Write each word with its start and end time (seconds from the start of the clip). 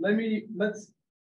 let 0.00 0.16
me 0.16 0.44
let's 0.56 0.92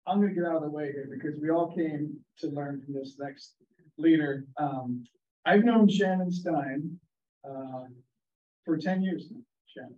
I'm 0.08 0.20
going 0.20 0.34
to 0.34 0.36
get 0.36 0.50
out 0.50 0.58
of 0.58 0.64
the 0.64 0.70
way 0.70 0.92
here 0.92 1.08
because 1.10 1.40
we 1.40 1.50
all 1.50 1.74
came 1.74 2.18
to 2.40 2.48
learn 2.48 2.82
from 2.84 2.94
this 2.94 3.16
next 3.20 3.56
leader. 3.98 4.46
Um, 4.58 5.06
I've 5.46 5.64
known 5.64 5.88
Shannon 5.90 6.32
Stein 6.32 7.00
uh, 7.48 7.84
for 8.66 8.78
10 8.78 9.02
years 9.02 9.28
now, 9.32 9.40
Shannon. 9.68 9.96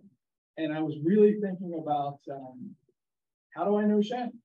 And 0.58 0.72
I 0.72 0.80
was 0.80 0.96
really 1.04 1.40
thinking 1.40 1.80
about 1.82 2.18
um, 2.30 2.70
how 3.54 3.64
do 3.64 3.76
I 3.78 3.84
know 3.84 4.00
Shannon? 4.00 4.40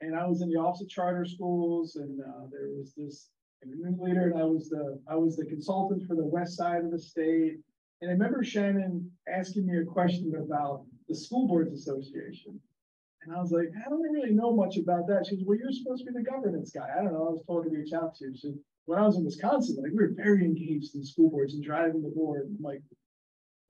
And 0.00 0.16
I 0.16 0.26
was 0.26 0.42
in 0.42 0.50
the 0.50 0.58
Office 0.58 0.82
of 0.82 0.88
Charter 0.88 1.24
Schools, 1.24 1.96
and 1.96 2.20
uh, 2.20 2.46
there 2.50 2.68
was 2.76 2.92
this 2.96 3.28
new 3.64 3.96
leader, 4.00 4.30
and 4.30 4.38
I 4.38 4.44
was 4.44 4.68
the 4.68 5.00
I 5.10 5.16
was 5.16 5.36
the 5.36 5.46
consultant 5.46 6.06
for 6.06 6.14
the 6.14 6.24
west 6.24 6.56
side 6.56 6.84
of 6.84 6.90
the 6.92 6.98
state. 6.98 7.58
And 8.00 8.10
I 8.10 8.12
remember 8.12 8.44
Shannon 8.44 9.10
asking 9.28 9.66
me 9.66 9.78
a 9.78 9.84
question 9.84 10.32
about 10.36 10.84
the 11.08 11.16
School 11.16 11.48
Boards 11.48 11.72
Association. 11.72 12.60
And 13.22 13.34
I 13.34 13.40
was 13.40 13.50
like, 13.50 13.68
I 13.84 13.88
don't 13.88 14.02
really 14.02 14.32
know 14.32 14.54
much 14.54 14.76
about 14.76 15.06
that. 15.08 15.26
She 15.26 15.36
goes, 15.36 15.44
Well, 15.46 15.58
you're 15.58 15.72
supposed 15.72 16.04
to 16.04 16.12
be 16.12 16.18
the 16.18 16.30
governance 16.30 16.70
guy. 16.70 16.88
I 16.92 17.02
don't 17.02 17.12
know. 17.12 17.26
I 17.26 17.32
was 17.32 17.42
told 17.46 17.64
to 17.64 17.70
reach 17.70 17.92
out 17.92 18.14
to 18.16 18.26
you. 18.26 18.36
So 18.36 18.54
when 18.86 18.98
I 18.98 19.06
was 19.06 19.16
in 19.16 19.24
Wisconsin, 19.24 19.76
like 19.82 19.92
we 19.92 19.98
were 19.98 20.14
very 20.16 20.44
engaged 20.44 20.94
in 20.94 21.04
school 21.04 21.30
boards 21.30 21.54
and 21.54 21.62
driving 21.62 22.02
the 22.02 22.08
board. 22.08 22.46
I'm 22.46 22.62
like, 22.62 22.82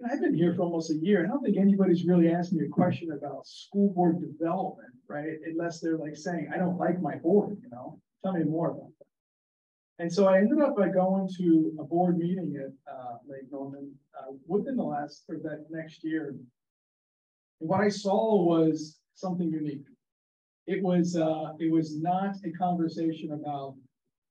I've 0.09 0.21
been 0.21 0.35
here 0.35 0.55
for 0.55 0.63
almost 0.63 0.93
a 0.93 0.95
year. 0.95 1.25
I 1.25 1.29
don't 1.29 1.43
think 1.43 1.57
anybody's 1.57 2.05
really 2.05 2.31
asked 2.31 2.53
me 2.53 2.65
a 2.65 2.69
question 2.69 3.11
about 3.11 3.47
school 3.47 3.93
board 3.95 4.21
development, 4.21 4.93
right? 5.09 5.39
Unless 5.45 5.81
they're 5.81 5.99
like 5.99 6.17
saying, 6.17 6.51
I 6.55 6.59
don't 6.59 6.79
like 6.79 7.03
my 7.03 7.17
board, 7.17 7.57
you 7.63 7.69
know. 7.71 7.99
Tell 8.23 8.33
me 8.33 8.45
more 8.45 8.71
about 8.71 8.91
that. 8.99 10.05
And 10.05 10.13
so 10.13 10.27
I 10.27 10.39
ended 10.39 10.61
up 10.61 10.77
by 10.77 10.89
going 10.89 11.29
to 11.39 11.73
a 11.81 11.85
board 11.85 12.19
meeting 12.19 12.55
at 12.57 12.93
uh, 12.93 13.17
Lake 13.27 13.51
Norman 13.51 13.93
uh, 14.17 14.33
within 14.47 14.77
the 14.77 14.85
last 14.85 15.25
or 15.29 15.37
that 15.43 15.67
next 15.71 16.05
year. 16.05 16.29
And 16.29 16.47
what 17.59 17.81
I 17.81 17.89
saw 17.89 18.41
was 18.45 18.99
something 19.19 19.51
unique. 19.51 19.85
It 20.67 20.83
was 20.83 21.17
uh, 21.17 21.55
it 21.59 21.73
was 21.73 22.01
not 22.01 22.37
a 22.45 22.51
conversation 22.53 23.33
about 23.33 23.75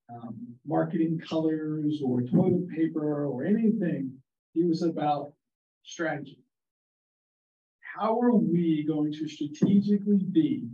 um, 0.09 0.35
marketing 0.65 1.19
colors 1.27 2.01
or 2.03 2.21
toilet 2.21 2.69
paper 2.69 3.25
or 3.25 3.43
anything. 3.43 4.13
It 4.55 4.67
was 4.67 4.83
about 4.83 5.33
strategy. 5.83 6.39
How 7.81 8.19
are 8.19 8.35
we 8.35 8.85
going 8.87 9.11
to 9.13 9.27
strategically 9.27 10.23
be 10.31 10.67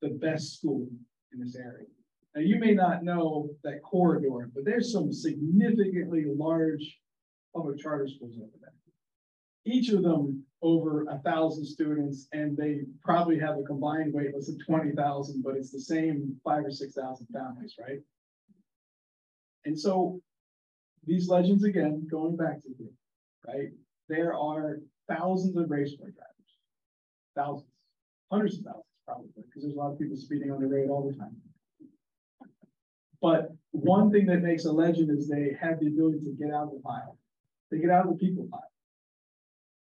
the 0.00 0.10
best 0.10 0.58
school 0.58 0.88
in 1.32 1.40
this 1.40 1.56
area? 1.56 1.86
Now, 2.34 2.42
you 2.42 2.58
may 2.58 2.72
not 2.72 3.04
know 3.04 3.50
that 3.62 3.82
corridor, 3.82 4.50
but 4.54 4.64
there's 4.64 4.92
some 4.92 5.12
significantly 5.12 6.24
large 6.26 6.98
public 7.54 7.78
charter 7.78 8.08
schools 8.08 8.34
over 8.38 8.50
there. 8.60 8.72
Each 9.64 9.90
of 9.90 10.02
them 10.02 10.44
over 10.62 11.04
a 11.10 11.18
thousand 11.18 11.64
students, 11.64 12.28
and 12.32 12.56
they 12.56 12.82
probably 13.02 13.38
have 13.38 13.58
a 13.58 13.62
combined 13.62 14.12
wait 14.14 14.34
list 14.34 14.48
of 14.48 14.64
20,000, 14.64 15.42
but 15.42 15.56
it's 15.56 15.72
the 15.72 15.80
same 15.80 16.36
five 16.44 16.64
or 16.64 16.70
6,000 16.70 17.26
families, 17.32 17.74
right? 17.80 17.98
And 19.64 19.78
so 19.78 20.20
these 21.04 21.28
legends, 21.28 21.64
again, 21.64 22.06
going 22.10 22.36
back 22.36 22.62
to 22.62 22.68
here, 22.78 22.92
right? 23.46 23.68
There 24.08 24.34
are 24.34 24.78
thousands 25.08 25.56
of 25.56 25.70
raceway 25.70 26.10
drivers, 26.10 26.52
thousands, 27.34 27.70
hundreds 28.30 28.58
of 28.58 28.64
thousands 28.64 28.84
probably, 29.04 29.28
because 29.36 29.62
there's 29.62 29.74
a 29.74 29.78
lot 29.78 29.92
of 29.92 29.98
people 29.98 30.16
speeding 30.16 30.50
on 30.50 30.60
the 30.60 30.66
road 30.66 30.90
all 30.90 31.10
the 31.10 31.16
time. 31.16 31.36
But 33.20 33.52
one 33.70 34.10
thing 34.10 34.26
that 34.26 34.42
makes 34.42 34.64
a 34.64 34.72
legend 34.72 35.10
is 35.10 35.28
they 35.28 35.56
have 35.60 35.80
the 35.80 35.86
ability 35.86 36.20
to 36.20 36.32
get 36.32 36.52
out 36.52 36.64
of 36.64 36.72
the 36.72 36.80
pile. 36.80 37.16
They 37.70 37.78
get 37.78 37.90
out 37.90 38.06
of 38.06 38.12
the 38.12 38.18
people 38.18 38.48
pile. 38.50 38.71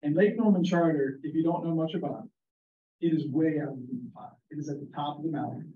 And 0.06 0.16
Lake 0.16 0.38
Norman 0.38 0.64
Charter, 0.64 1.20
if 1.24 1.34
you 1.34 1.42
don't 1.42 1.66
know 1.66 1.74
much 1.74 1.96
about 1.96 2.26
it, 2.26 3.08
it 3.08 3.16
is 3.16 3.28
way 3.28 3.60
out 3.60 3.70
of 3.70 3.80
the 3.80 4.12
pot. 4.14 4.36
It 4.52 4.60
is 4.60 4.70
at 4.70 4.80
the 4.80 4.88
top 4.96 5.18
of 5.18 5.24
the 5.24 5.32
mountain. 5.32 5.74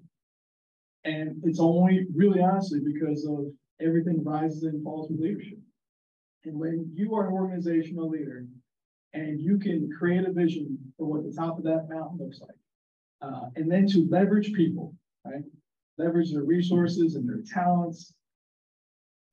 And 1.04 1.42
it's 1.44 1.60
only 1.60 2.06
really 2.14 2.40
honestly 2.40 2.80
because 2.80 3.26
of 3.26 3.48
everything 3.82 4.24
rises 4.24 4.64
and 4.64 4.84
falls 4.84 5.10
with 5.10 5.20
leadership. 5.20 5.58
And 6.46 6.60
when 6.60 6.92
you 6.94 7.16
are 7.16 7.28
an 7.28 7.34
organizational 7.34 8.08
leader 8.08 8.46
and 9.14 9.42
you 9.42 9.58
can 9.58 9.90
create 9.98 10.28
a 10.28 10.32
vision 10.32 10.78
for 10.96 11.08
what 11.08 11.24
the 11.24 11.36
top 11.36 11.58
of 11.58 11.64
that 11.64 11.90
mountain 11.90 12.20
looks 12.20 12.40
like, 12.40 12.56
uh, 13.24 13.50
and 13.56 13.70
then 13.70 13.88
to 13.88 14.08
leverage 14.12 14.54
people, 14.54 14.94
right? 15.26 15.44
Leverage 15.98 16.32
their 16.34 16.44
resources 16.44 17.16
and 17.16 17.28
their 17.28 17.42
talents 17.52 18.14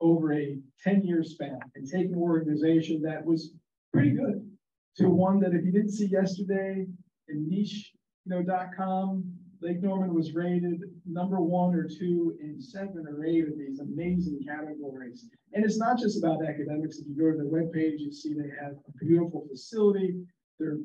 over 0.00 0.32
a 0.32 0.58
10 0.82 1.04
year 1.04 1.22
span 1.22 1.60
and 1.74 1.86
take 1.86 2.06
an 2.06 2.16
organization 2.16 3.02
that 3.02 3.22
was 3.22 3.52
pretty 3.92 4.12
good 4.12 4.55
to 4.98 5.08
one 5.08 5.40
that 5.40 5.54
if 5.54 5.64
you 5.64 5.72
didn't 5.72 5.92
see 5.92 6.06
yesterday 6.06 6.86
in 7.28 7.48
niche, 7.48 7.92
you 8.24 8.34
know, 8.34 8.42
dot 8.42 8.68
com, 8.76 9.24
Lake 9.62 9.82
Norman 9.82 10.14
was 10.14 10.34
rated 10.34 10.80
number 11.06 11.40
one 11.40 11.74
or 11.74 11.88
two 11.88 12.36
in 12.40 12.60
seven 12.60 13.04
or 13.08 13.24
eight 13.24 13.48
of 13.48 13.58
these 13.58 13.80
amazing 13.80 14.40
categories. 14.46 15.28
And 15.54 15.64
it's 15.64 15.78
not 15.78 15.98
just 15.98 16.18
about 16.18 16.44
academics. 16.44 16.98
If 16.98 17.06
you 17.08 17.16
go 17.16 17.30
to 17.30 17.36
their 17.36 17.46
webpage, 17.46 17.98
you 17.98 18.12
see 18.12 18.34
they 18.34 18.50
have 18.62 18.72
a 18.72 19.04
beautiful 19.04 19.46
facility. 19.50 20.16
Their 20.58 20.78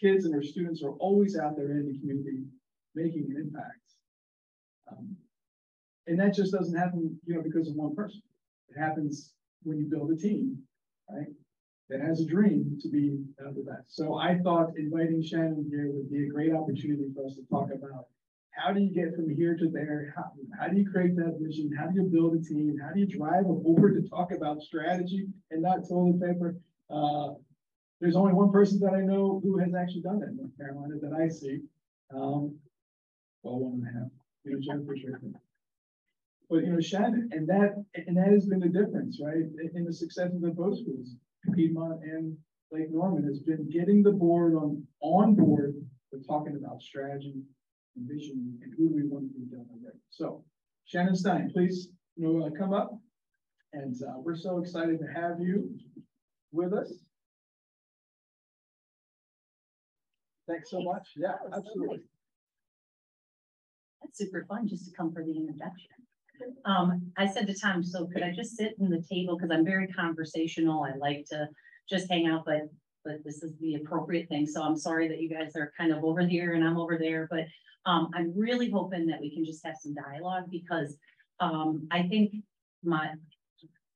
kids 0.00 0.24
and 0.24 0.32
their 0.32 0.42
students 0.42 0.82
are 0.82 0.92
always 0.92 1.36
out 1.36 1.56
there 1.56 1.70
in 1.72 1.86
the 1.86 1.98
community 1.98 2.44
making 2.94 3.26
an 3.30 3.36
impact. 3.36 3.80
Um, 4.90 5.16
and 6.06 6.18
that 6.20 6.34
just 6.34 6.52
doesn't 6.52 6.76
happen, 6.76 7.18
you 7.26 7.34
know, 7.34 7.42
because 7.42 7.68
of 7.68 7.74
one 7.74 7.94
person. 7.94 8.22
It 8.68 8.78
happens 8.78 9.34
when 9.62 9.78
you 9.78 9.86
build 9.86 10.10
a 10.10 10.16
team, 10.16 10.58
right? 11.10 11.26
That 11.88 12.00
has 12.00 12.20
a 12.20 12.26
dream 12.26 12.78
to 12.80 12.88
be 12.88 13.18
the 13.38 13.62
best. 13.62 13.94
So 13.94 14.16
I 14.16 14.38
thought 14.38 14.76
inviting 14.76 15.22
Shannon 15.22 15.66
here 15.70 15.90
would 15.92 16.10
be 16.10 16.24
a 16.24 16.28
great 16.28 16.52
opportunity 16.52 17.08
for 17.14 17.26
us 17.26 17.36
to 17.36 17.42
talk 17.46 17.68
about 17.72 18.06
how 18.56 18.72
do 18.72 18.80
you 18.80 18.92
get 18.92 19.14
from 19.14 19.28
here 19.28 19.54
to 19.54 19.68
there? 19.68 20.14
How, 20.16 20.32
how 20.58 20.68
do 20.68 20.78
you 20.78 20.90
create 20.90 21.14
that 21.16 21.38
vision? 21.40 21.70
How 21.78 21.86
do 21.86 22.00
you 22.00 22.08
build 22.08 22.34
a 22.34 22.42
team? 22.42 22.78
How 22.82 22.92
do 22.92 23.00
you 23.00 23.06
drive 23.06 23.44
a 23.44 23.52
board 23.52 24.02
to 24.02 24.08
talk 24.08 24.32
about 24.32 24.62
strategy 24.62 25.26
and 25.50 25.62
not 25.62 25.86
toilet 25.88 26.20
paper? 26.20 26.56
Uh, 26.88 27.34
there's 28.00 28.16
only 28.16 28.32
one 28.32 28.50
person 28.50 28.80
that 28.80 28.94
I 28.94 29.00
know 29.00 29.40
who 29.42 29.58
has 29.58 29.74
actually 29.74 30.02
done 30.02 30.20
that 30.20 30.30
in 30.30 30.36
North 30.36 30.56
Carolina 30.56 30.94
that 31.02 31.12
I 31.12 31.28
see. 31.28 31.60
Um, 32.14 32.56
well, 33.42 33.58
one 33.60 33.86
and 33.86 33.96
a 33.96 34.00
half. 34.00 34.10
You 34.44 34.52
know, 34.52 34.60
Jennifer 34.60 34.96
sure. 34.96 35.20
But 36.48 36.64
you 36.64 36.72
know, 36.72 36.80
Shannon, 36.80 37.28
and 37.32 37.46
that 37.48 37.74
and 37.94 38.16
that 38.16 38.28
has 38.28 38.46
been 38.46 38.60
the 38.60 38.68
difference, 38.68 39.20
right, 39.22 39.44
in 39.74 39.84
the 39.84 39.92
success 39.92 40.32
of 40.32 40.40
the 40.40 40.50
both 40.50 40.78
schools. 40.78 41.16
Piedmont 41.54 42.02
and 42.02 42.36
Lake 42.72 42.90
Norman 42.90 43.24
has 43.24 43.40
been 43.40 43.68
getting 43.70 44.02
the 44.02 44.12
board 44.12 44.54
on, 44.54 44.86
on 45.00 45.34
board 45.34 45.74
with 46.12 46.26
talking 46.26 46.56
about 46.56 46.82
strategy 46.82 47.42
and 47.96 48.08
vision 48.08 48.58
and 48.62 48.74
who 48.76 48.94
we 48.94 49.06
want 49.06 49.32
to 49.32 49.38
be 49.38 49.46
down 49.54 49.66
there. 49.82 49.94
So 50.10 50.44
Shannon 50.84 51.16
Stein, 51.16 51.50
please 51.52 51.88
you 52.16 52.26
know, 52.26 52.46
uh, 52.46 52.50
come 52.50 52.72
up. 52.72 52.98
And 53.72 53.94
uh, 54.02 54.18
we're 54.18 54.36
so 54.36 54.58
excited 54.58 54.98
to 55.00 55.06
have 55.06 55.40
you 55.40 55.70
with 56.52 56.72
us. 56.72 56.92
Thanks 60.48 60.70
so 60.70 60.80
much. 60.80 61.08
Yeah, 61.16 61.34
absolutely. 61.54 62.00
That's 64.00 64.18
super 64.18 64.46
fun 64.48 64.68
just 64.68 64.86
to 64.86 64.92
come 64.96 65.12
for 65.12 65.22
the 65.22 65.36
introduction. 65.36 65.90
Um, 66.64 67.12
I 67.16 67.26
said 67.26 67.46
to 67.46 67.54
Tom, 67.54 67.82
so 67.82 68.06
could 68.06 68.22
I 68.22 68.32
just 68.32 68.56
sit 68.56 68.74
in 68.78 68.90
the 68.90 69.02
table? 69.02 69.36
Because 69.36 69.50
I'm 69.50 69.64
very 69.64 69.88
conversational. 69.88 70.84
I 70.84 70.96
like 70.96 71.24
to 71.30 71.48
just 71.88 72.10
hang 72.10 72.26
out, 72.26 72.44
but 72.44 72.62
but 73.04 73.22
this 73.24 73.42
is 73.44 73.52
the 73.60 73.76
appropriate 73.76 74.28
thing. 74.28 74.46
So 74.46 74.62
I'm 74.62 74.76
sorry 74.76 75.06
that 75.06 75.20
you 75.20 75.28
guys 75.28 75.54
are 75.54 75.72
kind 75.78 75.92
of 75.92 76.02
over 76.02 76.26
here 76.26 76.54
and 76.54 76.64
I'm 76.64 76.76
over 76.76 76.98
there, 76.98 77.28
but 77.30 77.44
um, 77.88 78.10
I'm 78.14 78.32
really 78.36 78.68
hoping 78.68 79.06
that 79.06 79.20
we 79.20 79.32
can 79.32 79.44
just 79.44 79.64
have 79.64 79.76
some 79.80 79.94
dialogue 79.94 80.50
because 80.50 80.96
um, 81.38 81.86
I 81.92 82.02
think 82.02 82.34
my 82.82 83.12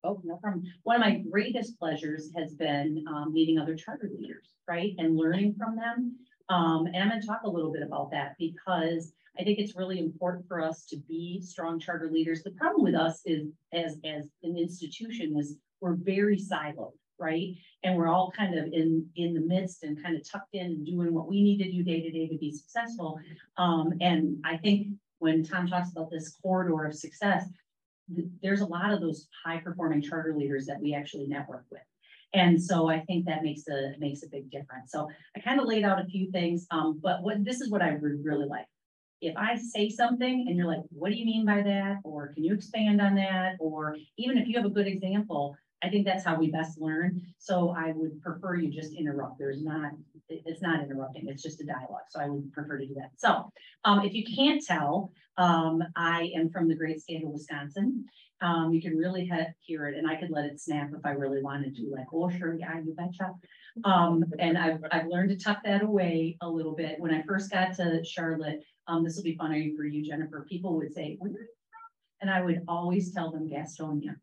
Oh, 0.03 0.21
no 0.25 0.37
problem. 0.37 0.65
One 0.85 0.97
of 0.97 1.01
my 1.01 1.19
greatest 1.31 1.79
pleasures 1.79 2.31
has 2.37 2.55
been 2.55 3.05
um, 3.09 3.33
meeting 3.33 3.59
other 3.59 3.77
charter 3.77 4.11
leaders, 4.19 4.49
right? 4.67 4.95
And 4.99 5.17
learning 5.17 5.57
from 5.59 5.77
them. 5.77 6.17
Um, 6.49 6.87
and 6.87 6.97
I'm 6.97 7.11
going 7.11 7.21
to 7.21 7.27
talk 7.27 7.43
a 7.45 7.51
little 7.51 7.73
bit 7.73 7.83
about 7.83 8.11
that 8.13 8.35
because 8.39 9.13
I 9.39 9.45
think 9.45 9.59
it's 9.59 9.77
really 9.77 9.99
important 9.99 10.47
for 10.49 10.61
us 10.61 10.85
to 10.87 10.97
be 10.97 11.41
strong 11.43 11.79
charter 11.79 12.11
leaders. 12.11 12.43
The 12.43 12.51
problem 12.53 12.83
with 12.83 12.95
us 12.95 13.23
is 13.25 13.49
as, 13.73 13.97
as 14.05 14.29
an 14.43 14.57
institution 14.57 15.37
is 15.39 15.57
we're 15.81 15.95
very 15.95 16.39
siloed, 16.39 16.93
right? 17.19 17.55
And 17.85 17.97
we're 17.97 18.09
all 18.09 18.33
kind 18.37 18.59
of 18.59 18.67
in, 18.67 19.07
in 19.17 19.35
the 19.35 19.41
midst 19.41 19.83
and 19.85 20.03
kind 20.03 20.17
of 20.17 20.29
tucked 20.31 20.55
in 20.55 20.67
and 20.67 20.87
doing 20.87 21.15
what 21.15 21.29
we 21.29 21.43
need 21.43 21.59
to 21.59 21.71
do 21.71 21.83
day 21.83 22.01
to 22.03 22.11
day 22.11 22.27
to 22.29 22.39
be 22.39 22.53
successful. 22.53 23.19
Um, 23.57 23.95
and 24.01 24.39
I 24.45 24.57
think 24.57 24.89
when 25.21 25.45
Tom 25.45 25.69
talks 25.69 25.91
about 25.93 26.11
this 26.11 26.37
corridor 26.43 26.85
of 26.85 26.95
success, 26.95 27.45
th 28.15 28.27
there's 28.43 28.63
a 28.63 28.73
lot 28.77 28.93
of 28.93 29.01
those 29.01 29.29
high 29.45 29.61
performing 29.67 30.03
charter 30.03 30.35
leaders 30.37 30.67
that 30.67 30.81
we 30.83 30.95
actually 30.95 31.29
network 31.37 31.65
with. 31.71 31.87
And 32.33 32.63
so 32.63 32.89
I 32.89 33.01
think 33.07 33.27
that 33.27 33.43
makes 33.43 33.65
a 33.69 33.95
makes 33.99 34.23
a 34.23 34.29
big 34.29 34.51
difference. 34.51 34.89
So 34.95 35.09
I 35.37 35.41
kind 35.41 35.59
of 35.61 35.67
laid 35.67 35.85
out 35.85 36.01
a 36.01 36.07
few 36.15 36.31
things, 36.31 36.67
um, 36.71 37.01
but 37.03 37.23
what 37.25 37.45
this 37.45 37.61
is 37.61 37.71
what 37.71 37.83
I 37.83 37.93
would 38.01 38.25
really 38.29 38.49
like. 38.57 38.70
If 39.21 39.37
I 39.37 39.57
say 39.57 39.89
something 39.89 40.47
and 40.49 40.57
you're 40.57 40.67
like, 40.67 40.83
what 40.91 41.11
do 41.11 41.17
you 41.17 41.27
mean 41.27 41.45
by 41.45 41.63
that? 41.63 41.99
Or 42.05 42.33
can 42.33 42.45
you 42.45 42.55
expand 42.55 43.01
on 43.01 43.15
that? 43.17 43.57
Or 43.61 43.97
even 44.17 44.39
if 44.39 44.49
you 44.49 44.57
have 44.57 44.67
a 44.67 44.71
good 44.71 44.87
example, 44.87 45.57
I 45.83 45.89
think 45.89 46.05
that's 46.05 46.25
how 46.25 46.37
we 46.37 46.51
best 46.51 46.81
learn. 46.81 47.23
So 47.39 47.75
I 47.77 47.93
would 47.95 48.21
prefer 48.23 48.57
you 48.57 48.71
just 48.71 48.93
interrupt. 48.93 49.39
There's 49.39 49.63
not, 49.63 49.93
it's 50.29 50.63
not 50.63 50.83
interrupting, 50.83 51.27
it's 51.29 51.43
just 51.43 51.61
a 51.61 51.65
dialogue. 51.65 52.09
So 52.11 52.21
I 52.21 52.29
would 52.29 52.53
prefer 52.53 52.79
to 52.79 52.87
do 52.87 52.95
that. 52.95 53.11
So 53.17 53.51
um, 53.85 54.05
if 54.05 54.13
you 54.13 54.25
can't 54.25 54.63
tell, 54.63 55.13
um, 55.39 55.83
I 55.97 56.31
am 56.35 56.51
from 56.51 56.69
the 56.69 56.75
great 56.75 57.01
state 57.01 57.25
of 57.25 57.31
Wisconsin. 57.31 58.05
Um, 58.43 58.73
you 58.73 58.81
can 58.81 58.97
really 58.97 59.31
hear 59.61 59.89
it 59.89 59.99
and 59.99 60.09
I 60.09 60.17
could 60.17 60.31
let 60.31 60.47
it 60.47 60.61
snap 60.61 60.91
if 60.97 61.05
I 61.05 61.11
really 61.11 61.43
wanted 61.43 61.77
to, 61.77 61.91
like, 61.95 62.07
oh, 62.13 62.31
sure, 62.31 62.55
yeah, 62.55 62.79
you 62.79 62.95
betcha. 62.95 63.33
Um, 63.85 64.25
and 64.39 64.57
I've, 64.57 64.81
I've 64.91 65.07
learned 65.09 65.31
to 65.31 65.37
tuck 65.37 65.59
that 65.65 65.83
away 65.83 66.37
a 66.41 66.49
little 66.49 66.75
bit. 66.75 66.99
When 66.99 67.13
I 67.13 67.23
first 67.23 67.51
got 67.51 67.75
to 67.77 68.03
Charlotte, 68.05 68.63
um, 68.91 69.05
this 69.05 69.17
will 69.17 69.23
be 69.23 69.37
funny 69.37 69.73
for 69.77 69.85
you, 69.85 70.03
Jennifer, 70.05 70.45
people 70.49 70.77
would 70.77 70.93
say, 70.93 71.17
where 71.21 71.31
are 71.31 71.33
you 71.33 71.39
from? 71.39 72.21
And 72.23 72.31
I 72.31 72.43
would 72.43 72.63
always 72.67 73.15
tell 73.15 73.31
them 73.31 73.49
Gastonia. 73.49 74.17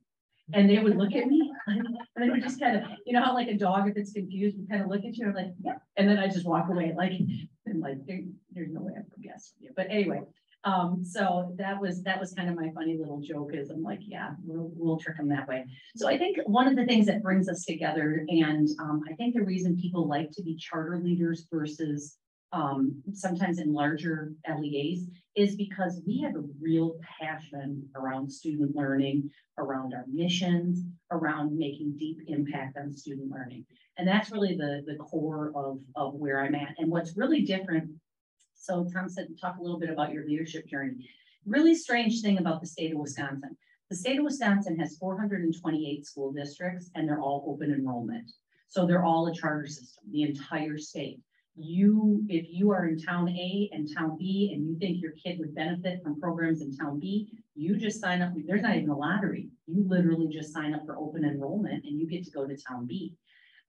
And 0.53 0.69
they 0.69 0.79
would 0.79 0.95
look 0.95 1.13
at 1.13 1.27
me 1.27 1.51
and 1.67 1.87
they 2.15 2.29
would 2.29 2.41
just 2.41 2.59
kind 2.59 2.77
of, 2.77 2.83
you 3.05 3.13
know 3.13 3.23
how 3.23 3.33
like 3.33 3.47
a 3.47 3.57
dog, 3.57 3.89
if 3.89 3.97
it's 3.97 4.13
confused, 4.13 4.57
would 4.57 4.69
kind 4.69 4.81
of 4.81 4.89
look 4.89 5.03
at 5.05 5.15
you 5.17 5.25
and 5.25 5.35
like, 5.35 5.53
yeah. 5.63 5.75
And 5.95 6.07
then 6.07 6.19
I 6.19 6.27
just 6.27 6.45
walk 6.45 6.69
away 6.69 6.93
like, 6.95 7.13
and 7.65 7.81
like, 7.81 8.05
there, 8.05 8.21
there's 8.53 8.71
no 8.71 8.81
way 8.81 8.93
I'm 8.95 9.05
from 9.05 9.23
Gastonia. 9.23 9.71
But 9.75 9.87
anyway, 9.89 10.21
um, 10.63 11.03
so 11.03 11.53
that 11.57 11.79
was 11.79 12.03
that 12.03 12.19
was 12.19 12.33
kind 12.33 12.49
of 12.49 12.55
my 12.55 12.69
funny 12.75 12.97
little 12.97 13.21
joke 13.21 13.51
is 13.53 13.69
I'm 13.69 13.83
like, 13.83 13.99
yeah, 14.01 14.31
we'll, 14.43 14.71
we'll 14.75 14.97
trick 14.97 15.15
them 15.17 15.29
that 15.29 15.47
way. 15.47 15.65
So 15.95 16.09
I 16.09 16.17
think 16.17 16.37
one 16.45 16.67
of 16.67 16.75
the 16.75 16.85
things 16.85 17.05
that 17.05 17.23
brings 17.23 17.47
us 17.47 17.63
together, 17.63 18.25
and 18.27 18.67
um, 18.79 19.01
I 19.09 19.13
think 19.13 19.35
the 19.35 19.43
reason 19.43 19.77
people 19.77 20.07
like 20.07 20.31
to 20.31 20.43
be 20.43 20.57
charter 20.57 20.97
leaders 20.97 21.47
versus 21.49 22.17
um, 22.53 23.01
sometimes 23.13 23.59
in 23.59 23.73
larger 23.73 24.31
LEAs 24.47 25.07
is 25.35 25.55
because 25.55 26.01
we 26.07 26.21
have 26.21 26.35
a 26.35 26.43
real 26.61 26.95
passion 27.19 27.87
around 27.95 28.31
student 28.31 28.75
learning, 28.75 29.29
around 29.57 29.93
our 29.93 30.05
missions, 30.11 30.83
around 31.11 31.57
making 31.57 31.97
deep 31.97 32.19
impact 32.27 32.77
on 32.77 32.93
student 32.93 33.29
learning. 33.29 33.65
And 33.97 34.07
that's 34.07 34.31
really 34.31 34.55
the, 34.55 34.83
the 34.87 34.95
core 34.95 35.51
of, 35.55 35.79
of 35.95 36.13
where 36.13 36.41
I'm 36.41 36.55
at. 36.55 36.75
And 36.77 36.89
what's 36.89 37.17
really 37.17 37.41
different, 37.41 37.89
so 38.55 38.87
Tom 38.93 39.09
said, 39.09 39.27
talk 39.39 39.57
a 39.57 39.61
little 39.61 39.79
bit 39.79 39.89
about 39.89 40.13
your 40.13 40.25
leadership 40.25 40.67
journey. 40.67 41.09
Really 41.45 41.75
strange 41.75 42.21
thing 42.21 42.37
about 42.37 42.61
the 42.61 42.67
state 42.67 42.93
of 42.93 42.99
Wisconsin. 42.99 43.57
The 43.89 43.95
state 43.95 44.19
of 44.19 44.25
Wisconsin 44.25 44.77
has 44.79 44.97
428 44.97 46.05
school 46.05 46.31
districts 46.31 46.89
and 46.95 47.07
they're 47.07 47.21
all 47.21 47.45
open 47.47 47.73
enrollment. 47.73 48.31
So 48.69 48.85
they're 48.85 49.03
all 49.05 49.27
a 49.27 49.33
charter 49.33 49.67
system, 49.67 50.03
the 50.11 50.23
entire 50.23 50.77
state 50.77 51.19
you, 51.57 52.23
if 52.29 52.47
you 52.49 52.71
are 52.71 52.87
in 52.87 52.99
town 52.99 53.29
A 53.29 53.69
and 53.71 53.87
town 53.95 54.17
B 54.17 54.51
and 54.53 54.65
you 54.67 54.77
think 54.77 55.01
your 55.01 55.13
kid 55.13 55.39
would 55.39 55.55
benefit 55.55 56.01
from 56.03 56.19
programs 56.19 56.61
in 56.61 56.75
town 56.75 56.99
B, 56.99 57.29
you 57.55 57.77
just 57.77 57.99
sign 57.99 58.21
up. 58.21 58.31
There's 58.45 58.61
not 58.61 58.75
even 58.75 58.89
a 58.89 58.97
lottery. 58.97 59.49
You 59.65 59.83
literally 59.87 60.27
just 60.27 60.53
sign 60.53 60.73
up 60.73 60.85
for 60.85 60.97
open 60.97 61.25
enrollment 61.25 61.85
and 61.85 61.99
you 61.99 62.07
get 62.07 62.23
to 62.25 62.31
go 62.31 62.45
to 62.45 62.55
town 62.55 62.85
B. 62.85 63.13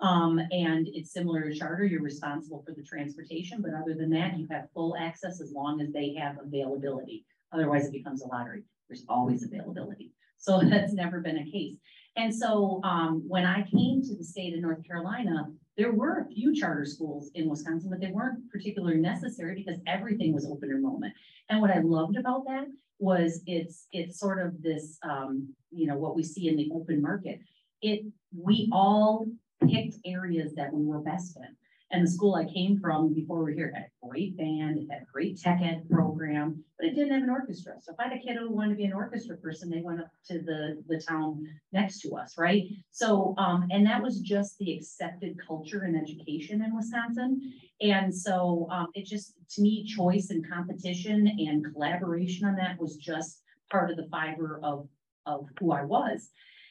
Um, 0.01 0.39
and 0.39 0.87
it's 0.93 1.13
similar 1.13 1.43
to 1.43 1.55
charter, 1.55 1.85
you're 1.85 2.03
responsible 2.03 2.63
for 2.65 2.73
the 2.73 2.85
transportation, 2.85 3.61
but 3.61 3.73
other 3.75 3.95
than 3.95 4.11
that, 4.11 4.39
you 4.39 4.47
have 4.51 4.71
full 4.73 4.97
access 4.97 5.41
as 5.41 5.53
long 5.53 5.81
as 5.81 5.93
they 5.93 6.15
have 6.15 6.37
availability. 6.41 7.25
Otherwise 7.53 7.87
it 7.87 7.93
becomes 7.93 8.23
a 8.23 8.29
lottery. 8.29 8.63
There's 8.89 9.05
always 9.09 9.43
availability. 9.45 10.13
So 10.37 10.61
that's 10.65 10.93
never 10.93 11.21
been 11.21 11.39
a 11.39 11.51
case. 11.51 11.77
And 12.17 12.35
so 12.35 12.81
um, 12.85 13.25
when 13.27 13.45
I 13.45 13.63
came 13.63 14.03
to 14.03 14.17
the 14.17 14.25
state 14.25 14.55
of 14.55 14.61
North 14.61 14.87
Carolina, 14.87 15.47
there 15.79 15.93
were 15.93 16.19
a 16.19 16.35
few 16.35 16.55
charter 16.55 16.85
schools 16.85 17.31
in 17.35 17.49
Wisconsin, 17.49 17.89
but 17.89 18.01
they 18.01 18.11
weren't 18.11 18.51
particularly 18.51 18.99
necessary 18.99 19.55
because 19.55 19.81
everything 19.87 20.35
was 20.35 20.45
open 20.45 20.71
enrollment. 20.71 21.15
And 21.49 21.61
what 21.61 21.71
I 21.71 21.79
loved 21.79 22.17
about 22.17 22.45
that 22.47 22.67
was 22.99 23.43
it's 23.47 23.87
it's 23.93 24.19
sort 24.19 24.45
of 24.45 24.61
this 24.61 24.99
um, 25.05 25.55
you 25.71 25.87
know 25.87 25.97
what 25.97 26.17
we 26.17 26.25
see 26.25 26.49
in 26.49 26.57
the 26.57 26.69
open 26.75 27.01
market. 27.01 27.39
It 27.81 28.05
we 28.37 28.69
all 28.73 29.27
picked 29.69 29.97
areas 30.05 30.53
that 30.57 30.73
we 30.73 30.85
were 30.85 30.99
best 30.99 31.37
in. 31.37 31.57
And 31.91 32.07
the 32.07 32.11
school 32.11 32.35
I 32.35 32.45
came 32.45 32.79
from 32.79 33.15
before 33.15 33.39
we 33.39 33.45
were 33.45 33.57
here 33.57 33.73
had 33.75 33.85
a 33.85 34.07
great 34.07 34.37
band, 34.37 34.79
it 34.79 34.89
had 34.91 35.03
a 35.03 35.13
great 35.13 35.41
tech 35.41 35.61
ed 35.63 35.89
program, 35.89 36.63
but 36.79 36.87
it 36.87 36.95
didn't 36.95 37.15
have 37.15 37.23
an 37.23 37.31
orchestra. 37.31 37.75
So 37.81 37.93
if 37.93 38.01
I 38.01 38.09
had 38.09 38.19
a 38.19 38.21
kid 38.21 38.37
who 38.37 38.51
wanted 38.51 38.71
to 38.71 38.77
be 38.77 38.85
an 38.85 38.93
orchestra 38.93 39.39
person, 39.39 39.71
they 39.71 39.81
went 39.81 40.01
up 40.01 40.11
to 40.27 40.41
the, 40.41 40.83
the 40.87 41.01
town 41.01 41.47
next 41.73 42.01
to 42.01 42.15
us, 42.17 42.37
right? 42.37 42.65
So, 42.91 43.35
um, 43.39 43.69
and 43.71 43.87
that 43.87 44.03
was 44.03 44.21
just 44.21 44.59
the 44.59 44.75
accepted 44.75 45.39
culture 45.47 45.85
and 45.85 45.97
education 45.97 46.63
in 46.63 46.77
Wisconsin. 46.77 47.55
And 47.81 48.15
so 48.15 48.69
um, 48.71 48.89
it 48.93 49.07
just, 49.07 49.33
to 49.53 49.63
me, 49.63 49.87
choice 49.87 50.29
and 50.29 50.47
competition 50.47 51.27
and 51.27 51.73
collaboration 51.73 52.47
on 52.47 52.57
that 52.57 52.79
was 52.79 52.97
just 52.97 53.41
part 53.71 53.91
of 53.91 53.97
the 53.97 54.09
fiber 54.11 54.61
of, 54.63 54.87
of 55.25 55.47
who 55.59 55.73
I 55.73 55.85
was. 55.85 56.29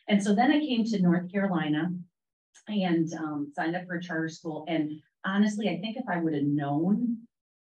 And 0.07 0.23
so 0.23 0.35
then 0.35 0.51
I 0.51 0.59
came 0.59 0.85
to 0.85 1.01
North 1.01 1.31
Carolina 1.31 1.91
and 2.67 3.11
um, 3.13 3.51
signed 3.55 3.75
up 3.75 3.85
for 3.85 3.95
a 3.95 4.01
charter 4.01 4.29
school. 4.29 4.65
And 4.67 4.91
honestly, 5.27 5.69
I 5.69 5.79
think 5.79 5.97
if 5.97 6.05
I 6.09 6.17
would 6.17 6.33
have 6.33 6.43
known 6.43 7.17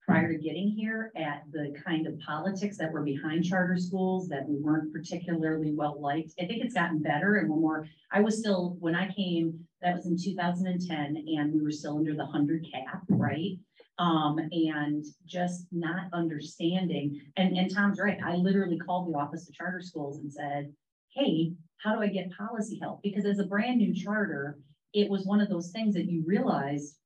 prior 0.06 0.32
to 0.32 0.38
getting 0.38 0.70
here 0.70 1.12
at 1.16 1.42
the 1.50 1.74
kind 1.84 2.06
of 2.06 2.18
politics 2.20 2.78
that 2.78 2.92
were 2.92 3.02
behind 3.02 3.44
charter 3.44 3.76
schools 3.76 4.28
that 4.28 4.48
we 4.48 4.56
weren't 4.56 4.92
particularly 4.92 5.74
well 5.74 6.00
liked, 6.00 6.32
I 6.40 6.46
think 6.46 6.64
it's 6.64 6.74
gotten 6.74 7.02
better 7.02 7.36
and 7.36 7.50
we're 7.50 7.56
more. 7.56 7.88
I 8.12 8.20
was 8.20 8.38
still 8.38 8.76
when 8.80 8.94
I 8.94 9.12
came, 9.12 9.58
that 9.82 9.94
was 9.94 10.06
in 10.06 10.16
2010, 10.16 11.24
and 11.36 11.52
we 11.52 11.62
were 11.62 11.70
still 11.70 11.98
under 11.98 12.12
the 12.12 12.24
100 12.24 12.66
cap, 12.72 13.02
right? 13.08 13.58
Um, 13.98 14.38
and 14.38 15.04
just 15.26 15.66
not 15.72 16.04
understanding. 16.12 17.20
And, 17.36 17.56
and 17.56 17.74
Tom's 17.74 17.98
right. 17.98 18.18
I 18.24 18.36
literally 18.36 18.78
called 18.78 19.12
the 19.12 19.18
Office 19.18 19.48
of 19.48 19.54
Charter 19.54 19.80
Schools 19.80 20.18
and 20.18 20.32
said, 20.32 20.72
Hey, 21.14 21.52
how 21.82 21.96
do 21.96 22.02
I 22.02 22.08
get 22.08 22.30
policy 22.36 22.78
help? 22.80 23.02
Because 23.02 23.24
as 23.24 23.40
a 23.40 23.46
brand 23.46 23.78
new 23.78 23.94
charter, 23.94 24.58
it 24.94 25.10
was 25.10 25.26
one 25.26 25.40
of 25.40 25.48
those 25.48 25.70
things 25.70 25.94
that 25.94 26.06
you 26.06 26.22
realize 26.26 26.98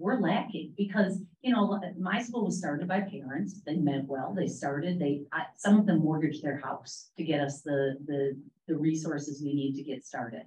we're 0.00 0.18
lacking 0.18 0.72
because 0.76 1.22
you 1.42 1.52
know 1.52 1.78
my 1.98 2.20
school 2.22 2.46
was 2.46 2.58
started 2.58 2.88
by 2.88 3.00
parents 3.02 3.60
they 3.66 3.76
meant 3.76 4.08
well 4.08 4.34
they 4.34 4.46
started 4.46 4.98
they 4.98 5.22
I, 5.30 5.42
some 5.56 5.78
of 5.78 5.86
them 5.86 6.00
mortgaged 6.00 6.42
their 6.42 6.58
house 6.58 7.10
to 7.18 7.22
get 7.22 7.40
us 7.40 7.60
the 7.60 7.96
the 8.06 8.40
the 8.66 8.76
resources 8.76 9.42
we 9.44 9.54
need 9.54 9.74
to 9.76 9.82
get 9.82 10.04
started. 10.04 10.42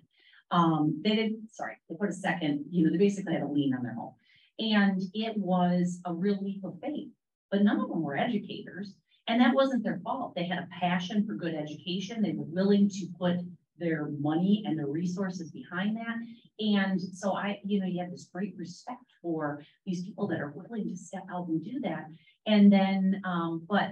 Um 0.50 1.00
they 1.04 1.16
did 1.16 1.34
sorry 1.52 1.78
they 1.88 1.96
put 1.96 2.10
a 2.10 2.14
second 2.14 2.66
you 2.72 2.84
know 2.84 2.92
they 2.92 2.98
basically 2.98 3.34
had 3.34 3.44
a 3.44 3.48
lien 3.48 3.76
on 3.76 3.84
their 3.84 3.94
home. 3.94 4.16
And 4.60 5.02
it 5.14 5.38
was 5.38 6.00
a 6.06 6.14
real 6.14 6.40
leap 6.42 6.64
of 6.64 6.80
faith 6.82 7.10
but 7.52 7.62
none 7.62 7.80
of 7.80 7.90
them 7.90 8.02
were 8.02 8.18
educators 8.18 8.96
and 9.28 9.40
that 9.40 9.56
wasn't 9.56 9.84
their 9.84 10.02
fault. 10.04 10.36
They 10.36 10.46
had 10.46 10.60
a 10.60 10.68
passion 10.80 11.26
for 11.26 11.36
good 11.36 11.56
education 11.56 12.22
they 12.22 12.34
were 12.34 12.44
willing 12.44 12.90
to 12.90 13.08
put 13.20 13.38
their 13.80 14.10
money 14.20 14.64
and 14.66 14.78
their 14.78 14.88
resources 14.88 15.52
behind 15.52 15.98
that 15.98 16.18
and 16.60 17.02
so 17.02 17.36
I, 17.36 17.60
you 17.66 17.80
know, 17.80 17.88
you 17.88 18.02
have 18.02 18.12
this 18.12 18.30
great 18.32 18.54
respect 18.58 19.04
for 19.22 19.64
these 19.86 20.04
people 20.04 20.28
that 20.28 20.40
are 20.40 20.54
willing 20.56 20.90
to 20.90 20.96
step 20.96 21.24
out 21.32 21.48
and 21.48 21.64
do 21.64 21.80
that. 21.82 22.06
And 22.46 22.72
then, 22.72 23.22
um, 23.26 23.66
but, 23.68 23.92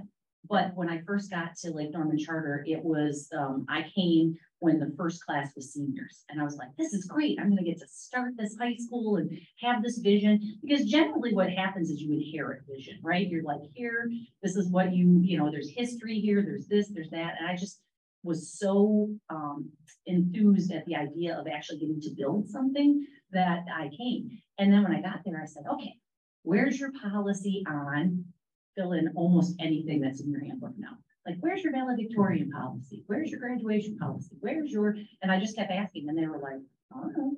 but 0.50 0.76
when 0.76 0.90
I 0.90 1.02
first 1.02 1.32
got 1.32 1.56
to 1.58 1.72
Lake 1.72 1.94
Norman 1.94 2.18
Charter, 2.18 2.64
it 2.68 2.84
was, 2.84 3.30
um, 3.38 3.66
I 3.70 3.86
came 3.96 4.38
when 4.60 4.80
the 4.80 4.94
first 4.96 5.26
class 5.26 5.52
was 5.56 5.74
seniors. 5.74 6.24
And 6.30 6.40
I 6.40 6.44
was 6.44 6.58
like, 6.58 6.70
this 6.78 6.94
is 6.94 7.06
great. 7.06 7.40
I'm 7.40 7.48
going 7.48 7.64
to 7.64 7.70
get 7.70 7.80
to 7.80 7.88
start 7.88 8.34
this 8.38 8.56
high 8.60 8.76
school 8.76 9.18
and 9.18 9.32
have 9.62 9.82
this 9.82 9.98
vision. 9.98 10.60
Because 10.62 10.86
generally 10.86 11.34
what 11.34 11.50
happens 11.50 11.90
is 11.90 12.00
you 12.00 12.14
inherit 12.14 12.62
vision, 12.70 13.00
right? 13.02 13.28
You're 13.28 13.44
like, 13.44 13.62
here, 13.74 14.12
this 14.44 14.56
is 14.56 14.70
what 14.70 14.94
you, 14.94 15.20
you 15.24 15.38
know, 15.38 15.50
there's 15.50 15.70
history 15.70 16.20
here, 16.20 16.44
there's 16.44 16.68
this, 16.68 16.90
there's 16.90 17.10
that. 17.10 17.36
And 17.40 17.50
I 17.50 17.56
just, 17.56 17.80
was 18.24 18.58
so 18.58 19.10
um, 19.30 19.70
enthused 20.06 20.72
at 20.72 20.86
the 20.86 20.96
idea 20.96 21.38
of 21.38 21.48
actually 21.48 21.80
getting 21.80 22.02
to 22.02 22.16
build 22.18 22.50
something 22.50 23.06
that 23.32 23.66
I 23.74 23.90
came. 23.98 24.40
And 24.58 24.72
then 24.72 24.84
when 24.84 24.94
I 24.94 25.02
got 25.02 25.22
there, 25.26 25.42
I 25.42 25.46
said, 25.46 25.64
okay, 25.74 25.96
where's 26.44 26.80
your 26.80 26.92
policy 26.92 27.64
on 27.68 28.26
fill 28.76 28.94
in 28.94 29.12
almost 29.16 29.56
anything 29.60 30.02
that's 30.02 30.22
in 30.22 30.30
your 30.32 30.44
handbook 30.44 30.74
now? 30.78 30.98
like, 31.26 31.38
where's 31.40 31.64
your 31.64 31.74
valedictorian 31.74 32.50
policy? 32.52 33.04
Where's 33.08 33.30
your 33.30 33.40
graduation 33.40 33.98
policy? 33.98 34.36
Where's 34.40 34.72
your, 34.72 34.96
and 35.22 35.32
I 35.32 35.40
just 35.40 35.56
kept 35.56 35.72
asking 35.72 36.10
and 36.10 36.18
they 36.18 36.26
were 36.26 36.40
like, 36.40 36.62
don't. 36.92 37.38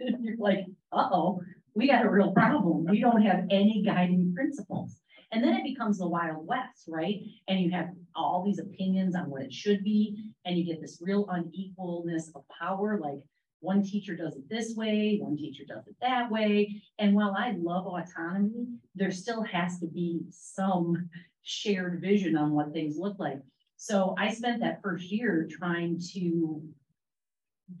You're 0.00 0.36
like, 0.38 0.66
uh-oh, 0.92 1.40
we 1.74 1.86
got 1.86 2.04
a 2.04 2.10
real 2.10 2.32
problem. 2.32 2.86
We 2.90 3.00
don't 3.00 3.22
have 3.22 3.44
any 3.50 3.82
guiding 3.84 4.34
principles. 4.34 5.00
And 5.32 5.42
then 5.42 5.54
it 5.54 5.64
becomes 5.64 5.98
the 5.98 6.06
Wild 6.06 6.46
West, 6.46 6.84
right? 6.88 7.20
And 7.48 7.58
you 7.58 7.70
have 7.70 7.88
all 8.14 8.44
these 8.44 8.58
opinions 8.58 9.16
on 9.16 9.30
what 9.30 9.42
it 9.42 9.52
should 9.52 9.82
be, 9.82 10.16
and 10.44 10.56
you 10.56 10.64
get 10.64 10.80
this 10.80 10.98
real 11.00 11.26
unequalness 11.26 12.24
of 12.34 12.44
power, 12.60 13.00
like 13.02 13.18
one 13.60 13.82
teacher 13.82 14.14
does 14.14 14.36
it 14.36 14.48
this 14.50 14.74
way, 14.76 15.18
one 15.20 15.36
teacher 15.36 15.62
does 15.66 15.86
it 15.86 15.94
that 16.02 16.30
way. 16.30 16.82
And 16.98 17.14
while 17.14 17.34
I 17.36 17.52
love 17.58 17.86
autonomy, 17.86 18.66
there 18.94 19.10
still 19.10 19.42
has 19.42 19.78
to 19.80 19.86
be 19.86 20.20
some 20.30 21.08
shared 21.42 22.00
vision 22.00 22.36
on 22.36 22.52
what 22.52 22.72
things 22.72 22.96
look 22.98 23.18
like. 23.18 23.38
So 23.76 24.14
I 24.18 24.32
spent 24.32 24.60
that 24.60 24.82
first 24.82 25.10
year 25.10 25.48
trying 25.50 26.00
to 26.12 26.62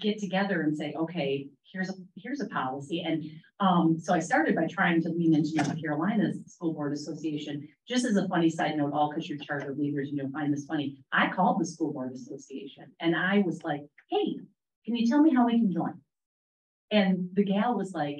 get 0.00 0.18
together 0.18 0.62
and 0.62 0.76
say, 0.76 0.94
okay, 0.98 1.48
here's 1.72 1.88
a 1.88 1.94
here's 2.16 2.40
a 2.40 2.46
policy. 2.48 3.02
And 3.02 3.24
um, 3.60 3.98
so 3.98 4.14
I 4.14 4.18
started 4.18 4.54
by 4.54 4.66
trying 4.66 5.02
to 5.02 5.08
lean 5.08 5.34
into 5.34 5.54
North 5.56 5.80
Carolina's 5.80 6.38
School 6.46 6.74
Board 6.74 6.92
Association. 6.92 7.66
Just 7.88 8.04
as 8.04 8.16
a 8.16 8.28
funny 8.28 8.50
side 8.50 8.76
note, 8.76 8.92
all 8.92 9.10
because 9.10 9.28
you're 9.28 9.38
charter 9.38 9.74
leaders, 9.76 10.08
and 10.08 10.16
you 10.16 10.22
know, 10.22 10.30
find 10.30 10.52
this 10.52 10.66
funny. 10.66 10.98
I 11.12 11.28
called 11.28 11.60
the 11.60 11.66
School 11.66 11.92
Board 11.92 12.12
Association 12.12 12.86
and 13.00 13.16
I 13.16 13.38
was 13.38 13.62
like, 13.62 13.82
hey, 14.10 14.36
can 14.84 14.96
you 14.96 15.06
tell 15.06 15.22
me 15.22 15.34
how 15.34 15.46
we 15.46 15.52
can 15.52 15.72
join? 15.72 16.00
And 16.90 17.28
the 17.32 17.44
gal 17.44 17.76
was 17.76 17.92
like, 17.92 18.18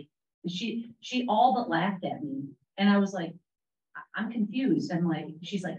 she 0.49 0.90
she 1.00 1.26
all 1.28 1.54
but 1.54 1.69
laughed 1.69 2.04
at 2.04 2.23
me. 2.23 2.45
And 2.78 2.88
I 2.88 2.99
was 2.99 3.12
like, 3.12 3.35
I'm 4.16 4.31
confused. 4.31 4.90
I'm 4.92 5.09
like, 5.09 5.26
she's 5.42 5.62
like, 5.62 5.78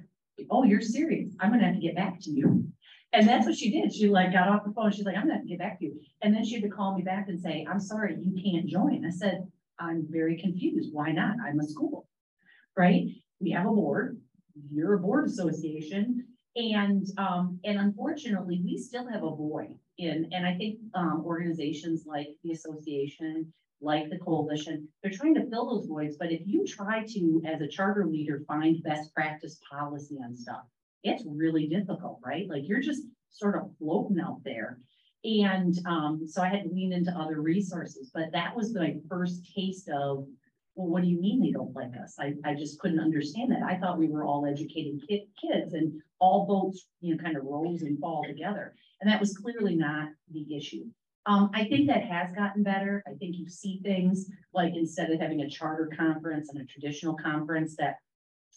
oh, 0.50 0.64
you're 0.64 0.82
serious. 0.82 1.34
I'm 1.40 1.52
gonna 1.52 1.66
have 1.66 1.76
to 1.76 1.82
get 1.82 1.96
back 1.96 2.20
to 2.22 2.32
you. 2.32 2.73
And 3.14 3.28
that's 3.28 3.46
what 3.46 3.56
she 3.56 3.70
did. 3.70 3.94
She 3.94 4.10
like 4.10 4.34
got 4.34 4.50
off 4.50 4.66
the 4.66 4.74
phone. 4.74 4.92
She's 4.92 5.06
like, 5.06 5.16
I'm 5.16 5.24
gonna 5.24 5.36
have 5.36 5.44
to 5.44 5.48
get 5.48 5.60
back 5.60 5.80
to 5.80 5.86
you. 5.86 6.02
And 6.24 6.36
then 6.36 6.44
she 6.44 6.56
had 6.56 6.64
to 6.64 6.70
call 6.70 6.96
me 6.96 7.04
back 7.04 7.30
and 7.30 7.40
say, 7.40 7.66
I'm 7.70 7.80
sorry, 7.80 8.18
you 8.20 8.42
can't 8.44 8.68
join. 8.68 9.06
I 9.06 9.12
said, 9.12 9.48
I'm 9.80 10.08
very 10.10 10.36
confused. 10.38 10.90
Why 10.92 11.12
not? 11.12 11.36
I'm 11.46 11.60
a 11.60 11.64
school, 11.64 12.08
right? 12.76 13.06
We 13.40 13.52
have 13.52 13.68
a 13.68 13.70
board. 13.72 14.20
You're 14.72 14.96
a 14.96 15.00
board 15.00 15.28
association. 15.28 16.26
And 16.56 17.08
um, 17.18 17.60
and 17.64 17.80
unfortunately, 17.80 18.62
we 18.64 18.78
still 18.78 19.08
have 19.08 19.24
a 19.24 19.36
void 19.36 19.76
in, 19.98 20.30
and 20.32 20.46
I 20.46 20.56
think 20.56 20.80
um, 20.94 21.24
organizations 21.26 22.04
like 22.06 22.28
the 22.44 22.52
association, 22.52 23.52
like 23.82 24.10
the 24.10 24.20
coalition, 24.20 24.88
they're 25.02 25.12
trying 25.12 25.34
to 25.36 25.50
fill 25.50 25.70
those 25.70 25.88
voids. 25.88 26.16
But 26.18 26.32
if 26.32 26.42
you 26.46 26.66
try 26.66 27.06
to, 27.08 27.42
as 27.48 27.62
a 27.62 27.68
charter 27.68 28.06
leader, 28.06 28.44
find 28.48 28.84
best 28.84 29.14
practice 29.16 29.60
policy 29.72 30.20
on 30.24 30.36
stuff, 30.36 30.64
it's 31.04 31.24
really 31.26 31.68
difficult, 31.68 32.20
right? 32.26 32.48
Like 32.50 32.64
you're 32.66 32.82
just 32.82 33.04
sort 33.30 33.56
of 33.56 33.70
floating 33.78 34.20
out 34.20 34.42
there. 34.44 34.80
And 35.24 35.78
um, 35.86 36.28
so 36.28 36.42
I 36.42 36.50
had 36.50 36.64
to 36.64 36.70
lean 36.70 36.92
into 36.94 37.12
other 37.12 37.42
resources, 37.42 38.12
but 38.14 38.32
that 38.34 38.56
was 38.56 38.76
my 38.76 38.96
first 39.10 39.54
taste 39.56 39.90
of, 39.90 40.28
well, 40.76 40.88
what 40.88 41.04
do 41.04 41.08
you 41.08 41.22
mean 41.22 41.42
they 41.42 41.52
don't 41.52 41.76
like 41.76 41.94
us? 42.02 42.16
I, 42.20 42.34
I 42.44 42.56
just 42.56 42.80
couldn't 42.80 43.00
understand 43.00 43.52
that. 43.52 43.64
I 43.64 43.78
thought 43.78 44.00
we 44.00 44.10
were 44.10 44.26
all 44.26 44.46
educating 44.46 45.00
ki 45.08 45.28
kids 45.40 45.74
and 45.74 46.02
all 46.20 46.46
boats, 46.46 46.88
you 47.00 47.16
know, 47.16 47.24
kind 47.24 47.38
of 47.38 47.44
rose 47.46 47.84
and 47.84 48.00
fall 48.00 48.24
together. 48.28 48.74
And 49.00 49.12
that 49.12 49.20
was 49.20 49.38
clearly 49.38 49.76
not 49.76 50.10
the 50.32 50.56
issue. 50.56 50.86
Um, 51.26 51.52
I 51.54 51.66
think 51.66 51.88
that 51.88 52.04
has 52.04 52.32
gotten 52.34 52.64
better. 52.64 53.02
I 53.08 53.12
think 53.12 53.38
you 53.38 53.48
see 53.48 53.80
things 53.84 54.26
like 54.54 54.74
instead 54.76 55.10
of 55.10 55.22
having 55.22 55.42
a 55.42 55.50
charter 55.50 55.90
conference 55.98 56.50
and 56.50 56.62
a 56.62 56.66
traditional 56.66 57.16
conference 57.16 57.76
that 57.78 57.96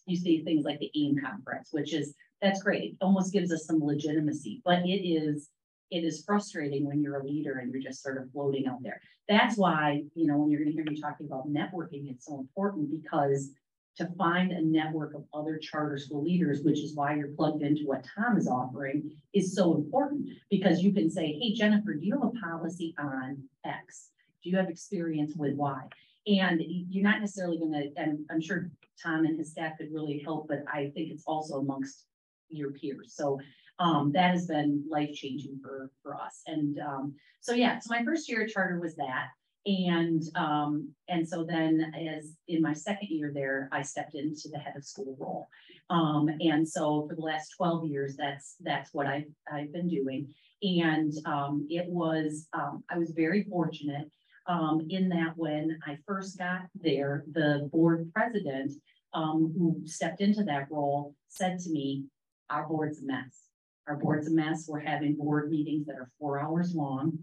you 0.06 0.16
see 0.16 0.42
things 0.42 0.64
like 0.64 0.80
the 0.80 0.90
AIM 0.96 1.18
conference, 1.20 1.68
which 1.70 1.92
is 1.92 2.14
that's 2.42 2.62
great. 2.62 2.92
It 2.92 2.96
almost 3.00 3.32
gives 3.32 3.52
us 3.52 3.66
some 3.66 3.82
legitimacy, 3.82 4.62
but 4.64 4.80
it 4.80 5.06
is 5.06 5.48
it 5.90 6.04
is 6.04 6.24
frustrating 6.24 6.84
when 6.84 7.00
you're 7.00 7.20
a 7.20 7.24
leader 7.24 7.58
and 7.58 7.72
you're 7.72 7.82
just 7.82 8.02
sort 8.02 8.18
of 8.20 8.30
floating 8.32 8.66
out 8.66 8.82
there. 8.82 9.00
That's 9.28 9.56
why, 9.56 10.02
you 10.14 10.26
know, 10.26 10.36
when 10.36 10.50
you're 10.50 10.60
going 10.60 10.70
to 10.70 10.74
hear 10.74 10.84
me 10.84 11.00
talking 11.00 11.26
about 11.26 11.48
networking, 11.48 12.10
it's 12.10 12.26
so 12.26 12.40
important 12.40 12.90
because 12.90 13.50
to 13.96 14.06
find 14.18 14.52
a 14.52 14.60
network 14.60 15.14
of 15.14 15.24
other 15.32 15.58
charter 15.58 15.96
school 15.96 16.22
leaders, 16.22 16.62
which 16.62 16.80
is 16.80 16.94
why 16.94 17.14
you're 17.14 17.28
plugged 17.28 17.62
into 17.62 17.84
what 17.84 18.04
Tom 18.14 18.36
is 18.36 18.46
offering, 18.46 19.10
is 19.32 19.54
so 19.54 19.74
important 19.74 20.28
because 20.50 20.80
you 20.80 20.92
can 20.92 21.08
say, 21.08 21.38
hey, 21.40 21.54
Jennifer, 21.54 21.94
do 21.94 22.04
you 22.04 22.14
have 22.14 22.30
a 22.34 22.46
policy 22.46 22.94
on 22.98 23.42
X? 23.64 24.10
Do 24.42 24.50
you 24.50 24.56
have 24.56 24.68
experience 24.68 25.34
with 25.36 25.54
Y? 25.54 25.82
And 26.26 26.60
you're 26.66 27.04
not 27.04 27.20
necessarily 27.20 27.58
going 27.58 27.72
to, 27.72 28.00
and 28.00 28.18
I'm 28.30 28.40
sure 28.40 28.70
Tom 29.02 29.24
and 29.24 29.38
his 29.38 29.52
staff 29.52 29.78
could 29.78 29.92
really 29.92 30.18
help, 30.18 30.48
but 30.48 30.64
I 30.70 30.90
think 30.94 31.10
it's 31.10 31.24
also 31.26 31.60
amongst 31.60 32.04
your 32.48 32.70
peers. 32.72 33.14
So 33.14 33.38
um, 33.78 34.12
that 34.12 34.32
has 34.32 34.46
been 34.46 34.84
life 34.88 35.12
changing 35.12 35.60
for, 35.62 35.90
for 36.02 36.16
us. 36.16 36.42
And 36.46 36.78
um, 36.78 37.14
so, 37.40 37.54
yeah, 37.54 37.78
so 37.78 37.94
my 37.94 38.04
first 38.04 38.28
year 38.28 38.42
at 38.42 38.50
charter 38.50 38.80
was 38.80 38.96
that. 38.96 39.28
And 39.66 40.22
um, 40.36 40.92
and 41.08 41.28
so 41.28 41.42
then 41.42 41.92
as 42.16 42.36
in 42.46 42.62
my 42.62 42.72
second 42.72 43.08
year 43.10 43.32
there, 43.34 43.68
I 43.72 43.82
stepped 43.82 44.14
into 44.14 44.48
the 44.48 44.60
head 44.60 44.76
of 44.76 44.84
school 44.84 45.16
role. 45.18 45.48
Um, 45.90 46.30
and 46.40 46.66
so 46.68 47.04
for 47.08 47.16
the 47.16 47.22
last 47.22 47.50
12 47.56 47.86
years, 47.86 48.14
that's 48.16 48.54
that's 48.60 48.94
what 48.94 49.08
I, 49.08 49.24
I've 49.52 49.72
been 49.72 49.88
doing. 49.88 50.32
And 50.62 51.12
um, 51.26 51.66
it 51.68 51.86
was, 51.88 52.46
um, 52.52 52.84
I 52.88 52.96
was 52.96 53.10
very 53.10 53.42
fortunate 53.42 54.08
um, 54.46 54.86
in 54.88 55.08
that 55.10 55.32
when 55.36 55.78
I 55.86 55.98
first 56.06 56.38
got 56.38 56.62
there, 56.74 57.24
the 57.32 57.68
board 57.72 58.10
president 58.14 58.72
um, 59.14 59.52
who 59.56 59.86
stepped 59.86 60.20
into 60.20 60.44
that 60.44 60.70
role 60.70 61.14
said 61.28 61.58
to 61.60 61.70
me, 61.70 62.04
our 62.50 62.68
board's 62.68 63.02
a 63.02 63.06
mess. 63.06 63.42
Our 63.88 63.96
board's 63.96 64.28
a 64.28 64.32
mess. 64.32 64.66
We're 64.68 64.80
having 64.80 65.16
board 65.16 65.50
meetings 65.50 65.86
that 65.86 65.96
are 65.96 66.10
four 66.18 66.40
hours 66.40 66.74
long. 66.74 67.18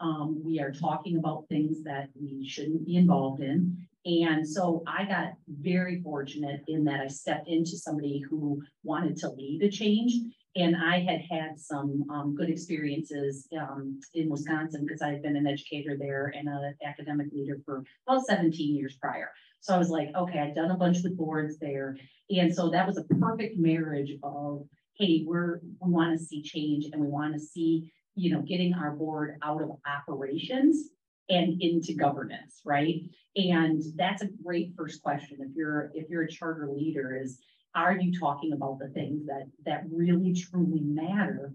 Um, 0.00 0.40
we 0.44 0.60
are 0.60 0.72
talking 0.72 1.18
about 1.18 1.46
things 1.48 1.82
that 1.84 2.08
we 2.20 2.46
shouldn't 2.48 2.86
be 2.86 2.96
involved 2.96 3.42
in. 3.42 3.76
And 4.04 4.48
so 4.48 4.82
I 4.86 5.04
got 5.04 5.32
very 5.48 6.00
fortunate 6.02 6.62
in 6.68 6.84
that 6.84 7.00
I 7.00 7.08
stepped 7.08 7.48
into 7.48 7.76
somebody 7.76 8.20
who 8.20 8.62
wanted 8.84 9.16
to 9.18 9.30
lead 9.30 9.62
a 9.62 9.70
change. 9.70 10.12
And 10.56 10.76
I 10.76 11.00
had 11.00 11.20
had 11.30 11.58
some 11.58 12.04
um, 12.10 12.34
good 12.34 12.48
experiences 12.48 13.46
um, 13.60 14.00
in 14.14 14.28
Wisconsin 14.28 14.82
because 14.82 15.02
I 15.02 15.10
had 15.10 15.22
been 15.22 15.36
an 15.36 15.46
educator 15.46 15.96
there 15.98 16.32
and 16.36 16.48
an 16.48 16.74
academic 16.84 17.28
leader 17.32 17.60
for 17.64 17.84
about 18.06 18.24
17 18.26 18.74
years 18.74 18.96
prior. 19.00 19.30
So 19.60 19.74
I 19.74 19.78
was 19.78 19.90
like, 19.90 20.08
okay, 20.16 20.38
I've 20.38 20.54
done 20.54 20.70
a 20.70 20.76
bunch 20.76 20.98
with 21.02 21.16
boards 21.16 21.58
there. 21.58 21.96
And 22.30 22.54
so 22.54 22.70
that 22.70 22.86
was 22.86 22.96
a 22.96 23.04
perfect 23.04 23.58
marriage 23.58 24.12
of, 24.22 24.64
hey, 24.98 25.24
we're, 25.26 25.60
we 25.80 25.90
want 25.90 26.18
to 26.18 26.24
see 26.24 26.42
change 26.42 26.86
and 26.92 27.00
we 27.00 27.08
want 27.08 27.34
to 27.34 27.40
see 27.40 27.90
you 28.18 28.34
know, 28.34 28.42
getting 28.42 28.74
our 28.74 28.90
board 28.90 29.38
out 29.42 29.62
of 29.62 29.70
operations 29.86 30.88
and 31.30 31.62
into 31.62 31.94
governance, 31.94 32.60
right? 32.64 33.02
And 33.36 33.80
that's 33.94 34.22
a 34.22 34.28
great 34.44 34.72
first 34.76 35.02
question. 35.02 35.38
If 35.40 35.54
you're 35.54 35.92
if 35.94 36.08
you're 36.10 36.24
a 36.24 36.30
charter 36.30 36.68
leader, 36.68 37.16
is 37.16 37.38
are 37.76 37.96
you 37.96 38.18
talking 38.18 38.52
about 38.52 38.80
the 38.80 38.88
things 38.88 39.24
that 39.26 39.44
that 39.64 39.84
really 39.92 40.34
truly 40.34 40.80
matter 40.80 41.52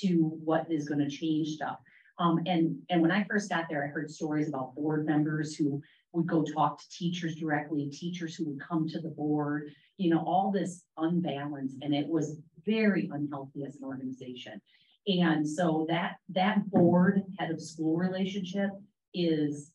to 0.00 0.38
what 0.42 0.66
is 0.70 0.88
going 0.88 1.00
to 1.00 1.10
change 1.10 1.48
stuff? 1.48 1.76
Um, 2.18 2.40
and 2.46 2.78
and 2.88 3.02
when 3.02 3.12
I 3.12 3.24
first 3.24 3.50
got 3.50 3.66
there, 3.68 3.84
I 3.84 3.88
heard 3.88 4.10
stories 4.10 4.48
about 4.48 4.74
board 4.74 5.04
members 5.04 5.54
who 5.54 5.82
would 6.12 6.26
go 6.26 6.42
talk 6.42 6.78
to 6.78 6.88
teachers 6.90 7.36
directly, 7.36 7.88
teachers 7.90 8.34
who 8.34 8.46
would 8.46 8.60
come 8.60 8.88
to 8.88 9.00
the 9.00 9.10
board, 9.10 9.70
you 9.98 10.10
know, 10.10 10.20
all 10.20 10.50
this 10.50 10.82
unbalance, 10.96 11.74
and 11.82 11.94
it 11.94 12.06
was 12.06 12.38
very 12.64 13.10
unhealthy 13.12 13.64
as 13.64 13.76
an 13.76 13.84
organization. 13.84 14.60
And 15.06 15.48
so 15.48 15.86
that, 15.88 16.16
that 16.30 16.68
board 16.70 17.22
head 17.38 17.50
of 17.50 17.60
school 17.60 17.96
relationship 17.96 18.70
is 19.14 19.70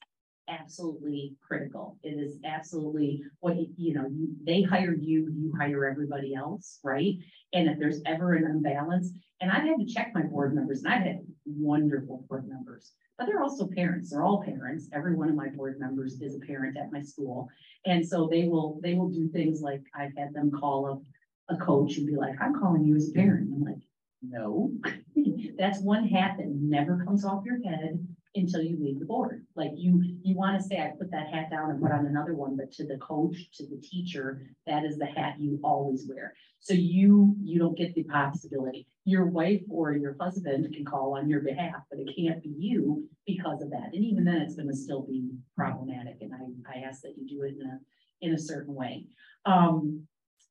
absolutely 0.50 1.36
critical. 1.42 1.98
It 2.04 2.20
is 2.20 2.38
absolutely 2.44 3.24
what, 3.40 3.56
you, 3.78 3.94
know, 3.94 4.08
you, 4.08 4.36
they 4.44 4.62
hire 4.62 4.94
you, 4.94 5.32
you 5.34 5.54
hire 5.58 5.86
everybody 5.86 6.36
else, 6.36 6.80
right? 6.84 7.16
And 7.54 7.70
if 7.70 7.80
there's 7.80 8.02
ever 8.06 8.34
an 8.34 8.46
imbalance, 8.46 9.12
and 9.40 9.50
I've 9.50 9.64
had 9.64 9.80
to 9.80 9.86
check 9.86 10.12
my 10.14 10.24
board 10.24 10.54
members, 10.54 10.84
and 10.84 10.94
I've 10.94 11.04
had 11.04 11.20
wonderful 11.46 12.26
board 12.28 12.48
members, 12.48 12.92
but 13.22 13.28
they're 13.28 13.44
also 13.44 13.68
parents. 13.68 14.10
They're 14.10 14.24
all 14.24 14.42
parents. 14.42 14.90
Every 14.94 15.14
one 15.14 15.30
of 15.30 15.36
my 15.36 15.50
board 15.50 15.80
members 15.80 16.20
is 16.22 16.36
a 16.36 16.40
parent 16.40 16.76
at 16.76 16.92
my 16.92 17.04
school. 17.04 17.48
And 17.86 18.04
so 18.04 18.28
they 18.28 18.48
will, 18.48 18.80
they 18.82 18.96
will 18.96 19.10
do 19.10 19.28
things 19.28 19.62
like 19.62 19.84
I've 19.96 20.18
had 20.18 20.34
them 20.34 20.50
call 20.50 20.88
up 20.92 21.04
a 21.48 21.64
coach 21.64 21.98
and 21.98 22.08
be 22.08 22.16
like, 22.16 22.34
I'm 22.42 22.60
calling 22.60 22.84
you 22.84 22.96
as 22.96 23.10
a 23.10 23.12
parent. 23.12 23.52
I'm 23.54 23.64
like, 23.64 23.82
no, 24.24 24.72
that's 25.56 25.82
one 25.82 26.08
hat 26.08 26.38
that 26.40 26.48
never 26.48 27.06
comes 27.06 27.24
off 27.24 27.46
your 27.46 27.62
head 27.62 28.04
until 28.34 28.62
you 28.62 28.78
leave 28.80 29.00
the 29.00 29.06
board. 29.06 29.46
Like 29.56 29.72
you, 29.76 30.02
you 30.24 30.36
want 30.36 30.60
to 30.60 30.66
say, 30.66 30.78
I 30.78 30.92
put 30.98 31.12
that 31.12 31.28
hat 31.34 31.50
down 31.50 31.70
and 31.70 31.82
put 31.82 31.92
on 31.92 32.06
another 32.06 32.34
one, 32.34 32.56
but 32.56 32.72
to 32.74 32.88
the 32.88 32.98
coach, 32.98 33.36
to 33.56 33.68
the 33.68 33.82
teacher, 33.82 34.42
that 34.68 34.86
is 34.86 34.98
the 34.98 35.06
hat 35.06 35.36
you 35.38 35.60
always 35.64 36.08
wear. 36.08 36.34
So 36.60 36.74
you, 36.74 37.36
you 37.44 37.60
don't 37.60 37.78
get 37.78 37.94
the 37.94 38.04
possibility. 38.04 38.88
Your 39.04 39.26
wife 39.26 39.64
or 39.70 39.94
your 39.94 40.16
husband 40.20 40.74
can 40.74 40.86
call 40.86 41.18
on 41.18 41.28
your 41.28 41.42
behalf, 41.42 41.82
but 41.90 42.00
it 42.00 42.16
can't 42.16 42.42
be 42.42 42.54
you 42.58 43.08
because 43.26 43.62
of 43.62 43.70
that. 43.72 43.90
And 43.94 44.06
even 44.06 44.24
then 44.24 44.38
it's 44.38 44.56
going 44.56 44.70
to 44.70 44.76
still 44.76 45.02
be 45.02 45.32
problematic. 45.58 46.18
And 46.22 46.32
I, 46.34 46.78
I 46.78 46.84
ask 46.84 47.02
that 47.02 47.16
you 47.18 47.28
do 47.28 47.44
it 47.44 47.56
in 47.60 47.68
a, 47.68 47.80
in 48.22 48.34
a 48.34 48.40
certain 48.40 48.76
way. 48.76 49.06
Um, 49.46 50.08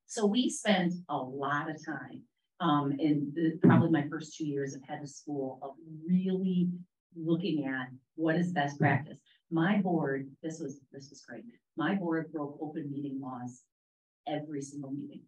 so 0.06 0.26
we 0.26 0.50
spent 0.50 0.92
a 1.08 1.16
lot 1.16 1.70
of 1.70 1.76
time 1.84 2.24
Um, 2.60 2.90
and 2.98 3.32
the, 3.34 3.58
probably 3.62 3.90
my 3.90 4.06
first 4.10 4.36
two 4.36 4.44
years 4.44 4.74
of 4.74 4.82
head 4.82 5.00
of 5.02 5.08
school 5.08 5.58
of 5.62 5.70
really 6.06 6.68
looking 7.16 7.66
at 7.66 7.88
what 8.14 8.36
is 8.36 8.52
best 8.52 8.78
practice. 8.78 9.18
My 9.50 9.78
board, 9.78 10.28
this 10.42 10.60
was, 10.60 10.80
this 10.92 11.10
was 11.10 11.22
great. 11.22 11.44
My 11.76 11.94
board 11.94 12.32
broke 12.32 12.58
open 12.60 12.90
meeting 12.90 13.20
laws 13.20 13.62
every 14.28 14.62
single 14.62 14.90
meeting. 14.90 15.22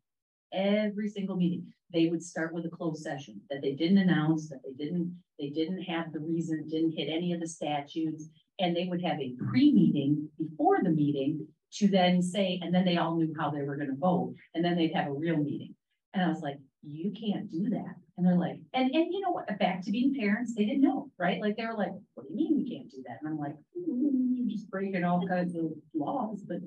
Every 0.53 1.09
single 1.09 1.37
meeting. 1.37 1.73
They 1.93 2.07
would 2.07 2.23
start 2.23 2.55
with 2.55 2.67
a 2.67 2.71
closed 2.71 3.03
session 3.03 3.41
that 3.51 3.63
they 3.63 3.73
didn't 3.73 3.99
announce, 3.99 4.49
that 4.49 4.61
they 4.65 4.73
didn't, 4.73 5.17
they 5.39 5.49
didn't 5.49 5.83
have 5.83 6.13
the 6.13 6.21
reason, 6.21 6.69
didn't 6.69 6.97
hit 6.97 7.09
any 7.09 7.33
of 7.33 7.41
the 7.41 7.49
statutes. 7.49 8.29
And 8.59 8.77
they 8.77 8.85
would 8.85 9.03
have 9.03 9.19
a 9.19 9.35
pre-meeting 9.51 10.29
before 10.39 10.79
the 10.83 10.91
meeting 10.91 11.47
to 11.75 11.89
then 11.89 12.23
say, 12.23 12.61
and 12.63 12.75
then 12.75 12.85
they 12.85 12.99
all 12.99 13.17
knew 13.17 13.35
how 13.39 13.51
they 13.51 13.63
were 13.63 13.77
gonna 13.77 13.97
vote. 13.97 14.35
And 14.55 14.65
then 14.65 14.77
they'd 14.77 14.95
have 14.95 15.09
a 15.09 15.13
real 15.13 15.39
meeting. 15.39 15.75
And 16.13 16.23
I 16.23 16.29
was 16.29 16.43
like, 16.43 16.59
you 16.83 17.13
can't 17.13 17.51
do 17.51 17.71
that. 17.71 17.95
And 18.17 18.27
they're 18.27 18.37
like, 18.37 18.59
and, 18.75 18.91
and 18.95 19.13
you 19.13 19.21
know 19.21 19.31
what, 19.31 19.59
back 19.59 19.83
to 19.83 19.91
being 19.91 20.15
parents, 20.15 20.55
they 20.55 20.67
didn't 20.67 20.83
know, 20.83 21.11
right? 21.19 21.41
Like, 21.41 21.57
they 21.57 21.65
were 21.65 21.75
like, 21.75 21.93
what 22.15 22.25
do 22.25 22.31
you 22.31 22.37
mean 22.37 22.57
we 22.57 22.71
can't 22.71 22.91
do 22.91 23.03
that? 23.07 23.19
And 23.23 23.31
I'm 23.31 23.39
like, 23.39 23.55
"Mm, 23.77 24.37
you're 24.37 24.51
just 24.51 24.71
breaking 24.71 25.03
all 25.03 25.27
kinds 25.27 25.57
of 25.57 25.73
laws, 25.95 26.43
but. 26.47 26.59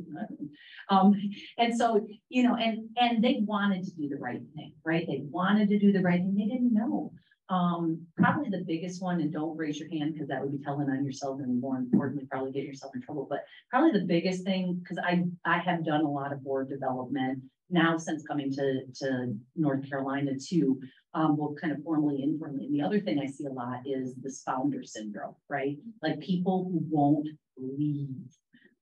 Um, 0.90 1.16
and 1.58 1.76
so, 1.76 2.08
you 2.30 2.44
know, 2.44 2.56
and, 2.56 2.90
and 2.98 3.24
they 3.24 3.40
wanted 3.42 3.84
to 3.86 3.92
do 3.92 4.10
the 4.10 4.18
right 4.18 4.42
thing, 4.56 4.74
right? 4.84 5.06
They 5.08 5.22
wanted 5.24 5.70
to 5.70 5.80
do 5.80 5.92
the 5.92 6.02
right 6.02 6.20
thing. 6.20 6.36
They 6.36 6.46
didn't 6.46 6.74
know. 6.74 7.12
Um, 7.50 8.02
probably 8.18 8.50
the 8.50 8.64
biggest 8.66 9.02
one, 9.04 9.22
and 9.22 9.32
don't 9.32 9.56
raise 9.56 9.80
your 9.80 9.90
hand 9.90 10.14
because 10.14 10.28
that 10.30 10.42
would 10.42 10.52
be 10.52 10.64
telling 10.64 10.90
on 10.90 11.06
yourself 11.06 11.40
and 11.40 11.62
more 11.62 11.78
importantly, 11.78 12.28
probably 12.30 12.52
get 12.52 12.64
yourself 12.64 12.94
in 12.96 13.02
trouble. 13.02 13.28
But 13.30 13.46
probably 13.70 14.00
the 14.00 14.06
biggest 14.06 14.44
thing, 14.44 14.82
because 14.82 14.98
I, 14.98 15.24
I 15.46 15.60
have 15.60 15.86
done 15.86 16.02
a 16.02 16.10
lot 16.10 16.34
of 16.34 16.44
board 16.44 16.70
development 16.70 17.44
now 17.70 17.98
since 17.98 18.26
coming 18.26 18.52
to, 18.54 18.86
to 19.02 19.36
North 19.56 19.88
Carolina 19.88 20.32
too, 20.40 20.80
um, 21.16 21.38
well, 21.38 21.56
kind 21.60 21.74
of 21.74 21.82
formally, 21.82 22.22
informally. 22.22 22.66
And 22.66 22.76
the 22.76 22.82
other 22.82 23.00
thing 23.00 23.20
I 23.20 23.26
see 23.26 23.46
a 23.46 23.52
lot 23.52 23.80
is 23.86 24.14
this 24.16 24.44
founder 24.44 24.84
syndrome, 24.84 25.36
right? 25.50 25.78
Like 26.04 26.20
people 26.20 26.70
who 26.70 26.82
won't 26.90 27.30
leave. 27.58 28.10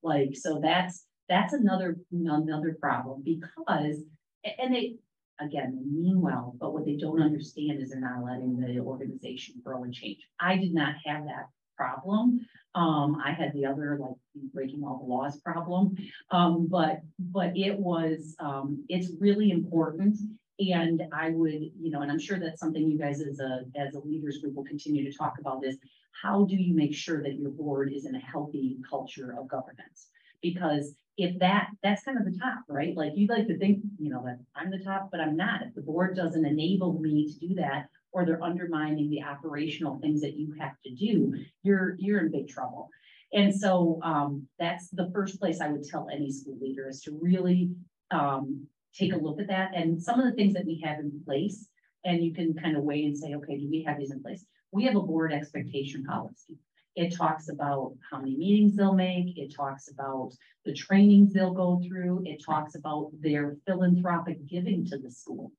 Like, 0.02 0.36
so 0.36 0.60
that's, 0.62 1.06
that's 1.30 1.54
another, 1.54 1.98
another 2.12 2.76
problem 2.82 3.24
because, 3.24 3.98
and 4.44 4.74
they, 4.74 4.96
again, 5.40 5.78
they 5.78 5.86
mean 5.86 6.20
well, 6.20 6.56
but 6.60 6.74
what 6.74 6.86
they 6.86 6.96
don't 6.96 7.22
understand 7.22 7.80
is 7.80 7.92
they're 7.92 8.02
not 8.02 8.26
letting 8.26 8.60
the 8.60 8.80
organization 8.80 9.56
grow 9.64 9.84
and 9.84 9.94
change. 9.94 10.28
I 10.40 10.58
did 10.58 10.74
not 10.74 10.96
have 11.06 11.26
that 11.26 11.50
problem. 11.78 12.40
Um, 12.76 13.22
I 13.24 13.32
had 13.32 13.54
the 13.54 13.68
other 13.68 13.98
like 14.02 14.16
breaking 14.54 14.84
all 14.84 14.98
the 14.98 15.06
laws 15.06 15.40
problem. 15.42 15.96
Um, 16.32 16.68
but, 16.70 17.02
but 17.20 17.56
it 17.56 17.78
was, 17.78 18.36
um, 18.40 18.84
it's 18.90 19.12
really 19.20 19.52
important. 19.52 20.18
And 20.60 21.04
I 21.12 21.30
would, 21.30 21.72
you 21.80 21.90
know, 21.90 22.02
and 22.02 22.12
I'm 22.12 22.20
sure 22.20 22.40
that's 22.40 22.60
something 22.60 22.88
you 22.88 22.98
guys 22.98 23.22
as 23.22 23.40
a, 23.40 23.64
as 23.76 23.96
a 23.96 24.00
leaders 24.00 24.38
group 24.38 24.56
will 24.56 24.64
continue 24.64 25.10
to 25.10 25.18
talk 25.18 25.34
about 25.40 25.66
is 25.66 25.78
how 26.22 26.46
do 26.46 26.56
you 26.56 26.76
make 26.76 26.94
sure 26.94 27.24
that 27.24 27.40
your 27.40 27.50
board 27.50 27.92
is 27.92 28.06
in 28.06 28.16
a 28.16 28.20
healthy 28.20 28.78
culture 28.88 29.36
of 29.38 29.48
governance? 29.48 30.10
Because 30.42 30.96
if 31.18 31.40
that, 31.40 31.70
that's 31.82 32.04
kind 32.04 32.18
of 32.18 32.26
the 32.26 32.38
top, 32.38 32.64
right? 32.68 32.96
Like 32.96 33.14
you'd 33.16 33.30
like 33.32 33.48
to 33.48 33.58
think, 33.58 33.80
you 34.00 34.10
know, 34.10 34.24
that 34.26 34.40
I'm 34.56 34.70
the 34.70 34.84
top, 34.84 35.10
but 35.12 35.20
I'm 35.20 35.36
not. 35.36 35.64
If 35.64 35.74
the 35.74 35.82
board 35.82 36.16
doesn't 36.16 36.46
enable 36.46 37.00
me 37.00 37.34
to 37.34 37.48
do 37.48 37.56
that, 37.56 37.88
or 38.12 38.26
they're 38.26 38.44
undermining 38.44 39.10
the 39.10 39.24
operational 39.24 39.98
things 40.00 40.22
that 40.22 40.38
you 40.38 40.54
have 40.60 40.80
to 40.86 40.92
do, 40.94 41.34
you're, 41.64 41.96
you're 41.98 42.20
in 42.20 42.32
big 42.32 42.48
trouble. 42.48 42.90
And 43.34 43.54
so, 43.54 44.00
um, 44.04 44.48
that's 44.60 44.90
the 44.90 45.10
first 45.12 45.40
place 45.40 45.60
I 45.60 45.70
would 45.70 45.84
tell 45.84 46.08
any 46.14 46.32
school 46.32 46.58
leader 46.62 46.88
is 46.88 47.02
to 47.02 47.18
really, 47.20 47.72
um, 48.12 48.68
take 48.96 49.14
a 49.14 49.18
look 49.18 49.40
at 49.40 49.48
that 49.48 49.72
and 49.76 50.02
some 50.02 50.20
of 50.20 50.26
the 50.26 50.34
things 50.34 50.54
that 50.54 50.66
we 50.66 50.82
have 50.84 51.00
in 51.00 51.22
place. 51.26 51.68
And 52.06 52.24
you 52.24 52.34
can 52.34 52.54
kind 52.54 52.76
of 52.76 52.84
weigh 52.84 53.06
and 53.06 53.18
say, 53.18 53.34
okay, 53.34 53.58
do 53.58 53.70
we 53.70 53.84
have 53.84 53.98
these 53.98 54.12
in 54.12 54.22
place? 54.22 54.46
We 54.72 54.84
have 54.86 54.96
a 54.96 55.02
board 55.02 55.32
expectation 55.32 56.04
policy. 56.04 56.58
It 56.96 57.16
talks 57.16 57.50
about 57.50 57.94
how 58.12 58.20
many 58.20 58.36
meetings 58.36 58.76
they'll 58.76 58.94
make. 58.94 59.38
It 59.38 59.56
talks 59.56 59.90
about 59.90 60.32
the 60.66 60.74
trainings 60.74 61.34
they'll 61.34 61.54
go 61.54 61.82
through. 61.88 62.24
It 62.26 62.44
talks 62.44 62.76
about 62.76 63.12
their 63.20 63.58
philanthropic 63.66 64.46
giving 64.46 64.86
to 64.88 64.98
the 64.98 65.10
school. 65.10 65.52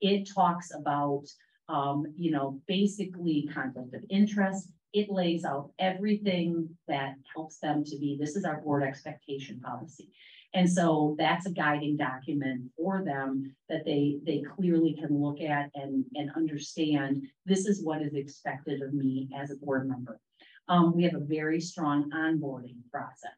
It 0.00 0.28
talks 0.34 0.72
about, 0.74 1.24
um, 1.68 2.04
you 2.16 2.30
know, 2.30 2.60
basically 2.66 3.48
conflict 3.54 3.94
of 3.94 4.04
interest. 4.10 4.68
It 4.92 5.08
lays 5.08 5.44
out 5.44 5.70
everything 5.78 6.68
that 6.88 7.14
helps 7.34 7.58
them 7.58 7.84
to 7.84 7.98
be, 7.98 8.18
this 8.20 8.36
is 8.36 8.44
our 8.44 8.60
board 8.60 8.82
expectation 8.82 9.60
policy. 9.60 10.10
And 10.54 10.70
so 10.70 11.16
that's 11.18 11.46
a 11.46 11.50
guiding 11.50 11.96
document 11.96 12.70
for 12.76 13.02
them 13.04 13.54
that 13.68 13.84
they, 13.86 14.18
they 14.24 14.42
clearly 14.56 14.94
can 14.94 15.22
look 15.22 15.40
at 15.40 15.70
and, 15.74 16.04
and 16.14 16.30
understand, 16.36 17.26
this 17.46 17.66
is 17.66 17.82
what 17.82 18.02
is 18.02 18.14
expected 18.14 18.82
of 18.82 18.92
me 18.92 19.30
as 19.34 19.50
a 19.50 19.56
board 19.56 19.88
member. 19.88 20.20
Um, 20.68 20.94
we 20.94 21.04
have 21.04 21.14
a 21.14 21.20
very 21.20 21.60
strong 21.60 22.10
onboarding 22.10 22.76
process 22.90 23.30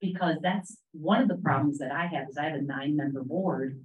because 0.00 0.36
that's 0.42 0.78
one 0.92 1.20
of 1.20 1.28
the 1.28 1.36
problems 1.36 1.78
that 1.78 1.92
I 1.92 2.06
have 2.06 2.28
is 2.28 2.38
I 2.38 2.44
have 2.44 2.58
a 2.58 2.62
nine 2.62 2.96
member 2.96 3.22
board. 3.22 3.84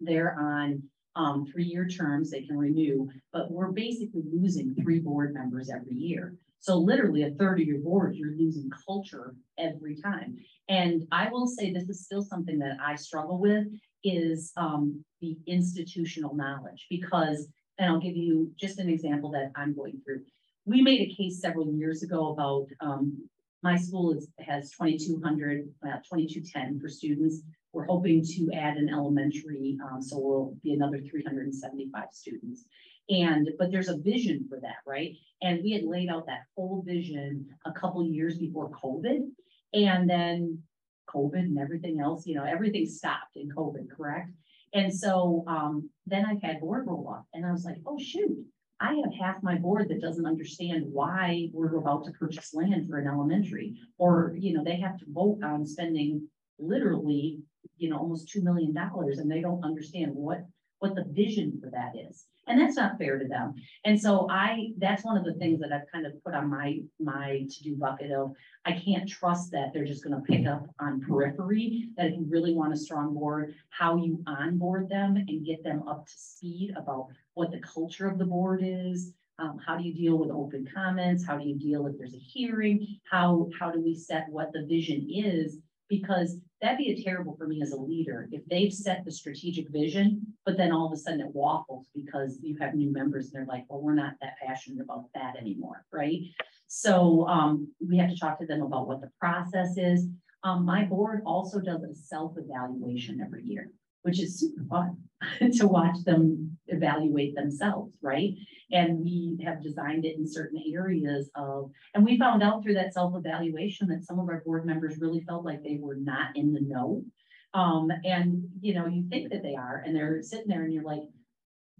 They're 0.00 0.36
on 0.38 0.82
um, 1.16 1.46
three-year 1.46 1.88
terms, 1.88 2.30
they 2.30 2.42
can 2.42 2.56
renew, 2.56 3.08
but 3.32 3.50
we're 3.50 3.72
basically 3.72 4.22
losing 4.32 4.74
three 4.74 4.98
board 4.98 5.34
members 5.34 5.70
every 5.70 5.94
year. 5.94 6.34
So 6.60 6.76
literally 6.76 7.22
a 7.22 7.30
third 7.30 7.60
of 7.60 7.66
your 7.66 7.78
board, 7.78 8.14
you're 8.14 8.36
losing 8.36 8.70
culture 8.86 9.34
every 9.58 9.96
time. 9.96 10.36
And 10.68 11.06
I 11.10 11.30
will 11.30 11.46
say 11.46 11.72
this 11.72 11.88
is 11.88 12.04
still 12.04 12.22
something 12.22 12.58
that 12.58 12.76
I 12.84 12.96
struggle 12.96 13.40
with 13.40 13.66
is 14.04 14.52
um, 14.56 15.02
the 15.20 15.36
institutional 15.46 16.34
knowledge 16.34 16.86
because, 16.90 17.48
and 17.78 17.90
I'll 17.90 18.00
give 18.00 18.16
you 18.16 18.52
just 18.58 18.78
an 18.78 18.90
example 18.90 19.30
that 19.32 19.52
I'm 19.56 19.74
going 19.74 20.00
through. 20.04 20.20
We 20.66 20.82
made 20.82 21.00
a 21.00 21.14
case 21.14 21.40
several 21.40 21.72
years 21.72 22.02
ago 22.02 22.28
about 22.28 22.66
um, 22.80 23.28
my 23.62 23.76
school 23.76 24.12
is, 24.12 24.28
has 24.38 24.70
2,200, 24.70 25.68
uh, 25.82 25.96
2,210 25.96 26.78
for 26.78 26.88
students. 26.88 27.42
We're 27.72 27.86
hoping 27.86 28.24
to 28.24 28.50
add 28.54 28.76
an 28.76 28.90
elementary, 28.90 29.78
um, 29.84 30.02
so 30.02 30.18
we'll 30.18 30.54
be 30.62 30.72
another 30.72 30.98
375 30.98 32.04
students. 32.12 32.64
And, 33.10 33.50
but 33.58 33.70
there's 33.70 33.88
a 33.88 33.98
vision 33.98 34.46
for 34.48 34.60
that, 34.60 34.76
right? 34.86 35.16
And 35.42 35.62
we 35.62 35.72
had 35.72 35.82
laid 35.82 36.08
out 36.08 36.26
that 36.26 36.44
whole 36.56 36.82
vision 36.86 37.46
a 37.66 37.72
couple 37.72 38.06
years 38.06 38.38
before 38.38 38.70
COVID. 38.70 39.28
And 39.74 40.08
then 40.08 40.62
COVID 41.08 41.40
and 41.40 41.58
everything 41.58 42.00
else, 42.00 42.26
you 42.26 42.36
know, 42.36 42.44
everything 42.44 42.86
stopped 42.86 43.36
in 43.36 43.50
COVID, 43.50 43.90
correct? 43.96 44.30
And 44.72 44.94
so, 44.94 45.44
um, 45.48 45.90
then 46.06 46.24
I 46.24 46.46
had 46.46 46.60
board 46.60 46.86
roll 46.86 47.08
up 47.12 47.26
and 47.34 47.44
I 47.44 47.50
was 47.50 47.64
like, 47.64 47.78
oh, 47.86 47.98
shoot. 47.98 48.38
I 48.82 48.94
have 48.94 49.12
half 49.20 49.42
my 49.42 49.56
board 49.56 49.88
that 49.88 50.00
doesn't 50.00 50.26
understand 50.26 50.84
why 50.90 51.50
we're 51.52 51.76
about 51.76 52.04
to 52.04 52.12
purchase 52.12 52.54
land 52.54 52.88
for 52.88 52.98
an 52.98 53.08
elementary. 53.08 53.74
Or, 53.98 54.34
you 54.38 54.54
know, 54.54 54.64
they 54.64 54.76
have 54.76 54.96
to 54.98 55.04
vote 55.08 55.40
on 55.44 55.66
spending 55.66 56.26
literally, 56.58 57.40
you 57.76 57.90
know, 57.90 57.98
almost 57.98 58.28
two 58.28 58.42
million 58.42 58.72
dollars 58.72 59.18
and 59.18 59.30
they 59.30 59.40
don't 59.40 59.64
understand 59.64 60.12
what, 60.14 60.46
what 60.80 60.94
the 60.94 61.04
vision 61.10 61.58
for 61.62 61.70
that 61.70 61.92
is. 61.96 62.26
And 62.46 62.60
that's 62.60 62.76
not 62.76 62.98
fair 62.98 63.18
to 63.18 63.28
them. 63.28 63.54
And 63.84 64.00
so 64.00 64.26
I, 64.28 64.70
that's 64.78 65.04
one 65.04 65.16
of 65.16 65.24
the 65.24 65.34
things 65.34 65.60
that 65.60 65.72
I've 65.72 65.90
kind 65.92 66.04
of 66.04 66.12
put 66.24 66.34
on 66.34 66.50
my, 66.50 66.80
my 66.98 67.46
to-do 67.48 67.76
bucket 67.76 68.10
of, 68.10 68.32
I 68.64 68.72
can't 68.72 69.08
trust 69.08 69.52
that 69.52 69.72
they're 69.72 69.84
just 69.84 70.02
gonna 70.02 70.22
pick 70.22 70.46
up 70.46 70.66
on 70.80 71.00
periphery, 71.00 71.90
that 71.96 72.06
if 72.06 72.14
you 72.14 72.26
really 72.28 72.54
want 72.54 72.72
a 72.72 72.76
strong 72.76 73.14
board, 73.14 73.54
how 73.68 73.96
you 73.96 74.22
onboard 74.26 74.88
them 74.88 75.16
and 75.16 75.46
get 75.46 75.62
them 75.62 75.86
up 75.86 76.06
to 76.06 76.12
speed 76.16 76.74
about 76.76 77.08
what 77.34 77.52
the 77.52 77.60
culture 77.60 78.08
of 78.08 78.18
the 78.18 78.24
board 78.24 78.62
is. 78.64 79.12
Um, 79.38 79.58
how 79.64 79.76
do 79.76 79.84
you 79.84 79.94
deal 79.94 80.18
with 80.18 80.30
open 80.30 80.66
comments? 80.74 81.24
How 81.24 81.38
do 81.38 81.46
you 81.46 81.56
deal 81.56 81.86
if 81.86 81.96
there's 81.96 82.14
a 82.14 82.18
hearing? 82.18 82.86
How, 83.10 83.48
how 83.58 83.70
do 83.70 83.80
we 83.80 83.94
set 83.94 84.26
what 84.28 84.52
the 84.52 84.66
vision 84.66 85.08
is? 85.08 85.58
Because 85.88 86.38
that'd 86.60 86.78
be 86.78 86.90
a 86.90 87.02
terrible 87.02 87.36
for 87.36 87.46
me 87.46 87.62
as 87.62 87.72
a 87.72 87.76
leader, 87.76 88.28
if 88.32 88.42
they've 88.46 88.72
set 88.72 89.04
the 89.04 89.12
strategic 89.12 89.68
vision, 89.70 90.26
but 90.44 90.56
then 90.56 90.72
all 90.72 90.86
of 90.86 90.92
a 90.92 90.96
sudden 90.96 91.20
it 91.20 91.34
waffles 91.34 91.86
because 91.94 92.38
you 92.42 92.56
have 92.60 92.74
new 92.74 92.92
members 92.92 93.26
and 93.26 93.34
they're 93.34 93.46
like, 93.46 93.64
well, 93.68 93.80
we're 93.80 93.94
not 93.94 94.14
that 94.20 94.34
passionate 94.44 94.82
about 94.82 95.06
that 95.14 95.36
anymore, 95.36 95.84
right? 95.92 96.20
So, 96.66 97.26
um, 97.26 97.68
we 97.86 97.96
have 97.98 98.10
to 98.10 98.18
talk 98.18 98.38
to 98.40 98.46
them 98.46 98.62
about 98.62 98.86
what 98.86 99.00
the 99.00 99.10
process 99.18 99.76
is. 99.76 100.06
Um, 100.44 100.64
my 100.64 100.84
board 100.84 101.22
also 101.26 101.60
does 101.60 101.82
a 101.82 101.94
self-evaluation 101.94 103.20
every 103.20 103.44
year, 103.44 103.70
which 104.02 104.20
is 104.20 104.38
super 104.38 104.64
fun 104.64 104.96
to 105.58 105.66
watch 105.66 105.96
them 106.04 106.56
evaluate 106.68 107.34
themselves, 107.34 107.92
right? 108.02 108.34
And 108.72 109.00
we 109.00 109.38
have 109.44 109.62
designed 109.62 110.04
it 110.04 110.16
in 110.16 110.26
certain 110.26 110.62
areas 110.72 111.30
of, 111.34 111.70
and 111.94 112.04
we 112.04 112.18
found 112.18 112.42
out 112.42 112.62
through 112.62 112.74
that 112.74 112.94
self-evaluation 112.94 113.88
that 113.88 114.04
some 114.04 114.18
of 114.18 114.28
our 114.28 114.42
board 114.44 114.64
members 114.64 114.98
really 114.98 115.20
felt 115.20 115.44
like 115.44 115.62
they 115.62 115.78
were 115.80 115.96
not 115.96 116.36
in 116.36 116.52
the 116.52 116.60
know. 116.60 117.04
Um, 117.52 117.90
and, 118.04 118.44
you 118.60 118.74
know, 118.74 118.86
you 118.86 119.08
think 119.08 119.30
that 119.30 119.42
they 119.42 119.56
are, 119.56 119.82
and 119.84 119.94
they're 119.94 120.22
sitting 120.22 120.46
there 120.48 120.62
and 120.62 120.72
you're 120.72 120.84
like, 120.84 121.02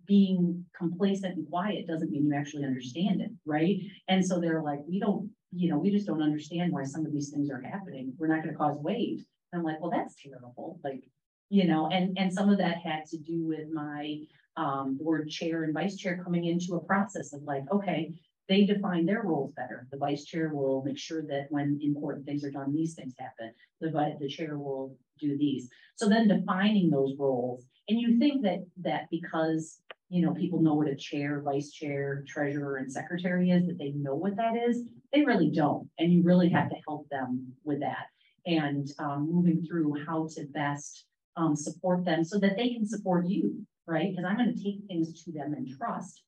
being 0.06 0.64
complacent 0.76 1.36
and 1.36 1.48
quiet 1.48 1.86
doesn't 1.86 2.10
mean 2.10 2.26
you 2.26 2.34
actually 2.34 2.64
understand 2.64 3.20
it, 3.20 3.30
right? 3.46 3.78
And 4.08 4.26
so 4.26 4.40
they're 4.40 4.60
like, 4.60 4.80
we 4.88 4.98
don't, 4.98 5.30
you 5.52 5.70
know, 5.70 5.78
we 5.78 5.92
just 5.92 6.06
don't 6.06 6.20
understand 6.20 6.72
why 6.72 6.82
some 6.82 7.06
of 7.06 7.12
these 7.12 7.30
things 7.30 7.48
are 7.48 7.60
happening. 7.60 8.12
We're 8.18 8.26
not 8.26 8.42
gonna 8.42 8.56
cause 8.56 8.76
waves. 8.80 9.22
And 9.52 9.60
I'm 9.60 9.64
like, 9.64 9.80
well, 9.80 9.92
that's 9.92 10.16
terrible, 10.20 10.80
like, 10.82 11.04
you 11.50 11.66
know, 11.66 11.88
and, 11.88 12.16
and 12.16 12.32
some 12.32 12.48
of 12.48 12.58
that 12.58 12.78
had 12.78 13.04
to 13.06 13.18
do 13.18 13.46
with 13.46 13.70
my 13.72 14.20
um, 14.56 14.96
board 14.96 15.28
chair 15.28 15.64
and 15.64 15.74
vice 15.74 15.96
chair 15.96 16.20
coming 16.24 16.46
into 16.46 16.74
a 16.74 16.84
process 16.84 17.32
of 17.32 17.42
like, 17.42 17.64
okay, 17.72 18.14
they 18.48 18.64
define 18.64 19.06
their 19.06 19.22
roles 19.22 19.52
better. 19.52 19.86
The 19.92 19.98
vice 19.98 20.24
chair 20.24 20.52
will 20.52 20.82
make 20.84 20.98
sure 20.98 21.22
that 21.22 21.46
when 21.50 21.78
important 21.82 22.26
things 22.26 22.42
are 22.44 22.50
done, 22.50 22.74
these 22.74 22.94
things 22.94 23.14
happen. 23.18 23.52
The 23.80 24.16
the 24.20 24.28
chair 24.28 24.58
will 24.58 24.96
do 25.20 25.36
these. 25.36 25.68
So 25.96 26.08
then 26.08 26.28
defining 26.28 26.90
those 26.90 27.14
roles, 27.18 27.64
and 27.88 28.00
you 28.00 28.18
think 28.18 28.42
that, 28.42 28.64
that 28.82 29.02
because, 29.10 29.80
you 30.08 30.22
know, 30.22 30.32
people 30.34 30.62
know 30.62 30.74
what 30.74 30.88
a 30.88 30.96
chair, 30.96 31.42
vice 31.44 31.70
chair, 31.70 32.24
treasurer, 32.26 32.76
and 32.78 32.90
secretary 32.90 33.50
is, 33.50 33.66
that 33.66 33.78
they 33.78 33.90
know 33.90 34.14
what 34.14 34.36
that 34.36 34.54
is. 34.56 34.82
They 35.12 35.22
really 35.24 35.50
don't, 35.50 35.88
and 35.98 36.12
you 36.12 36.22
really 36.22 36.48
have 36.50 36.70
to 36.70 36.76
help 36.86 37.08
them 37.08 37.52
with 37.64 37.80
that. 37.80 38.06
And, 38.46 38.88
um, 38.98 39.28
moving 39.30 39.64
through 39.64 39.94
how 40.06 40.28
to 40.34 40.46
best, 40.46 41.04
um, 41.40 41.56
support 41.56 42.04
them 42.04 42.22
so 42.22 42.38
that 42.38 42.56
they 42.56 42.70
can 42.70 42.86
support 42.86 43.26
you, 43.26 43.66
right? 43.86 44.10
Because 44.10 44.24
I'm 44.24 44.36
gonna 44.36 44.52
take 44.52 44.84
things 44.86 45.24
to 45.24 45.32
them 45.32 45.54
and 45.54 45.66
trust. 45.76 46.22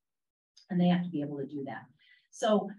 And 0.71 0.81
they 0.81 0.89
have 0.89 1.05
to 1.05 1.11
be 1.11 1.21
able 1.21 1.39
to 1.39 1.47
do 1.47 1.65
that. 1.67 1.83
So, 2.31 2.71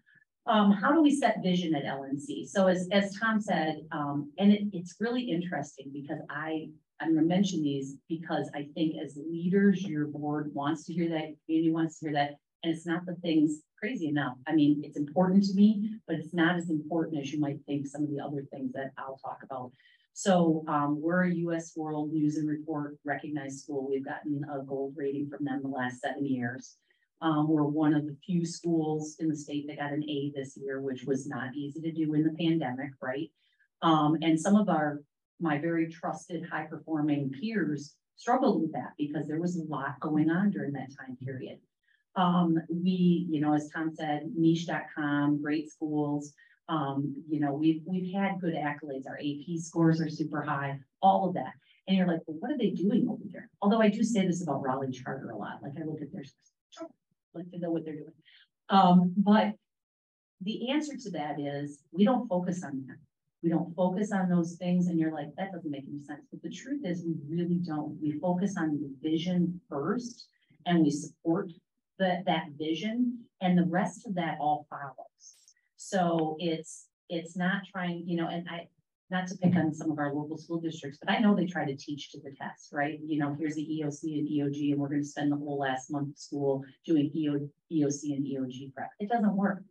um, 0.45 0.71
how 0.71 0.91
do 0.91 1.01
we 1.01 1.15
set 1.15 1.43
vision 1.43 1.75
at 1.75 1.83
LNC? 1.83 2.47
So 2.47 2.67
as, 2.67 2.87
as 2.91 3.15
Tom 3.17 3.39
said, 3.39 3.81
um, 3.91 4.31
and 4.37 4.51
it, 4.51 4.63
it's 4.73 4.95
really 4.99 5.29
interesting 5.29 5.91
because 5.93 6.19
I, 6.29 6.69
I'm 6.99 7.15
gonna 7.15 7.27
mention 7.27 7.61
these 7.61 7.95
because 8.09 8.49
I 8.53 8.67
think 8.73 8.95
as 9.01 9.17
leaders, 9.29 9.83
your 9.83 10.07
board 10.07 10.51
wants 10.53 10.85
to 10.85 10.93
hear 10.93 11.07
that, 11.09 11.35
community 11.45 11.71
wants 11.71 11.99
to 11.99 12.07
hear 12.07 12.13
that. 12.15 12.31
And 12.63 12.73
it's 12.73 12.85
not 12.85 13.05
the 13.05 13.15
things 13.15 13.61
crazy 13.77 14.07
enough. 14.07 14.35
I 14.47 14.53
mean, 14.53 14.81
it's 14.83 14.97
important 14.97 15.43
to 15.45 15.53
me, 15.53 15.97
but 16.07 16.17
it's 16.17 16.33
not 16.33 16.57
as 16.57 16.69
important 16.69 17.21
as 17.21 17.31
you 17.31 17.39
might 17.39 17.59
think 17.65 17.85
some 17.85 18.03
of 18.03 18.09
the 18.09 18.19
other 18.19 18.45
things 18.51 18.73
that 18.73 18.91
I'll 18.97 19.19
talk 19.23 19.39
about. 19.43 19.71
So, 20.13 20.63
um, 20.67 21.01
we're 21.01 21.23
a 21.23 21.33
US 21.33 21.75
World 21.75 22.11
News 22.13 22.37
and 22.37 22.47
Report 22.47 22.97
recognized 23.03 23.59
school. 23.59 23.87
We've 23.89 24.05
gotten 24.05 24.45
a 24.53 24.63
gold 24.63 24.93
rating 24.95 25.27
from 25.27 25.43
them 25.43 25.61
the 25.63 25.69
last 25.69 26.01
seven 26.01 26.25
years. 26.25 26.77
Um, 27.21 27.47
we're 27.47 27.63
one 27.63 27.93
of 27.93 28.05
the 28.05 28.15
few 28.25 28.45
schools 28.45 29.15
in 29.19 29.29
the 29.29 29.35
state 29.35 29.65
that 29.67 29.79
got 29.79 29.91
an 29.91 30.03
A 30.03 30.31
this 30.35 30.57
year, 30.57 30.81
which 30.81 31.05
was 31.05 31.25
not 31.25 31.55
easy 31.55 31.81
to 31.81 31.91
do 31.91 32.13
in 32.13 32.23
the 32.23 32.35
pandemic, 32.37 32.91
right? 33.01 33.31
Um, 33.81 34.17
and 34.21 34.39
some 34.39 34.55
of 34.55 34.69
our, 34.69 35.01
my 35.39 35.57
very 35.57 35.89
trusted, 35.89 36.45
high 36.45 36.65
performing 36.65 37.31
peers 37.31 37.95
struggled 38.15 38.61
with 38.61 38.73
that 38.73 38.91
because 38.97 39.27
there 39.27 39.39
was 39.39 39.55
a 39.55 39.63
lot 39.63 39.99
going 39.99 40.29
on 40.29 40.51
during 40.51 40.73
that 40.73 40.89
time 40.97 41.17
period. 41.23 41.59
Um, 42.15 42.59
we, 42.69 43.25
you 43.29 43.41
know, 43.41 43.53
as 43.53 43.69
Tom 43.73 43.91
said, 43.95 44.29
niche.com, 44.35 45.41
great 45.41 45.71
schools. 45.71 46.33
Um, 46.69 47.23
you 47.29 47.39
know, 47.39 47.53
we've, 47.53 47.81
we've 47.85 48.13
had 48.13 48.39
good 48.39 48.53
accolades. 48.53 49.07
Our 49.07 49.17
AP 49.17 49.59
scores 49.59 50.01
are 50.01 50.09
super 50.09 50.41
high, 50.41 50.79
all 51.01 51.27
of 51.27 51.33
that. 51.35 51.53
And 51.87 51.97
you're 51.97 52.07
like, 52.07 52.21
well, 52.25 52.37
what 52.39 52.51
are 52.51 52.57
they 52.57 52.69
doing 52.69 53.07
over 53.09 53.23
there? 53.31 53.49
Although 53.61 53.81
I 53.81 53.89
do 53.89 54.03
say 54.03 54.25
this 54.25 54.41
about 54.41 54.63
Raleigh 54.63 54.91
Charter 54.91 55.31
a 55.31 55.37
lot, 55.37 55.61
like 55.61 55.73
I 55.77 55.85
look 55.85 56.01
at 56.01 56.11
their, 56.13 56.23
like 57.33 57.49
to 57.51 57.59
know 57.59 57.71
what 57.71 57.83
they're 57.83 57.95
doing. 57.95 58.13
Um, 58.69 59.13
but 59.17 59.53
the 60.41 60.69
answer 60.69 60.95
to 60.95 61.11
that 61.11 61.39
is, 61.39 61.79
we 61.91 62.05
don't 62.05 62.27
focus 62.27 62.63
on 62.63 62.85
that. 62.87 62.97
We 63.41 63.49
don't 63.49 63.75
focus 63.75 64.13
on 64.13 64.29
those 64.29 64.53
things 64.53 64.87
and 64.87 64.97
you're 64.97 65.11
like, 65.11 65.35
that 65.37 65.51
doesn't 65.51 65.69
make 65.69 65.83
any 65.87 66.01
sense. 66.01 66.21
But 66.31 66.41
the 66.41 66.49
truth 66.49 66.85
is, 66.85 67.03
we 67.03 67.15
really 67.27 67.55
don't. 67.55 67.99
We 68.01 68.17
focus 68.19 68.55
on 68.57 68.79
the 68.79 69.09
vision 69.09 69.59
first 69.69 70.27
and 70.65 70.81
we 70.81 70.91
support 70.91 71.51
that, 71.99 72.23
that 72.25 72.45
vision 72.57 73.19
and 73.41 73.57
the 73.57 73.65
rest 73.65 74.07
of 74.07 74.15
that 74.15 74.37
all 74.39 74.65
follows. 74.69 75.42
So 75.89 76.37
it's, 76.39 76.87
it's 77.09 77.35
not 77.35 77.63
trying, 77.69 78.03
you 78.07 78.15
know, 78.15 78.27
and 78.27 78.47
I, 78.49 78.67
not 79.11 79.27
to 79.27 79.37
pick 79.37 79.55
on 79.55 79.73
some 79.73 79.91
of 79.91 79.99
our 79.99 80.13
local 80.13 80.37
school 80.37 80.59
districts, 80.59 80.97
but 80.99 81.11
I 81.11 81.19
know 81.19 81.35
they 81.35 81.45
try 81.45 81.65
to 81.65 81.75
teach 81.75 82.11
to 82.11 82.19
the 82.21 82.31
test, 82.31 82.69
right? 82.71 82.99
You 83.05 83.19
know, 83.19 83.35
here's 83.37 83.55
the 83.55 83.61
EOC 83.61 84.19
and 84.19 84.27
EOG, 84.27 84.71
and 84.71 84.79
we're 84.79 84.87
gonna 84.87 85.03
spend 85.03 85.31
the 85.31 85.35
whole 85.35 85.59
last 85.59 85.91
month 85.91 86.09
of 86.09 86.17
school 86.17 86.63
doing 86.85 87.11
EO, 87.13 87.49
EOC 87.71 88.15
and 88.15 88.25
EOG 88.25 88.73
prep. 88.73 88.89
It 88.99 89.09
doesn't 89.09 89.35
work. 89.35 89.63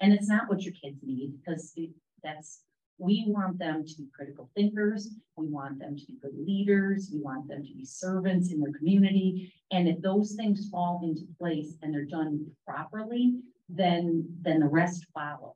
And 0.00 0.12
it's 0.12 0.28
not 0.28 0.48
what 0.48 0.62
your 0.62 0.74
kids 0.74 0.98
need, 1.02 1.38
because 1.38 1.72
it- 1.76 1.94
that's, 2.22 2.62
we 2.98 3.24
want 3.26 3.58
them 3.58 3.84
to 3.84 3.94
be 3.96 4.06
critical 4.14 4.50
thinkers. 4.54 5.10
We 5.36 5.48
want 5.48 5.78
them 5.78 5.96
to 5.96 6.06
be 6.06 6.18
good 6.22 6.36
leaders. 6.38 7.10
We 7.12 7.20
want 7.20 7.48
them 7.48 7.64
to 7.64 7.74
be 7.74 7.84
servants 7.84 8.52
in 8.52 8.60
their 8.60 8.72
community. 8.72 9.52
And 9.72 9.88
if 9.88 10.00
those 10.00 10.34
things 10.34 10.68
fall 10.68 11.00
into 11.02 11.26
place 11.38 11.74
and 11.82 11.92
they're 11.92 12.04
done 12.04 12.46
properly, 12.66 13.40
then, 13.68 14.26
then 14.42 14.60
the 14.60 14.68
rest 14.68 15.06
follows. 15.14 15.54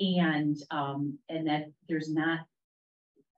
And, 0.00 0.56
um, 0.70 1.18
and 1.28 1.46
that 1.46 1.66
there's 1.88 2.12
not 2.12 2.40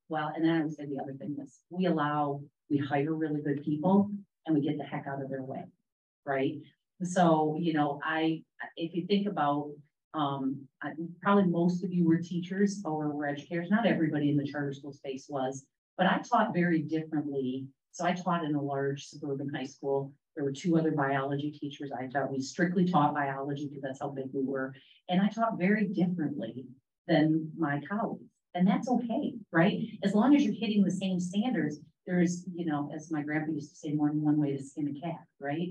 well, 0.09 0.33
and 0.35 0.45
then 0.45 0.53
I 0.53 0.62
would 0.62 0.75
say 0.75 0.87
the 0.87 1.03
other 1.03 1.14
thing 1.14 1.37
is, 1.42 1.61
we 1.71 1.87
allow, 1.87 2.40
we 2.71 2.79
hire 2.79 3.14
really 3.14 3.40
good 3.42 3.64
people 3.64 4.11
and 4.47 4.55
we 4.55 4.62
get 4.62 4.79
the 4.79 4.85
heck 4.85 5.07
out 5.07 5.23
of 5.23 5.29
their 5.29 5.42
way, 5.42 5.64
right? 6.25 6.55
So, 7.03 7.57
you 7.59 7.73
know, 7.73 8.01
I, 8.05 8.42
if 8.77 8.95
you 8.95 9.07
think 9.07 9.27
about, 9.27 9.71
um, 10.14 10.66
I, 10.83 10.92
probably 11.23 11.45
most 11.45 11.85
of 11.85 11.92
you 11.92 12.07
were 12.07 12.19
teachers 12.19 12.81
or 12.85 13.11
were 13.11 13.27
educators, 13.27 13.71
not 13.71 13.87
everybody 13.87 14.31
in 14.31 14.37
the 14.37 14.47
charter 14.47 14.73
school 14.73 14.92
space 14.92 15.27
was, 15.29 15.64
but 15.99 16.07
I 16.07 16.19
taught 16.19 16.55
very 16.55 16.81
differently. 16.81 17.66
So 17.90 18.05
I 18.05 18.12
taught 18.12 18.45
in 18.45 18.55
a 18.55 18.62
large 18.62 19.07
suburban 19.07 19.53
high 19.53 19.66
school. 19.66 20.12
There 20.37 20.44
were 20.44 20.53
two 20.53 20.77
other 20.79 20.92
biology 20.92 21.51
teachers 21.51 21.90
I 21.99 22.07
taught. 22.07 22.31
We 22.31 22.40
strictly 22.40 22.85
taught 22.85 23.14
biology 23.14 23.68
because 23.68 23.83
that's 23.83 24.01
how 24.01 24.11
big 24.11 24.27
we 24.33 24.44
were. 24.44 24.75
And 25.09 25.20
I 25.22 25.29
taught 25.29 25.59
very 25.59 25.88
differently 25.88 26.66
than 27.09 27.51
my 27.57 27.81
colleagues. 27.88 28.25
And 28.55 28.66
that's 28.66 28.88
okay, 28.88 29.35
right? 29.53 29.81
As 30.03 30.14
long 30.14 30.35
as 30.35 30.42
you're 30.42 30.55
hitting 30.55 30.83
the 30.83 30.90
same 30.90 31.20
standards, 31.20 31.79
there's, 32.07 32.44
you 32.55 32.66
know, 32.66 32.90
as 32.94 33.11
my 33.11 33.22
grandpa 33.22 33.53
used 33.53 33.70
to 33.70 33.77
say, 33.77 33.92
more 33.92 34.09
than 34.09 34.22
one 34.22 34.40
way 34.40 34.57
to 34.57 34.62
skin 34.62 34.96
a 34.96 35.01
cat, 35.07 35.20
right? 35.40 35.68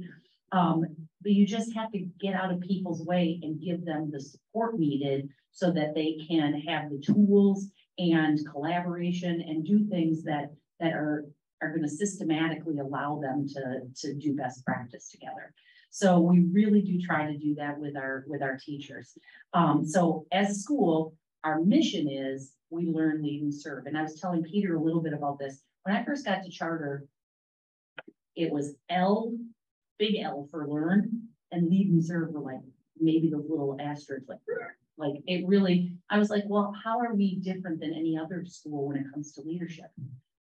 Um, 0.51 0.85
but 1.21 1.31
you 1.31 1.45
just 1.45 1.73
have 1.73 1.91
to 1.91 1.99
get 2.19 2.35
out 2.35 2.51
of 2.51 2.61
people's 2.61 3.01
way 3.03 3.39
and 3.41 3.61
give 3.61 3.85
them 3.85 4.11
the 4.11 4.21
support 4.21 4.77
needed 4.77 5.29
so 5.51 5.71
that 5.71 5.95
they 5.95 6.17
can 6.27 6.61
have 6.61 6.89
the 6.89 6.99
tools 6.99 7.67
and 7.97 8.39
collaboration 8.51 9.41
and 9.41 9.65
do 9.65 9.85
things 9.85 10.23
that, 10.23 10.51
that 10.79 10.93
are, 10.93 11.25
are 11.65 11.75
gonna 11.75 11.87
systematically 11.87 12.79
allow 12.79 13.19
them 13.19 13.47
to, 13.49 13.81
to 14.01 14.13
do 14.13 14.35
best 14.35 14.65
practice 14.65 15.09
together. 15.09 15.53
So 15.89 16.19
we 16.19 16.45
really 16.51 16.81
do 16.81 16.99
try 16.99 17.31
to 17.31 17.37
do 17.37 17.55
that 17.55 17.79
with 17.79 17.95
our, 17.95 18.25
with 18.27 18.41
our 18.41 18.57
teachers. 18.57 19.17
Um, 19.53 19.85
so 19.85 20.25
as 20.31 20.49
a 20.51 20.55
school, 20.55 21.15
our 21.43 21.61
mission 21.61 22.09
is 22.09 22.51
we 22.69 22.87
learn, 22.87 23.23
lead, 23.23 23.43
and 23.43 23.53
serve. 23.53 23.85
And 23.85 23.97
I 23.97 24.01
was 24.01 24.19
telling 24.19 24.43
Peter 24.43 24.75
a 24.75 24.81
little 24.81 25.01
bit 25.01 25.13
about 25.13 25.39
this. 25.39 25.61
When 25.83 25.95
I 25.95 26.03
first 26.03 26.25
got 26.25 26.43
to 26.43 26.49
charter, 26.49 27.05
it 28.35 28.51
was 28.51 28.75
L, 28.89 29.33
big 29.97 30.17
L 30.19 30.47
for 30.51 30.67
learn, 30.67 31.29
and 31.51 31.69
lead 31.69 31.89
and 31.89 32.03
serve 32.03 32.33
were 32.33 32.41
like 32.41 32.59
maybe 32.99 33.29
the 33.29 33.37
little 33.37 33.77
asterisks, 33.79 34.27
like, 34.27 34.39
like 34.97 35.13
it 35.27 35.47
really, 35.47 35.93
I 36.09 36.17
was 36.17 36.29
like, 36.29 36.43
well, 36.47 36.73
how 36.83 36.99
are 36.99 37.13
we 37.13 37.35
different 37.35 37.79
than 37.79 37.93
any 37.93 38.17
other 38.17 38.43
school 38.45 38.87
when 38.87 38.97
it 38.97 39.05
comes 39.13 39.33
to 39.33 39.41
leadership? 39.41 39.91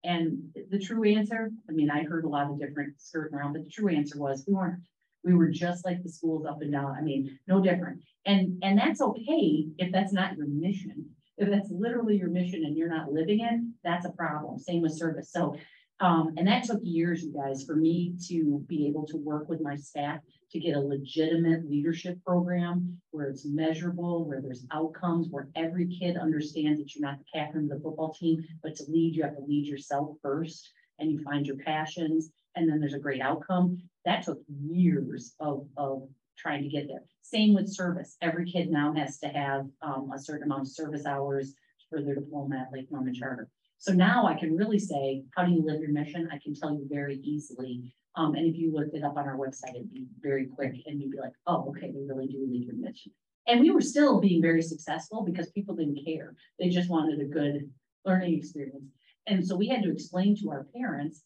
And 0.08 0.38
the 0.70 0.78
true 0.78 1.04
answer, 1.04 1.50
I 1.68 1.72
mean, 1.72 1.90
I 1.90 2.02
heard 2.02 2.24
a 2.24 2.28
lot 2.28 2.50
of 2.50 2.58
different 2.58 2.94
skirting 2.98 3.36
around, 3.36 3.52
but 3.52 3.64
the 3.64 3.70
true 3.70 3.94
answer 3.94 4.18
was 4.18 4.42
we 4.48 4.54
weren't. 4.54 4.80
We 5.22 5.34
were 5.34 5.48
just 5.48 5.84
like 5.84 6.02
the 6.02 6.08
schools 6.08 6.46
up 6.46 6.62
and 6.62 6.72
down. 6.72 6.96
I 6.98 7.02
mean, 7.02 7.38
no 7.46 7.60
different. 7.60 8.00
And, 8.24 8.58
and 8.62 8.78
that's 8.78 9.02
okay 9.02 9.66
if 9.76 9.92
that's 9.92 10.14
not 10.14 10.34
your 10.34 10.46
mission. 10.46 11.04
If 11.36 11.50
that's 11.50 11.70
literally 11.70 12.16
your 12.16 12.30
mission 12.30 12.64
and 12.64 12.74
you're 12.74 12.88
not 12.88 13.12
living 13.12 13.40
it, 13.40 13.60
that's 13.84 14.06
a 14.06 14.10
problem. 14.12 14.58
Same 14.58 14.80
with 14.80 14.96
service. 14.96 15.30
So, 15.30 15.56
um, 16.00 16.34
and 16.36 16.46
that 16.46 16.64
took 16.64 16.80
years, 16.82 17.22
you 17.22 17.32
guys, 17.32 17.64
for 17.64 17.74
me 17.74 18.14
to 18.28 18.64
be 18.68 18.86
able 18.86 19.06
to 19.06 19.16
work 19.16 19.48
with 19.48 19.60
my 19.60 19.76
staff 19.76 20.20
to 20.52 20.60
get 20.60 20.76
a 20.76 20.80
legitimate 20.80 21.68
leadership 21.68 22.18
program 22.24 23.00
where 23.10 23.26
it's 23.26 23.44
measurable, 23.44 24.24
where 24.24 24.40
there's 24.40 24.64
outcomes, 24.70 25.28
where 25.30 25.48
every 25.56 25.86
kid 25.86 26.16
understands 26.16 26.78
that 26.78 26.94
you're 26.94 27.08
not 27.08 27.18
the 27.18 27.38
captain 27.38 27.64
of 27.64 27.68
the 27.68 27.80
football 27.82 28.14
team, 28.14 28.44
but 28.62 28.76
to 28.76 28.84
lead, 28.88 29.14
you 29.14 29.22
have 29.24 29.36
to 29.36 29.44
lead 29.44 29.66
yourself 29.66 30.16
first 30.22 30.70
and 31.00 31.10
you 31.10 31.22
find 31.22 31.46
your 31.46 31.56
passions 31.56 32.30
and 32.54 32.68
then 32.68 32.80
there's 32.80 32.94
a 32.94 32.98
great 32.98 33.20
outcome. 33.20 33.78
That 34.04 34.24
took 34.24 34.40
years 34.48 35.34
of, 35.40 35.66
of 35.76 36.08
trying 36.36 36.62
to 36.62 36.68
get 36.68 36.88
there. 36.88 37.02
Same 37.22 37.54
with 37.54 37.72
service. 37.72 38.16
Every 38.22 38.50
kid 38.50 38.70
now 38.70 38.94
has 38.94 39.18
to 39.18 39.28
have 39.28 39.66
um, 39.82 40.10
a 40.14 40.18
certain 40.18 40.44
amount 40.44 40.62
of 40.62 40.68
service 40.68 41.06
hours 41.06 41.54
for 41.90 42.02
their 42.02 42.14
diploma 42.14 42.66
at 42.66 42.72
Lake 42.72 42.90
Norman 42.90 43.14
Charter. 43.14 43.48
So 43.78 43.92
now 43.92 44.26
I 44.26 44.34
can 44.34 44.56
really 44.56 44.78
say, 44.78 45.22
how 45.36 45.44
do 45.44 45.52
you 45.52 45.64
live 45.64 45.80
your 45.80 45.92
mission? 45.92 46.28
I 46.32 46.38
can 46.42 46.54
tell 46.54 46.72
you 46.72 46.86
very 46.90 47.16
easily. 47.22 47.94
Um, 48.16 48.34
and 48.34 48.44
if 48.44 48.56
you 48.56 48.72
looked 48.72 48.94
it 48.94 49.04
up 49.04 49.16
on 49.16 49.28
our 49.28 49.36
website, 49.36 49.76
it'd 49.76 49.92
be 49.92 50.06
very 50.20 50.46
quick 50.46 50.74
and 50.86 51.00
you'd 51.00 51.12
be 51.12 51.20
like, 51.20 51.32
oh, 51.46 51.68
okay, 51.70 51.92
we 51.94 52.04
really 52.04 52.26
do 52.26 52.44
lead 52.50 52.66
your 52.66 52.74
mission. 52.74 53.12
And 53.46 53.60
we 53.60 53.70
were 53.70 53.80
still 53.80 54.20
being 54.20 54.42
very 54.42 54.62
successful 54.62 55.22
because 55.24 55.50
people 55.52 55.76
didn't 55.76 56.04
care. 56.04 56.34
They 56.58 56.68
just 56.68 56.90
wanted 56.90 57.20
a 57.20 57.24
good 57.24 57.70
learning 58.04 58.36
experience. 58.36 58.90
And 59.28 59.46
so 59.46 59.56
we 59.56 59.68
had 59.68 59.82
to 59.84 59.92
explain 59.92 60.36
to 60.42 60.50
our 60.50 60.66
parents, 60.74 61.22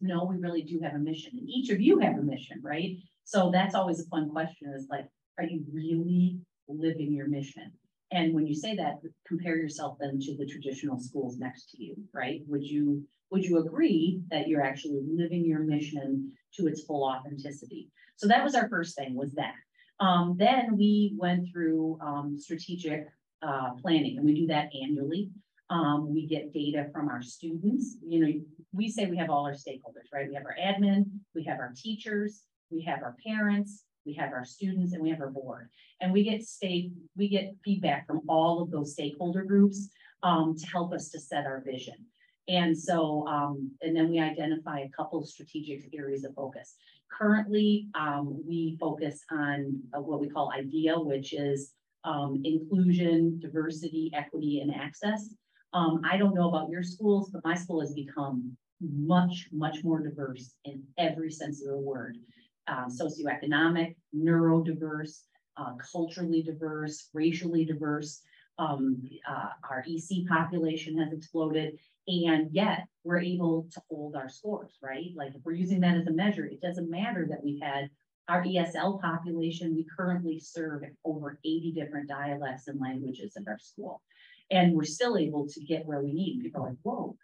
no, 0.00 0.24
we 0.24 0.36
really 0.36 0.62
do 0.62 0.80
have 0.82 0.94
a 0.94 0.98
mission. 0.98 1.32
And 1.34 1.48
each 1.48 1.70
of 1.70 1.80
you 1.80 1.98
have 1.98 2.16
a 2.16 2.22
mission, 2.22 2.60
right? 2.62 2.96
So 3.24 3.50
that's 3.52 3.74
always 3.74 4.00
a 4.00 4.06
fun 4.06 4.30
question 4.30 4.72
is 4.76 4.86
like, 4.88 5.06
are 5.38 5.44
you 5.44 5.64
really 5.72 6.38
living 6.68 7.12
your 7.12 7.28
mission? 7.28 7.72
And 8.12 8.34
when 8.34 8.46
you 8.46 8.54
say 8.54 8.76
that, 8.76 9.00
compare 9.26 9.56
yourself 9.56 9.96
then 9.98 10.20
to 10.20 10.36
the 10.36 10.46
traditional 10.46 11.00
schools 11.00 11.38
next 11.38 11.70
to 11.70 11.82
you, 11.82 11.96
right? 12.12 12.42
Would 12.46 12.62
you, 12.64 13.02
would 13.30 13.44
you 13.44 13.58
agree 13.58 14.20
that 14.30 14.48
you're 14.48 14.62
actually 14.62 15.00
living 15.10 15.44
your 15.44 15.60
mission 15.60 16.32
to 16.54 16.66
its 16.66 16.82
full 16.82 17.04
authenticity? 17.04 17.90
So 18.16 18.28
that 18.28 18.44
was 18.44 18.54
our 18.54 18.68
first 18.68 18.96
thing 18.96 19.14
was 19.14 19.32
that. 19.32 19.54
Um, 19.98 20.36
then 20.38 20.76
we 20.76 21.14
went 21.16 21.48
through, 21.50 21.98
um, 22.02 22.36
strategic, 22.38 23.06
uh, 23.42 23.70
planning 23.80 24.18
and 24.18 24.26
we 24.26 24.34
do 24.34 24.46
that 24.48 24.68
annually. 24.80 25.30
Um, 25.70 26.12
we 26.12 26.26
get 26.26 26.52
data 26.52 26.88
from 26.92 27.08
our 27.08 27.22
students, 27.22 27.96
you 28.06 28.20
know, 28.20 28.32
we 28.74 28.90
say 28.90 29.06
we 29.06 29.16
have 29.16 29.30
all 29.30 29.46
our 29.46 29.54
stakeholders, 29.54 30.12
right? 30.12 30.28
We 30.28 30.34
have 30.34 30.44
our 30.44 30.56
admin, 30.60 31.06
we 31.34 31.44
have 31.44 31.58
our 31.60 31.72
teachers, 31.74 32.42
we 32.70 32.82
have 32.82 33.02
our 33.02 33.16
parents, 33.26 33.84
we 34.04 34.14
have 34.14 34.32
our 34.32 34.44
students 34.44 34.92
and 34.92 35.02
we 35.02 35.10
have 35.10 35.20
our 35.20 35.30
board. 35.30 35.68
And 36.00 36.12
we 36.12 36.24
get 36.24 36.44
state, 36.44 36.92
we 37.16 37.28
get 37.28 37.54
feedback 37.64 38.06
from 38.06 38.22
all 38.28 38.62
of 38.62 38.70
those 38.70 38.92
stakeholder 38.92 39.44
groups 39.44 39.88
um, 40.22 40.56
to 40.56 40.66
help 40.66 40.92
us 40.92 41.08
to 41.10 41.20
set 41.20 41.46
our 41.46 41.62
vision. 41.64 41.94
And 42.48 42.76
so, 42.76 43.26
um, 43.28 43.70
and 43.82 43.96
then 43.96 44.10
we 44.10 44.18
identify 44.18 44.80
a 44.80 44.88
couple 44.88 45.20
of 45.20 45.28
strategic 45.28 45.94
areas 45.96 46.24
of 46.24 46.34
focus. 46.34 46.74
Currently, 47.10 47.88
um, 47.94 48.42
we 48.46 48.76
focus 48.80 49.20
on 49.30 49.80
uh, 49.96 50.00
what 50.00 50.20
we 50.20 50.28
call 50.28 50.52
IDEA, 50.52 50.98
which 50.98 51.34
is 51.34 51.72
um, 52.04 52.40
inclusion, 52.44 53.38
diversity, 53.40 54.10
equity, 54.14 54.60
and 54.60 54.74
access. 54.74 55.34
Um, 55.72 56.02
I 56.04 56.16
don't 56.16 56.34
know 56.34 56.48
about 56.48 56.68
your 56.68 56.82
schools, 56.82 57.30
but 57.30 57.44
my 57.44 57.54
school 57.54 57.80
has 57.80 57.92
become 57.94 58.56
much, 58.80 59.48
much 59.52 59.84
more 59.84 60.00
diverse 60.00 60.54
in 60.64 60.82
every 60.98 61.30
sense 61.30 61.62
of 61.62 61.68
the 61.68 61.78
word. 61.78 62.18
Uh, 62.68 62.86
socioeconomic, 62.86 63.96
neurodiverse, 64.14 65.22
uh, 65.56 65.72
culturally 65.92 66.42
diverse, 66.42 67.08
racially 67.12 67.64
diverse. 67.64 68.20
Um, 68.58 69.02
uh, 69.28 69.48
our 69.68 69.84
EC 69.88 70.26
population 70.28 70.98
has 70.98 71.12
exploded, 71.12 71.78
and 72.06 72.50
yet 72.52 72.86
we're 73.02 73.20
able 73.20 73.66
to 73.72 73.82
hold 73.90 74.14
our 74.14 74.28
scores, 74.28 74.76
right? 74.82 75.10
Like 75.16 75.34
if 75.34 75.42
we're 75.44 75.52
using 75.52 75.80
that 75.80 75.96
as 75.96 76.06
a 76.06 76.12
measure, 76.12 76.44
it 76.44 76.60
doesn't 76.60 76.90
matter 76.90 77.26
that 77.28 77.42
we've 77.42 77.60
had 77.60 77.90
our 78.28 78.44
ESL 78.44 79.00
population, 79.00 79.74
we 79.74 79.86
currently 79.96 80.38
serve 80.38 80.82
over 81.04 81.38
80 81.44 81.72
different 81.72 82.08
dialects 82.08 82.68
and 82.68 82.80
languages 82.80 83.36
in 83.36 83.46
our 83.48 83.58
school. 83.58 84.00
And 84.50 84.74
we're 84.74 84.84
still 84.84 85.16
able 85.16 85.48
to 85.48 85.60
get 85.64 85.86
where 85.86 86.02
we 86.02 86.12
need. 86.12 86.40
People 86.42 86.62
are 86.62 86.70
like, 86.70 86.78
whoa. 86.82 87.16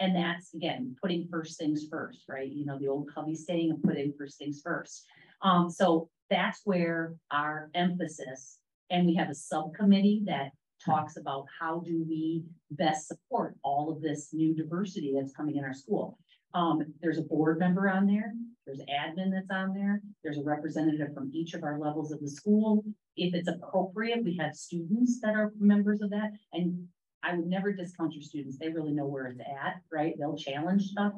And 0.00 0.14
that's 0.14 0.54
again, 0.54 0.96
putting 1.02 1.28
first 1.30 1.58
things 1.58 1.86
first, 1.90 2.24
right? 2.28 2.50
You 2.50 2.64
know, 2.64 2.78
the 2.78 2.88
old 2.88 3.10
Covey 3.12 3.34
saying 3.34 3.72
of 3.72 3.82
putting 3.82 4.12
first 4.16 4.38
things 4.38 4.60
first. 4.64 5.06
Um, 5.42 5.70
so 5.70 6.08
that's 6.30 6.60
where 6.64 7.14
our 7.30 7.70
emphasis, 7.74 8.58
and 8.90 9.06
we 9.06 9.14
have 9.14 9.30
a 9.30 9.34
subcommittee 9.34 10.22
that 10.26 10.50
talks 10.84 11.16
about 11.16 11.46
how 11.60 11.80
do 11.80 12.04
we 12.08 12.44
best 12.70 13.08
support 13.08 13.56
all 13.64 13.90
of 13.90 14.00
this 14.00 14.30
new 14.32 14.54
diversity 14.54 15.14
that's 15.16 15.34
coming 15.34 15.56
in 15.56 15.64
our 15.64 15.74
school. 15.74 16.18
Um, 16.54 16.82
there's 17.02 17.18
a 17.18 17.22
board 17.22 17.58
member 17.58 17.90
on 17.90 18.06
there, 18.06 18.32
there's 18.66 18.80
admin 18.80 19.30
that's 19.32 19.50
on 19.50 19.74
there, 19.74 20.00
there's 20.22 20.38
a 20.38 20.42
representative 20.42 21.12
from 21.12 21.30
each 21.32 21.54
of 21.54 21.62
our 21.62 21.78
levels 21.78 22.10
of 22.10 22.20
the 22.20 22.30
school. 22.30 22.84
If 23.16 23.34
it's 23.34 23.48
appropriate, 23.48 24.24
we 24.24 24.36
have 24.36 24.54
students 24.54 25.20
that 25.20 25.34
are 25.34 25.52
members 25.58 26.00
of 26.00 26.10
that, 26.10 26.30
and 26.52 26.86
I 27.22 27.34
would 27.34 27.46
never 27.46 27.72
discount 27.72 28.14
your 28.14 28.22
students. 28.22 28.58
They 28.58 28.68
really 28.68 28.92
know 28.92 29.06
where 29.06 29.26
it's 29.26 29.40
at, 29.40 29.80
right? 29.92 30.14
They'll 30.18 30.36
challenge 30.36 30.84
stuff. 30.90 31.12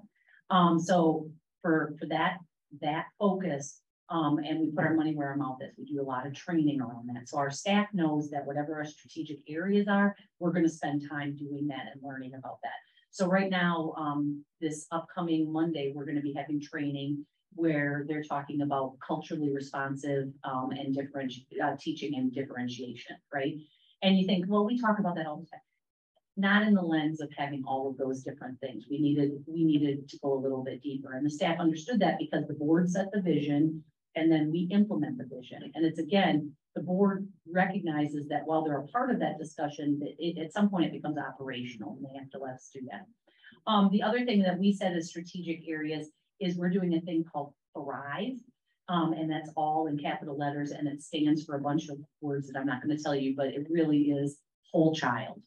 Um, 0.50 0.78
so 0.78 1.30
for, 1.62 1.94
for 1.98 2.06
that, 2.06 2.38
that 2.80 3.06
focus, 3.18 3.80
um, 4.08 4.38
and 4.38 4.58
we 4.58 4.70
put 4.70 4.84
our 4.84 4.94
money 4.94 5.14
where 5.14 5.28
our 5.28 5.36
mouth 5.36 5.58
is. 5.62 5.72
We 5.78 5.84
do 5.84 6.00
a 6.00 6.02
lot 6.02 6.26
of 6.26 6.34
training 6.34 6.80
around 6.80 7.08
that. 7.14 7.28
So 7.28 7.38
our 7.38 7.50
staff 7.50 7.86
knows 7.92 8.28
that 8.30 8.44
whatever 8.44 8.74
our 8.74 8.84
strategic 8.84 9.38
areas 9.48 9.86
are, 9.88 10.16
we're 10.40 10.50
going 10.50 10.64
to 10.64 10.70
spend 10.70 11.08
time 11.08 11.36
doing 11.36 11.68
that 11.68 11.86
and 11.92 12.02
learning 12.02 12.34
about 12.34 12.58
that. 12.64 12.72
So 13.12 13.26
right 13.26 13.50
now, 13.50 13.92
um, 13.96 14.44
this 14.60 14.86
upcoming 14.90 15.52
Monday, 15.52 15.92
we're 15.94 16.04
going 16.04 16.16
to 16.16 16.22
be 16.22 16.32
having 16.32 16.60
training 16.60 17.24
where 17.54 18.04
they're 18.08 18.22
talking 18.22 18.62
about 18.62 18.94
culturally 19.06 19.52
responsive 19.52 20.28
um, 20.44 20.70
and 20.70 20.94
different 20.94 21.32
uh, 21.62 21.76
teaching 21.78 22.14
and 22.16 22.32
differentiation, 22.32 23.16
right? 23.32 23.54
And 24.02 24.16
you 24.16 24.26
think, 24.26 24.46
well, 24.48 24.64
we 24.64 24.80
talk 24.80 24.98
about 24.98 25.16
that 25.16 25.26
all 25.26 25.38
the 25.38 25.46
time 25.46 25.60
not 26.40 26.62
in 26.62 26.74
the 26.74 26.82
lens 26.82 27.20
of 27.20 27.30
having 27.36 27.62
all 27.66 27.88
of 27.88 27.96
those 27.96 28.22
different 28.22 28.58
things. 28.60 28.86
We 28.90 29.00
needed, 29.00 29.32
we 29.46 29.64
needed 29.64 30.08
to 30.08 30.18
go 30.18 30.32
a 30.32 30.40
little 30.40 30.64
bit 30.64 30.82
deeper 30.82 31.12
and 31.12 31.24
the 31.24 31.30
staff 31.30 31.58
understood 31.58 32.00
that 32.00 32.18
because 32.18 32.46
the 32.46 32.54
board 32.54 32.90
set 32.90 33.12
the 33.12 33.20
vision 33.20 33.82
and 34.16 34.30
then 34.30 34.50
we 34.50 34.68
implement 34.72 35.18
the 35.18 35.24
vision. 35.24 35.70
And 35.74 35.84
it's 35.84 35.98
again, 35.98 36.52
the 36.74 36.82
board 36.82 37.28
recognizes 37.50 38.28
that 38.28 38.46
while 38.46 38.64
they're 38.64 38.78
a 38.78 38.86
part 38.88 39.10
of 39.10 39.18
that 39.20 39.38
discussion, 39.38 40.00
it, 40.18 40.38
at 40.38 40.52
some 40.52 40.70
point 40.70 40.86
it 40.86 40.92
becomes 40.92 41.18
operational 41.18 41.96
and 41.96 42.04
they 42.04 42.18
have 42.18 42.30
to 42.30 42.38
let 42.38 42.54
us 42.54 42.70
do 42.72 42.80
that. 42.90 43.06
Um, 43.66 43.90
the 43.92 44.02
other 44.02 44.24
thing 44.24 44.42
that 44.42 44.58
we 44.58 44.72
said 44.72 44.96
as 44.96 45.08
strategic 45.08 45.68
areas 45.68 46.08
is 46.40 46.56
we're 46.56 46.70
doing 46.70 46.94
a 46.94 47.00
thing 47.00 47.24
called 47.30 47.52
Thrive. 47.74 48.38
Um, 48.88 49.12
and 49.12 49.30
that's 49.30 49.50
all 49.56 49.86
in 49.86 49.96
capital 49.98 50.36
letters 50.36 50.72
and 50.72 50.88
it 50.88 51.00
stands 51.00 51.44
for 51.44 51.54
a 51.54 51.60
bunch 51.60 51.88
of 51.88 51.98
words 52.20 52.48
that 52.48 52.58
I'm 52.58 52.66
not 52.66 52.82
going 52.82 52.96
to 52.96 53.00
tell 53.00 53.14
you, 53.14 53.36
but 53.36 53.48
it 53.48 53.68
really 53.70 54.10
is 54.10 54.38
whole 54.72 54.94
child. 54.94 55.40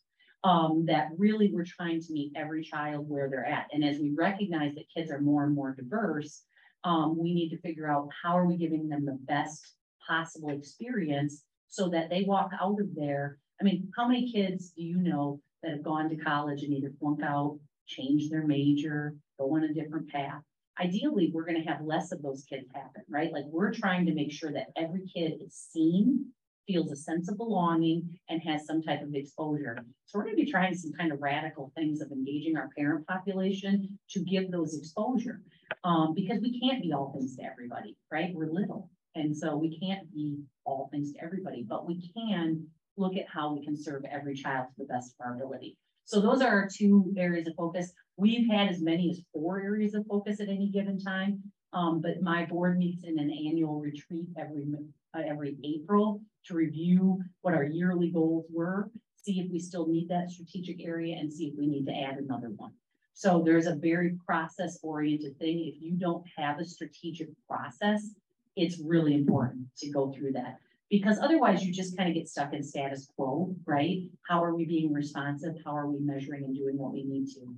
Um, 0.43 0.83
that 0.87 1.07
really 1.17 1.51
we're 1.53 1.63
trying 1.63 2.01
to 2.01 2.11
meet 2.11 2.33
every 2.35 2.63
child 2.63 3.07
where 3.07 3.29
they're 3.29 3.45
at. 3.45 3.67
And 3.71 3.81
as 3.81 3.97
we 3.97 4.13
recognize 4.13 4.75
that 4.75 4.91
kids 4.93 5.09
are 5.09 5.21
more 5.21 5.45
and 5.45 5.55
more 5.55 5.73
diverse, 5.73 6.43
um, 6.83 7.17
we 7.17 7.33
need 7.33 7.49
to 7.49 7.61
figure 7.61 7.89
out 7.89 8.09
how 8.21 8.37
are 8.37 8.45
we 8.45 8.57
giving 8.57 8.89
them 8.89 9.05
the 9.05 9.17
best 9.21 9.75
possible 10.05 10.49
experience 10.49 11.43
so 11.69 11.89
that 11.89 12.09
they 12.09 12.23
walk 12.23 12.51
out 12.61 12.79
of 12.79 12.93
there. 12.95 13.37
I 13.59 13.63
mean, 13.63 13.91
how 13.95 14.07
many 14.07 14.31
kids 14.31 14.71
do 14.71 14.83
you 14.83 14.97
know 14.97 15.39
that 15.61 15.71
have 15.71 15.83
gone 15.83 16.09
to 16.09 16.17
college 16.17 16.63
and 16.63 16.73
either 16.73 16.91
flunk 16.99 17.21
out, 17.23 17.59
change 17.87 18.29
their 18.29 18.45
major, 18.45 19.15
go 19.39 19.55
on 19.55 19.63
a 19.63 19.73
different 19.73 20.09
path? 20.09 20.41
Ideally, 20.79 21.31
we're 21.33 21.45
going 21.45 21.61
to 21.63 21.69
have 21.69 21.81
less 21.81 22.11
of 22.11 22.21
those 22.21 22.43
kids 22.43 22.67
happen, 22.73 23.03
right? 23.09 23.31
Like 23.31 23.45
we're 23.47 23.73
trying 23.73 24.05
to 24.07 24.13
make 24.13 24.31
sure 24.31 24.51
that 24.51 24.67
every 24.75 25.07
kid 25.07 25.41
is 25.45 25.55
seen, 25.55 26.25
feels 26.67 26.91
a 26.91 26.95
sense 26.95 27.29
of 27.29 27.37
belonging, 27.37 28.07
and 28.29 28.41
has 28.41 28.65
some 28.65 28.81
type 28.81 29.01
of 29.01 29.13
exposure. 29.13 29.77
So 30.05 30.17
we're 30.17 30.25
going 30.25 30.37
to 30.37 30.45
be 30.45 30.51
trying 30.51 30.75
some 30.75 30.91
kind 30.93 31.11
of 31.11 31.21
radical 31.21 31.71
things 31.75 32.01
of 32.01 32.11
engaging 32.11 32.57
our 32.57 32.69
parent 32.77 33.07
population 33.07 33.99
to 34.11 34.19
give 34.23 34.51
those 34.51 34.77
exposure 34.77 35.41
um, 35.83 36.13
because 36.15 36.39
we 36.41 36.59
can't 36.59 36.81
be 36.81 36.93
all 36.93 37.13
things 37.13 37.35
to 37.37 37.43
everybody, 37.43 37.97
right? 38.11 38.31
We're 38.33 38.51
little. 38.51 38.89
And 39.15 39.35
so 39.35 39.55
we 39.55 39.79
can't 39.79 40.11
be 40.13 40.39
all 40.65 40.89
things 40.91 41.13
to 41.13 41.23
everybody, 41.23 41.65
but 41.67 41.87
we 41.87 42.11
can 42.13 42.65
look 42.97 43.15
at 43.15 43.25
how 43.31 43.53
we 43.53 43.63
can 43.63 43.77
serve 43.77 44.03
every 44.09 44.35
child 44.35 44.67
to 44.69 44.73
the 44.77 44.93
best 44.93 45.15
of 45.19 45.25
our 45.25 45.35
ability. 45.35 45.77
So 46.05 46.19
those 46.19 46.41
are 46.41 46.49
our 46.49 46.67
two 46.67 47.13
areas 47.17 47.47
of 47.47 47.55
focus. 47.55 47.91
We've 48.17 48.49
had 48.49 48.69
as 48.69 48.81
many 48.81 49.09
as 49.09 49.21
four 49.33 49.61
areas 49.61 49.93
of 49.93 50.05
focus 50.05 50.39
at 50.41 50.49
any 50.49 50.69
given 50.69 50.99
time. 50.99 51.41
Um, 51.73 52.01
but 52.01 52.21
my 52.21 52.45
board 52.45 52.77
meets 52.77 53.03
in 53.03 53.17
an 53.19 53.31
annual 53.31 53.79
retreat 53.79 54.27
every 54.37 54.67
uh, 55.15 55.21
every 55.27 55.57
April 55.63 56.21
to 56.45 56.55
review 56.55 57.19
what 57.41 57.53
our 57.53 57.63
yearly 57.63 58.09
goals 58.09 58.45
were, 58.51 58.89
see 59.15 59.39
if 59.39 59.51
we 59.51 59.59
still 59.59 59.87
need 59.87 60.09
that 60.09 60.29
strategic 60.29 60.83
area, 60.83 61.15
and 61.17 61.31
see 61.31 61.47
if 61.47 61.53
we 61.57 61.67
need 61.67 61.85
to 61.85 61.93
add 61.93 62.17
another 62.17 62.49
one. 62.49 62.71
So 63.13 63.41
there's 63.45 63.67
a 63.67 63.75
very 63.75 64.17
process 64.25 64.79
oriented 64.81 65.37
thing. 65.37 65.71
If 65.73 65.81
you 65.81 65.91
don't 65.91 66.23
have 66.37 66.59
a 66.59 66.65
strategic 66.65 67.29
process, 67.47 68.09
it's 68.55 68.79
really 68.79 69.15
important 69.15 69.67
to 69.77 69.89
go 69.89 70.11
through 70.11 70.33
that 70.33 70.57
because 70.89 71.17
otherwise 71.19 71.63
you 71.63 71.73
just 71.73 71.97
kind 71.97 72.09
of 72.09 72.15
get 72.15 72.29
stuck 72.29 72.53
in 72.53 72.63
status 72.63 73.07
quo, 73.15 73.55
right? 73.65 74.03
How 74.27 74.43
are 74.43 74.53
we 74.53 74.65
being 74.65 74.93
responsive? 74.93 75.55
How 75.65 75.75
are 75.75 75.87
we 75.87 75.99
measuring 75.99 76.43
and 76.43 76.55
doing 76.55 76.77
what 76.77 76.93
we 76.93 77.03
need 77.03 77.27
to? 77.33 77.55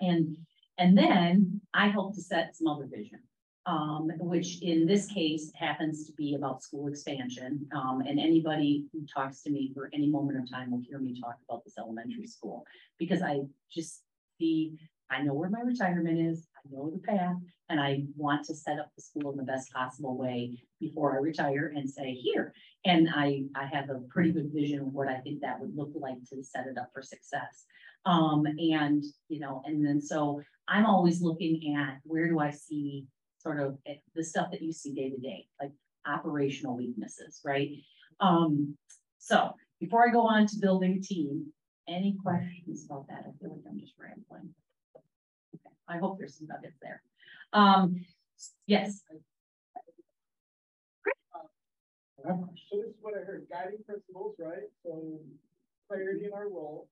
And, 0.00 0.36
and 0.78 0.96
then 0.96 1.60
I 1.74 1.88
help 1.88 2.14
to 2.14 2.22
set 2.22 2.56
some 2.56 2.68
other 2.68 2.86
vision. 2.86 3.20
Um, 3.66 4.10
which 4.18 4.60
in 4.60 4.86
this 4.86 5.06
case 5.06 5.50
happens 5.54 6.04
to 6.04 6.12
be 6.12 6.34
about 6.34 6.62
school 6.62 6.86
expansion. 6.86 7.66
Um, 7.74 8.02
and 8.06 8.20
anybody 8.20 8.84
who 8.92 9.06
talks 9.06 9.42
to 9.42 9.50
me 9.50 9.72
for 9.74 9.88
any 9.94 10.06
moment 10.06 10.38
of 10.38 10.50
time 10.50 10.70
will 10.70 10.82
hear 10.86 10.98
me 10.98 11.18
talk 11.18 11.36
about 11.48 11.64
this 11.64 11.78
elementary 11.78 12.26
school 12.26 12.66
because 12.98 13.22
I 13.22 13.40
just 13.72 14.02
see, 14.38 14.76
I 15.10 15.22
know 15.22 15.32
where 15.32 15.48
my 15.48 15.60
retirement 15.60 16.18
is, 16.18 16.46
I 16.58 16.68
know 16.70 16.90
the 16.90 16.98
path, 16.98 17.36
and 17.70 17.80
I 17.80 18.04
want 18.16 18.44
to 18.46 18.54
set 18.54 18.78
up 18.78 18.90
the 18.96 19.02
school 19.02 19.30
in 19.30 19.38
the 19.38 19.42
best 19.42 19.72
possible 19.72 20.18
way 20.18 20.58
before 20.80 21.14
I 21.14 21.20
retire 21.20 21.72
and 21.74 21.88
say 21.88 22.12
here. 22.12 22.52
And 22.84 23.08
I, 23.14 23.44
I 23.56 23.64
have 23.64 23.88
a 23.88 24.02
pretty 24.10 24.32
good 24.32 24.50
vision 24.52 24.80
of 24.80 24.92
what 24.92 25.08
I 25.08 25.18
think 25.20 25.40
that 25.40 25.58
would 25.58 25.74
look 25.74 25.92
like 25.94 26.22
to 26.30 26.42
set 26.42 26.66
it 26.66 26.76
up 26.76 26.90
for 26.92 27.02
success. 27.02 27.64
Um, 28.04 28.44
and, 28.44 29.02
you 29.28 29.40
know, 29.40 29.62
and 29.64 29.84
then 29.84 30.02
so 30.02 30.42
I'm 30.68 30.84
always 30.84 31.22
looking 31.22 31.74
at 31.76 32.00
where 32.04 32.28
do 32.28 32.38
I 32.38 32.50
see 32.50 33.06
sort 33.44 33.60
of 33.60 33.78
eh, 33.86 33.96
the 34.14 34.24
stuff 34.24 34.50
that 34.50 34.62
you 34.62 34.72
see 34.72 34.94
day 34.94 35.10
to 35.10 35.18
day, 35.18 35.46
like 35.60 35.72
operational 36.06 36.76
weaknesses, 36.76 37.40
right? 37.44 37.70
Um, 38.20 38.76
so 39.18 39.54
before 39.80 40.08
I 40.08 40.12
go 40.12 40.22
on 40.22 40.46
to 40.46 40.56
building 40.60 40.98
a 40.98 41.00
team, 41.00 41.46
any 41.86 42.16
questions 42.22 42.86
about 42.86 43.06
that? 43.08 43.24
I 43.28 43.32
feel 43.38 43.50
like 43.50 43.64
I'm 43.68 43.78
just 43.78 43.92
rambling. 43.98 44.54
Okay. 45.54 45.74
I 45.88 45.98
hope 45.98 46.18
there's 46.18 46.38
some 46.38 46.48
nuggets 46.48 46.78
there. 46.80 47.02
Um, 47.52 48.04
yes. 48.66 49.02
So 52.24 52.48
this 52.72 52.86
is 52.86 52.94
what 53.02 53.12
I 53.12 53.24
heard, 53.24 53.46
guiding 53.52 53.84
principles, 53.84 54.34
right? 54.38 54.72
So 54.82 55.20
clarity 55.88 56.24
in 56.24 56.32
our 56.32 56.48
role. 56.48 56.88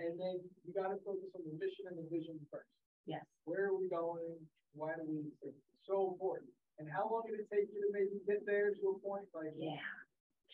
And 0.00 0.18
then 0.18 0.40
you 0.66 0.74
got 0.74 0.88
to 0.88 0.98
focus 1.04 1.30
on 1.36 1.42
the 1.46 1.54
mission 1.54 1.86
and 1.86 1.98
the 1.98 2.08
vision 2.10 2.40
first. 2.50 2.79
Yes. 3.06 3.24
Where 3.44 3.66
are 3.66 3.76
we 3.76 3.88
going? 3.88 4.36
Why 4.74 4.92
do 4.96 5.02
we, 5.08 5.22
it's 5.42 5.56
so 5.84 6.10
important. 6.12 6.50
And 6.78 6.88
how 6.90 7.08
long 7.10 7.22
did 7.28 7.40
it 7.40 7.46
take 7.52 7.68
you 7.74 7.80
to 7.80 7.88
maybe 7.92 8.20
get 8.26 8.46
there 8.46 8.70
to 8.70 8.96
a 8.96 8.98
point 9.06 9.24
like? 9.34 9.52
Yeah. 9.58 9.76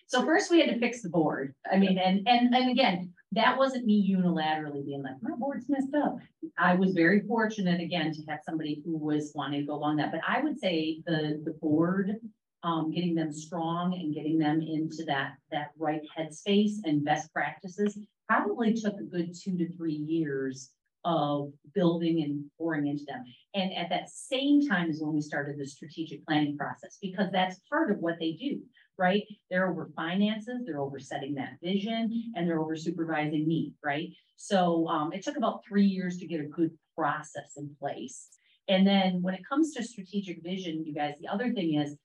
So 0.09 0.25
first 0.25 0.51
we 0.51 0.61
had 0.61 0.71
to 0.71 0.79
fix 0.79 1.03
the 1.03 1.09
board. 1.09 1.55
I 1.71 1.77
mean, 1.77 1.99
and, 1.99 2.27
and, 2.29 2.55
and 2.55 2.71
again, 2.71 3.13
that 3.33 3.59
wasn't 3.59 3.87
me 3.87 4.15
unilaterally 4.17 4.85
being 4.85 5.03
like, 5.03 5.21
my 5.21 5.35
board's 5.37 5.69
messed 5.69 5.95
up. 5.95 6.19
I 6.59 6.75
was 6.75 6.93
very 6.93 7.21
fortunate 7.21 7.81
again 7.81 8.13
to 8.13 8.23
have 8.29 8.41
somebody 8.45 8.83
who 8.85 8.97
was 8.97 9.33
wanting 9.35 9.61
to 9.61 9.67
go 9.67 9.75
along 9.75 9.97
that, 9.97 10.13
but 10.13 10.21
I 10.27 10.41
would 10.41 10.59
say 10.59 11.03
the, 11.07 11.43
the 11.45 11.53
board. 11.61 12.17
Um, 12.63 12.91
getting 12.91 13.15
them 13.15 13.33
strong 13.33 13.95
and 13.95 14.13
getting 14.13 14.39
them 14.39 14.61
into 14.61 15.05
that, 15.05 15.35
that 15.53 15.71
right 15.79 16.01
headspace 16.19 16.79
and 16.83 17.05
best 17.05 17.33
practices 17.33 17.97
probably 18.29 18.75
took 18.75 18.95
a 18.99 19.05
good 19.05 19.37
two 19.41 19.57
to 19.59 19.73
three 19.77 19.95
years. 19.95 20.71
Of 21.09 21.53
building 21.73 22.25
and 22.25 22.45
pouring 22.59 22.89
into 22.89 23.05
them. 23.05 23.23
And 23.55 23.73
at 23.75 23.89
that 23.91 24.11
same 24.11 24.67
time 24.67 24.91
is 24.91 25.01
when 25.01 25.15
we 25.15 25.21
started 25.21 25.55
the 25.57 25.67
strategic 25.67 26.27
planning 26.27 26.57
process, 26.57 26.99
because 27.01 27.31
that's 27.31 27.61
part 27.71 27.93
of 27.93 27.99
what 27.99 28.17
they 28.19 28.33
do 28.33 28.61
right? 28.99 29.25
They're 29.51 29.71
over 29.71 29.91
finances, 29.95 30.63
they're 30.65 30.81
over 30.81 30.99
setting 30.99 31.35
that 31.35 31.59
vision, 31.63 32.33
and 32.35 32.49
they're 32.49 32.61
over 32.61 32.77
supervising 32.77 33.47
me, 33.47 33.73
right? 33.85 34.09
So 34.37 34.89
um, 34.89 35.13
it 35.13 35.23
took 35.23 35.37
about 35.37 35.63
three 35.67 35.87
years 35.87 36.17
to 36.19 36.27
get 36.27 36.41
a 36.41 36.45
good 36.45 36.71
process 36.97 37.57
in 37.57 37.75
place. 37.79 38.29
And 38.69 38.87
then 38.87 39.23
when 39.23 39.35
it 39.35 39.47
comes 39.49 39.73
to 39.75 39.83
strategic 39.83 40.43
vision, 40.43 40.85
you 40.85 40.95
guys, 40.95 41.15
the 41.21 41.29
other 41.29 41.53
thing 41.53 41.75
is, 41.75 41.97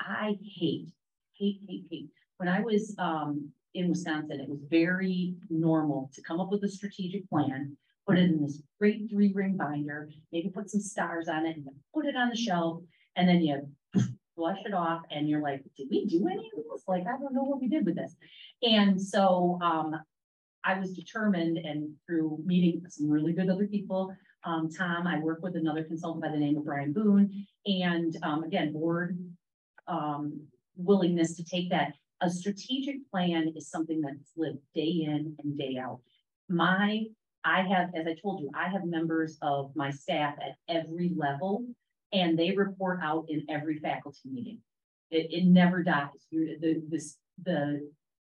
I 0.00 0.36
hate, 0.42 0.88
hate, 1.34 1.60
hate, 1.68 1.84
hate. 1.90 2.08
When 2.38 2.48
I 2.48 2.60
was 2.60 2.94
um, 2.98 3.50
in 3.74 3.88
Wisconsin, 3.88 4.40
it 4.40 4.48
was 4.48 4.60
very 4.70 5.34
normal 5.50 6.10
to 6.14 6.22
come 6.22 6.40
up 6.40 6.50
with 6.50 6.64
a 6.64 6.68
strategic 6.68 7.28
plan, 7.28 7.76
put 8.08 8.18
it 8.18 8.30
in 8.30 8.42
this 8.42 8.62
great 8.78 9.08
three 9.10 9.32
ring 9.34 9.56
binder, 9.56 10.08
maybe 10.32 10.48
put 10.48 10.70
some 10.70 10.80
stars 10.80 11.28
on 11.28 11.44
it, 11.44 11.56
and 11.56 11.66
put 11.94 12.06
it 12.06 12.16
on 12.16 12.30
the 12.30 12.36
shelf, 12.36 12.82
and 13.16 13.28
then 13.28 13.42
you 13.42 13.68
flush 14.38 14.58
it 14.64 14.72
off 14.72 15.02
and 15.10 15.28
you're 15.28 15.42
like, 15.42 15.62
did 15.76 15.88
we 15.90 16.06
do 16.06 16.26
any 16.28 16.48
of 16.56 16.64
this? 16.72 16.84
Like, 16.86 17.02
I 17.02 17.18
don't 17.18 17.34
know 17.34 17.42
what 17.42 17.60
we 17.60 17.68
did 17.68 17.84
with 17.84 17.96
this. 17.96 18.14
And 18.62 19.00
so 19.00 19.58
um, 19.60 20.00
I 20.64 20.78
was 20.78 20.92
determined 20.92 21.58
and 21.58 21.90
through 22.06 22.38
meeting 22.44 22.82
some 22.88 23.10
really 23.10 23.32
good 23.32 23.50
other 23.50 23.66
people, 23.66 24.14
um, 24.44 24.70
Tom, 24.70 25.08
I 25.08 25.18
work 25.18 25.42
with 25.42 25.56
another 25.56 25.82
consultant 25.82 26.22
by 26.22 26.30
the 26.30 26.38
name 26.38 26.56
of 26.56 26.64
Brian 26.64 26.92
Boone, 26.92 27.46
and 27.66 28.16
um, 28.22 28.44
again, 28.44 28.72
board 28.72 29.18
um, 29.88 30.40
willingness 30.76 31.36
to 31.36 31.44
take 31.44 31.68
that. 31.70 31.92
A 32.20 32.30
strategic 32.30 33.08
plan 33.10 33.52
is 33.56 33.68
something 33.68 34.00
that's 34.00 34.32
lived 34.36 34.58
day 34.74 35.04
in 35.04 35.36
and 35.40 35.58
day 35.58 35.76
out. 35.76 36.00
My, 36.48 37.04
I 37.48 37.62
have, 37.62 37.90
as 37.94 38.06
I 38.06 38.14
told 38.20 38.40
you, 38.40 38.50
I 38.54 38.68
have 38.68 38.84
members 38.84 39.38
of 39.40 39.72
my 39.74 39.90
staff 39.90 40.34
at 40.38 40.56
every 40.68 41.12
level 41.16 41.64
and 42.12 42.38
they 42.38 42.50
report 42.52 43.00
out 43.02 43.24
in 43.28 43.46
every 43.48 43.78
faculty 43.78 44.28
meeting. 44.30 44.58
It, 45.10 45.28
it 45.30 45.44
never 45.46 45.82
dies. 45.82 46.26
The, 46.30 46.82
this, 46.90 47.16
the, 47.42 47.88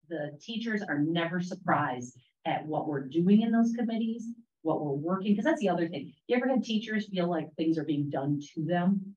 the 0.08 0.38
teachers 0.40 0.84
are 0.84 1.00
never 1.00 1.42
surprised 1.42 2.16
at 2.46 2.66
what 2.66 2.88
we're 2.88 3.08
doing 3.08 3.42
in 3.42 3.52
those 3.52 3.74
committees, 3.74 4.24
what 4.62 4.82
we're 4.82 4.92
working, 4.92 5.32
because 5.32 5.46
that's 5.46 5.62
the 5.62 5.70
other 5.70 5.88
thing. 5.88 6.14
You 6.28 6.38
ever 6.38 6.48
had 6.48 6.64
teachers 6.64 7.10
feel 7.10 7.28
like 7.28 7.48
things 7.56 7.80
are 7.80 7.86
being 7.86 8.12
done 8.12 8.40
to 8.54 8.66
them? 8.66 9.16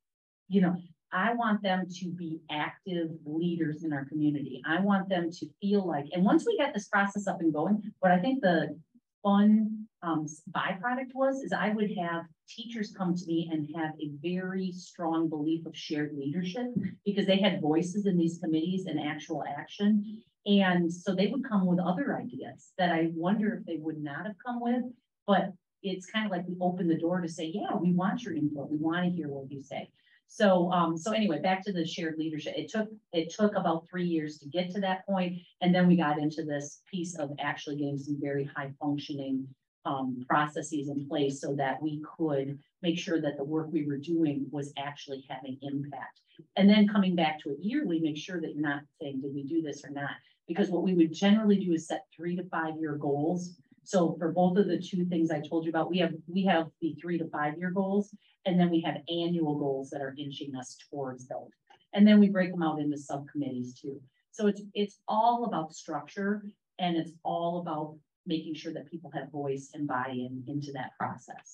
You 0.48 0.62
know, 0.62 0.76
I 1.12 1.34
want 1.34 1.62
them 1.62 1.86
to 2.00 2.08
be 2.08 2.40
active 2.50 3.10
leaders 3.26 3.84
in 3.84 3.92
our 3.92 4.06
community. 4.06 4.62
I 4.66 4.80
want 4.80 5.10
them 5.10 5.30
to 5.30 5.46
feel 5.60 5.86
like, 5.86 6.06
and 6.12 6.24
once 6.24 6.46
we 6.46 6.56
get 6.56 6.72
this 6.72 6.88
process 6.88 7.26
up 7.26 7.40
and 7.40 7.52
going, 7.52 7.82
what 7.98 8.12
I 8.12 8.18
think 8.18 8.40
the 8.40 8.78
fun 9.22 9.86
um, 10.02 10.26
byproduct 10.50 11.14
was, 11.14 11.42
is 11.42 11.52
I 11.52 11.70
would 11.70 11.90
have 11.98 12.24
teachers 12.48 12.94
come 12.96 13.14
to 13.14 13.26
me 13.26 13.50
and 13.52 13.68
have 13.76 13.92
a 14.00 14.10
very 14.22 14.72
strong 14.72 15.28
belief 15.28 15.66
of 15.66 15.76
shared 15.76 16.12
leadership 16.16 16.66
because 17.04 17.26
they 17.26 17.38
had 17.38 17.60
voices 17.60 18.06
in 18.06 18.16
these 18.16 18.38
committees 18.38 18.86
and 18.86 18.98
actual 18.98 19.44
action. 19.46 20.22
And 20.46 20.92
so 20.92 21.14
they 21.14 21.26
would 21.26 21.46
come 21.46 21.66
with 21.66 21.80
other 21.80 22.16
ideas 22.16 22.72
that 22.78 22.90
I 22.90 23.10
wonder 23.14 23.54
if 23.54 23.66
they 23.66 23.76
would 23.76 24.02
not 24.02 24.24
have 24.26 24.36
come 24.44 24.60
with, 24.60 24.84
but 25.26 25.52
it's 25.82 26.10
kind 26.10 26.24
of 26.24 26.32
like 26.32 26.46
we 26.48 26.56
open 26.60 26.88
the 26.88 26.98
door 26.98 27.20
to 27.20 27.28
say, 27.28 27.50
yeah, 27.52 27.74
we 27.74 27.92
want 27.92 28.22
your 28.22 28.34
input. 28.34 28.70
We 28.70 28.78
want 28.78 29.04
to 29.04 29.10
hear 29.10 29.28
what 29.28 29.50
you 29.50 29.62
say. 29.62 29.90
So, 30.28 30.70
um, 30.70 30.96
so 30.96 31.12
anyway, 31.12 31.40
back 31.40 31.64
to 31.64 31.72
the 31.72 31.84
shared 31.84 32.16
leadership. 32.16 32.54
It 32.56 32.70
took, 32.70 32.88
it 33.12 33.34
took 33.34 33.56
about 33.56 33.88
three 33.90 34.06
years 34.06 34.38
to 34.38 34.48
get 34.48 34.70
to 34.70 34.80
that 34.80 35.04
point, 35.04 35.38
And 35.60 35.74
then 35.74 35.88
we 35.88 35.96
got 35.96 36.18
into 36.18 36.44
this 36.44 36.82
piece 36.90 37.18
of 37.18 37.32
actually 37.40 37.76
getting 37.76 37.98
some 37.98 38.16
very 38.20 38.44
high 38.44 38.70
functioning 38.80 39.46
um, 39.84 40.24
processes 40.28 40.88
in 40.88 41.08
place 41.08 41.40
so 41.40 41.54
that 41.54 41.82
we 41.82 42.02
could 42.16 42.58
make 42.82 42.98
sure 42.98 43.20
that 43.20 43.36
the 43.36 43.44
work 43.44 43.68
we 43.70 43.86
were 43.86 43.96
doing 43.96 44.46
was 44.50 44.72
actually 44.78 45.24
having 45.28 45.58
impact. 45.62 46.20
And 46.56 46.68
then 46.68 46.88
coming 46.88 47.14
back 47.14 47.40
to 47.40 47.50
it 47.50 47.58
yearly, 47.60 48.00
make 48.00 48.16
sure 48.16 48.40
that 48.40 48.54
you're 48.54 48.62
not 48.62 48.82
saying, 49.00 49.20
did 49.20 49.34
we 49.34 49.44
do 49.44 49.62
this 49.62 49.84
or 49.84 49.90
not? 49.90 50.10
Because 50.46 50.70
what 50.70 50.82
we 50.82 50.94
would 50.94 51.12
generally 51.12 51.58
do 51.58 51.72
is 51.72 51.86
set 51.86 52.06
three 52.14 52.36
to 52.36 52.44
five 52.44 52.74
year 52.78 52.96
goals. 52.96 53.56
So 53.84 54.16
for 54.18 54.32
both 54.32 54.56
of 54.56 54.66
the 54.66 54.78
two 54.78 55.04
things 55.04 55.30
I 55.30 55.40
told 55.40 55.64
you 55.64 55.70
about, 55.70 55.90
we 55.90 55.98
have 55.98 56.14
we 56.26 56.44
have 56.44 56.68
the 56.80 56.94
three 57.00 57.18
to 57.18 57.28
five 57.28 57.56
year 57.58 57.70
goals, 57.70 58.14
and 58.46 58.58
then 58.58 58.70
we 58.70 58.80
have 58.82 58.96
annual 59.08 59.58
goals 59.58 59.90
that 59.90 60.02
are 60.02 60.14
inching 60.18 60.54
us 60.56 60.76
towards 60.90 61.26
those. 61.26 61.50
And 61.92 62.06
then 62.06 62.20
we 62.20 62.28
break 62.28 62.50
them 62.50 62.62
out 62.62 62.80
into 62.80 62.96
subcommittees 62.96 63.74
too. 63.74 64.00
So 64.32 64.46
it's 64.46 64.62
it's 64.74 64.98
all 65.08 65.44
about 65.44 65.74
structure 65.74 66.44
and 66.78 66.96
it's 66.96 67.12
all 67.24 67.60
about 67.60 67.96
making 68.34 68.54
sure 68.54 68.72
that 68.76 68.90
people 68.92 69.10
have 69.16 69.26
voice 69.42 69.66
and 69.74 69.82
buy-in 69.94 70.32
into 70.52 70.70
that 70.78 70.90
process. 70.98 71.46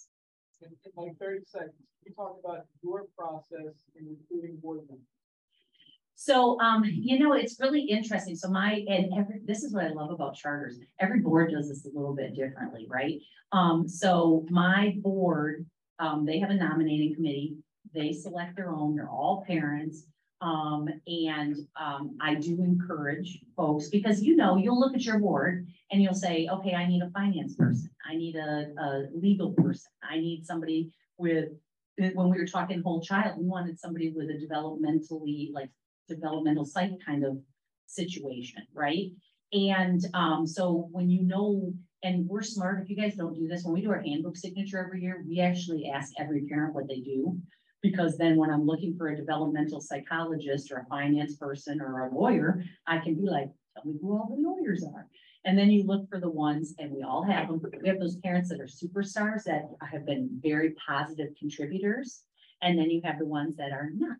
In, 0.62 0.70
in 0.84 0.92
like 0.96 1.16
thirty 1.22 1.44
seconds, 1.54 1.72
you 2.04 2.12
talk 2.14 2.34
about 2.42 2.62
your 2.84 3.00
process 3.18 3.74
in 3.96 4.02
recruiting 4.14 4.56
board 4.62 4.80
members. 4.88 5.12
So, 6.18 6.58
um, 6.60 6.82
you 6.86 7.18
know, 7.18 7.32
it's 7.34 7.60
really 7.60 7.82
interesting. 7.82 8.36
So 8.36 8.48
my, 8.48 8.70
and 8.88 9.12
every, 9.18 9.40
this 9.44 9.62
is 9.64 9.74
what 9.74 9.84
I 9.84 9.92
love 10.00 10.10
about 10.10 10.34
charters. 10.34 10.78
Every 10.98 11.20
board 11.20 11.50
does 11.50 11.68
this 11.68 11.84
a 11.84 11.94
little 11.94 12.14
bit 12.14 12.34
differently, 12.34 12.86
right? 12.88 13.16
Um, 13.52 13.86
so 13.86 14.46
my 14.48 14.94
board, 15.06 15.66
um, 15.98 16.24
they 16.24 16.38
have 16.38 16.48
a 16.48 16.54
nominating 16.54 17.14
committee. 17.14 17.58
They 17.94 18.12
select 18.12 18.56
their 18.56 18.70
own, 18.70 18.96
they're 18.96 19.10
all 19.10 19.44
parents. 19.46 20.04
Um, 20.40 20.88
and, 21.06 21.54
um, 21.78 22.16
I 22.28 22.30
do 22.46 22.54
encourage 22.62 23.30
folks 23.54 23.88
because 23.88 24.22
you 24.22 24.36
know, 24.36 24.56
you'll 24.56 24.80
look 24.80 24.94
at 24.94 25.04
your 25.04 25.18
board 25.18 25.66
and 25.90 26.02
you'll 26.02 26.14
say, 26.14 26.48
okay, 26.50 26.74
I 26.74 26.86
need 26.86 27.02
a 27.02 27.10
finance 27.10 27.54
person. 27.54 27.90
I 28.08 28.16
need 28.16 28.36
a, 28.36 28.72
a 28.78 29.06
legal 29.14 29.52
person. 29.52 29.90
I 30.02 30.16
need 30.18 30.44
somebody 30.44 30.90
with, 31.18 31.50
when 31.96 32.28
we 32.28 32.38
were 32.38 32.46
talking 32.46 32.82
whole 32.82 33.00
child, 33.00 33.38
we 33.38 33.46
wanted 33.46 33.78
somebody 33.78 34.12
with 34.14 34.28
a 34.28 34.34
developmentally, 34.34 35.52
like 35.52 35.70
developmental 36.08 36.64
psych 36.64 36.92
kind 37.04 37.24
of 37.24 37.38
situation, 37.86 38.62
right? 38.74 39.10
And, 39.52 40.00
um, 40.14 40.46
so 40.46 40.88
when 40.90 41.08
you 41.08 41.22
know, 41.22 41.72
and 42.02 42.28
we're 42.28 42.42
smart, 42.42 42.82
if 42.82 42.90
you 42.90 42.96
guys 42.96 43.14
don't 43.14 43.34
do 43.34 43.48
this, 43.48 43.64
when 43.64 43.74
we 43.74 43.80
do 43.80 43.90
our 43.90 44.02
handbook 44.02 44.36
signature 44.36 44.84
every 44.84 45.02
year, 45.02 45.24
we 45.26 45.40
actually 45.40 45.90
ask 45.92 46.12
every 46.18 46.46
parent 46.46 46.74
what 46.74 46.88
they 46.88 47.00
do. 47.00 47.38
Because 47.82 48.16
then 48.16 48.36
when 48.36 48.50
I'm 48.50 48.66
looking 48.66 48.96
for 48.96 49.08
a 49.08 49.16
developmental 49.16 49.80
psychologist 49.80 50.72
or 50.72 50.78
a 50.78 50.86
finance 50.86 51.36
person 51.36 51.80
or 51.80 52.06
a 52.06 52.14
lawyer, 52.14 52.62
I 52.86 52.98
can 52.98 53.14
be 53.14 53.28
like, 53.28 53.48
tell 53.74 53.84
me 53.84 53.98
who 54.00 54.12
all 54.12 54.28
the 54.28 54.42
lawyers 54.48 54.84
are. 54.84 55.06
And 55.46 55.56
then 55.56 55.70
you 55.70 55.84
look 55.84 56.10
for 56.10 56.18
the 56.18 56.28
ones, 56.28 56.74
and 56.78 56.90
we 56.90 57.02
all 57.04 57.22
have 57.22 57.46
them. 57.46 57.62
We 57.80 57.88
have 57.88 58.00
those 58.00 58.16
parents 58.16 58.48
that 58.48 58.60
are 58.60 58.66
superstars 58.66 59.44
that 59.44 59.70
have 59.80 60.04
been 60.04 60.28
very 60.42 60.74
positive 60.86 61.28
contributors. 61.38 62.22
And 62.62 62.76
then 62.76 62.90
you 62.90 63.00
have 63.04 63.20
the 63.20 63.26
ones 63.26 63.56
that 63.56 63.70
are 63.70 63.88
not. 63.94 64.16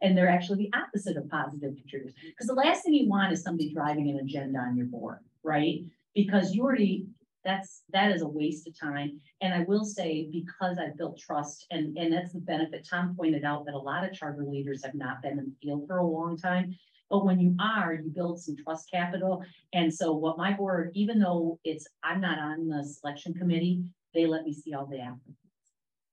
And 0.00 0.16
they're 0.16 0.30
actually 0.30 0.58
the 0.58 0.78
opposite 0.78 1.16
of 1.16 1.28
positive 1.28 1.74
contributors. 1.76 2.14
Because 2.24 2.46
the 2.46 2.54
last 2.54 2.84
thing 2.84 2.94
you 2.94 3.08
want 3.08 3.32
is 3.32 3.42
somebody 3.42 3.74
driving 3.74 4.10
an 4.10 4.20
agenda 4.20 4.60
on 4.60 4.76
your 4.76 4.86
board, 4.86 5.18
right? 5.42 5.82
Because 6.14 6.54
you 6.54 6.62
already 6.62 7.06
that's 7.44 7.82
that 7.92 8.12
is 8.12 8.22
a 8.22 8.28
waste 8.28 8.68
of 8.68 8.78
time. 8.78 9.20
And 9.40 9.52
I 9.52 9.64
will 9.64 9.84
say, 9.84 10.28
because 10.30 10.78
I've 10.78 10.96
built 10.96 11.18
trust, 11.18 11.66
and, 11.70 11.96
and 11.96 12.12
that's 12.12 12.32
the 12.32 12.38
benefit. 12.38 12.86
Tom 12.88 13.16
pointed 13.16 13.44
out 13.44 13.64
that 13.66 13.74
a 13.74 13.78
lot 13.78 14.04
of 14.04 14.12
charter 14.12 14.44
leaders 14.44 14.84
have 14.84 14.94
not 14.94 15.22
been 15.22 15.38
in 15.38 15.46
the 15.46 15.54
field 15.60 15.88
for 15.88 15.98
a 15.98 16.06
long 16.06 16.36
time. 16.36 16.76
But 17.12 17.26
when 17.26 17.38
you 17.38 17.54
are, 17.60 17.92
you 17.92 18.08
build 18.08 18.40
some 18.40 18.56
trust 18.56 18.90
capital. 18.90 19.44
And 19.74 19.92
so 19.92 20.14
what 20.14 20.38
my 20.38 20.54
board, 20.54 20.92
even 20.94 21.18
though 21.18 21.60
it's 21.62 21.86
I'm 22.02 22.22
not 22.22 22.38
on 22.38 22.68
the 22.68 22.82
selection 22.82 23.34
committee, 23.34 23.84
they 24.14 24.24
let 24.24 24.44
me 24.44 24.54
see 24.54 24.72
all 24.72 24.86
the 24.86 24.98
applicants. 24.98 25.38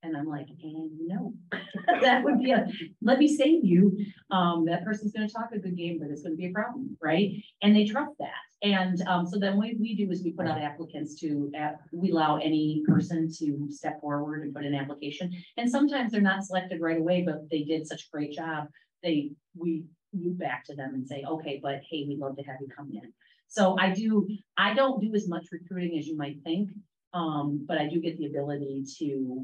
And 0.04 0.18
I'm 0.18 0.28
like, 0.28 0.48
and 0.62 0.92
no, 1.08 1.34
that 2.02 2.24
would 2.26 2.40
be 2.40 2.52
a, 2.52 2.68
let 3.02 3.18
me 3.18 3.34
save 3.34 3.64
you. 3.64 3.98
Um, 4.30 4.66
that 4.66 4.84
person's 4.84 5.14
gonna 5.14 5.30
talk 5.30 5.52
a 5.54 5.60
good 5.60 5.78
game, 5.78 6.00
but 6.02 6.10
it's 6.10 6.22
gonna 6.22 6.36
be 6.36 6.48
a 6.48 6.52
problem, 6.52 6.98
right? 7.02 7.32
And 7.62 7.74
they 7.74 7.86
trust 7.86 8.12
that. 8.20 8.34
And 8.62 9.02
um, 9.08 9.26
so 9.26 9.40
then 9.40 9.56
what 9.56 9.70
we 9.80 9.96
do 9.96 10.12
is 10.12 10.22
we 10.22 10.34
put 10.34 10.48
out 10.48 10.62
applicants 10.62 11.18
to, 11.22 11.50
uh, 11.58 11.72
we 11.94 12.12
allow 12.12 12.40
any 12.40 12.84
person 12.86 13.32
to 13.40 13.68
step 13.70 14.02
forward 14.02 14.44
and 14.44 14.54
put 14.54 14.66
an 14.66 14.76
application. 14.76 15.32
And 15.56 15.72
sometimes 15.72 16.12
they're 16.12 16.20
not 16.20 16.44
selected 16.44 16.82
right 16.82 17.00
away, 17.00 17.22
but 17.22 17.50
they 17.50 17.64
did 17.64 17.88
such 17.88 18.02
a 18.02 18.12
great 18.12 18.34
job. 18.34 18.68
They, 19.02 19.32
we 19.58 19.86
move 20.14 20.40
back 20.40 20.66
to 20.66 20.76
them 20.76 20.94
and 20.94 21.08
say, 21.08 21.24
okay, 21.28 21.60
but 21.62 21.82
hey, 21.90 22.06
we'd 22.08 22.20
love 22.20 22.36
to 22.38 22.44
have 22.44 22.58
you 22.62 22.68
come 22.76 22.92
in. 22.94 23.14
So 23.48 23.76
I 23.80 23.92
do, 23.92 24.28
I 24.58 24.74
don't 24.74 25.02
do 25.02 25.14
as 25.16 25.28
much 25.28 25.48
recruiting 25.52 25.98
as 25.98 26.08
you 26.08 26.16
might 26.16 26.38
think. 26.44 26.70
Um, 27.14 27.66
but 27.68 27.80
I 27.80 27.88
do 27.88 28.00
get 28.00 28.18
the 28.18 28.28
ability 28.28 28.84
to, 29.00 29.44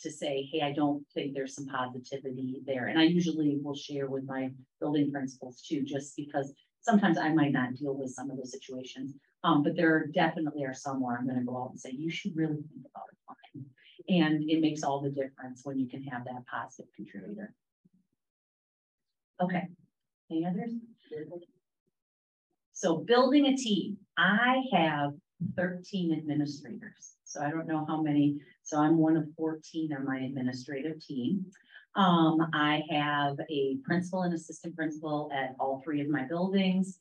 to 0.00 0.10
say, 0.10 0.48
hey, 0.52 0.60
I 0.60 0.72
don't 0.72 1.02
think 1.14 1.34
there's 1.34 1.54
some 1.54 1.66
positivity 1.66 2.60
there. 2.66 2.88
And 2.88 2.98
I 2.98 3.04
usually 3.04 3.58
will 3.62 3.74
share 3.74 4.08
with 4.08 4.24
my 4.24 4.50
building 4.80 5.10
principals 5.10 5.62
too, 5.62 5.82
just 5.82 6.14
because 6.16 6.52
sometimes 6.80 7.18
I 7.18 7.32
might 7.32 7.52
not 7.52 7.74
deal 7.74 7.96
with 7.96 8.10
some 8.10 8.30
of 8.30 8.36
those 8.36 8.52
situations. 8.52 9.14
Um, 9.44 9.62
but 9.62 9.76
there 9.76 10.06
definitely 10.14 10.64
are 10.64 10.74
some 10.74 11.00
where 11.00 11.16
I'm 11.16 11.26
gonna 11.26 11.44
go 11.44 11.62
out 11.62 11.70
and 11.70 11.80
say, 11.80 11.90
you 11.92 12.10
should 12.10 12.36
really 12.36 12.56
think 12.56 12.86
about 12.90 13.04
applying. 13.12 13.70
And 14.08 14.50
it 14.50 14.60
makes 14.60 14.82
all 14.82 15.00
the 15.00 15.10
difference 15.10 15.62
when 15.64 15.78
you 15.78 15.88
can 15.88 16.02
have 16.04 16.24
that 16.24 16.46
positive 16.50 16.90
contributor. 16.94 17.54
Okay, 19.40 19.68
any 20.30 20.46
others? 20.46 20.72
So 22.72 22.98
building 22.98 23.46
a 23.46 23.56
team, 23.56 23.96
I 24.16 24.62
have 24.72 25.12
thirteen 25.56 26.12
administrators. 26.12 27.14
So 27.24 27.42
I 27.42 27.50
don't 27.50 27.66
know 27.66 27.84
how 27.86 28.00
many, 28.00 28.38
so 28.62 28.78
I'm 28.78 28.98
one 28.98 29.16
of 29.16 29.26
fourteen 29.36 29.92
on 29.92 30.04
my 30.04 30.18
administrative 30.18 31.04
team. 31.04 31.44
Um, 31.96 32.48
I 32.52 32.82
have 32.90 33.36
a 33.50 33.78
principal 33.84 34.22
and 34.22 34.32
assistant 34.34 34.76
principal 34.76 35.30
at 35.34 35.56
all 35.58 35.80
three 35.84 36.00
of 36.00 36.08
my 36.08 36.22
buildings. 36.22 37.00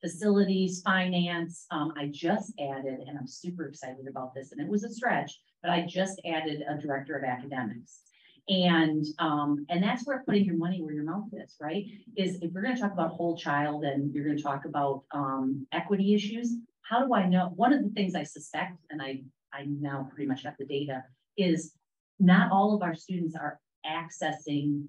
Facilities, 0.00 0.80
finance, 0.82 1.66
um, 1.72 1.92
I 1.96 2.06
just 2.06 2.52
added, 2.60 3.00
and 3.06 3.18
I'm 3.18 3.26
super 3.26 3.66
excited 3.66 4.06
about 4.08 4.32
this, 4.32 4.52
and 4.52 4.60
it 4.60 4.68
was 4.68 4.84
a 4.84 4.88
stretch, 4.88 5.40
but 5.60 5.72
I 5.72 5.86
just 5.86 6.20
added 6.24 6.62
a 6.68 6.80
director 6.80 7.16
of 7.16 7.24
academics. 7.24 8.02
And, 8.48 9.04
um, 9.18 9.66
and 9.68 9.82
that's 9.82 10.06
where 10.06 10.22
putting 10.24 10.44
your 10.44 10.56
money 10.56 10.82
where 10.82 10.94
your 10.94 11.04
mouth 11.04 11.28
is, 11.32 11.54
right? 11.60 11.84
Is 12.16 12.38
if 12.40 12.50
we're 12.52 12.62
gonna 12.62 12.78
talk 12.78 12.92
about 12.92 13.10
whole 13.10 13.36
child 13.36 13.84
and 13.84 14.12
you're 14.14 14.24
gonna 14.24 14.40
talk 14.40 14.64
about, 14.64 15.04
um, 15.12 15.66
equity 15.72 16.14
issues, 16.14 16.54
how 16.82 17.04
do 17.04 17.12
I 17.14 17.28
know? 17.28 17.52
One 17.56 17.74
of 17.74 17.82
the 17.82 17.90
things 17.90 18.14
I 18.14 18.22
suspect, 18.22 18.78
and 18.90 19.02
I, 19.02 19.22
I 19.52 19.66
now 19.66 20.08
pretty 20.10 20.26
much 20.26 20.44
have 20.44 20.56
the 20.58 20.64
data, 20.64 21.04
is 21.36 21.74
not 22.18 22.50
all 22.50 22.74
of 22.74 22.82
our 22.82 22.94
students 22.94 23.36
are 23.36 23.60
accessing 23.86 24.86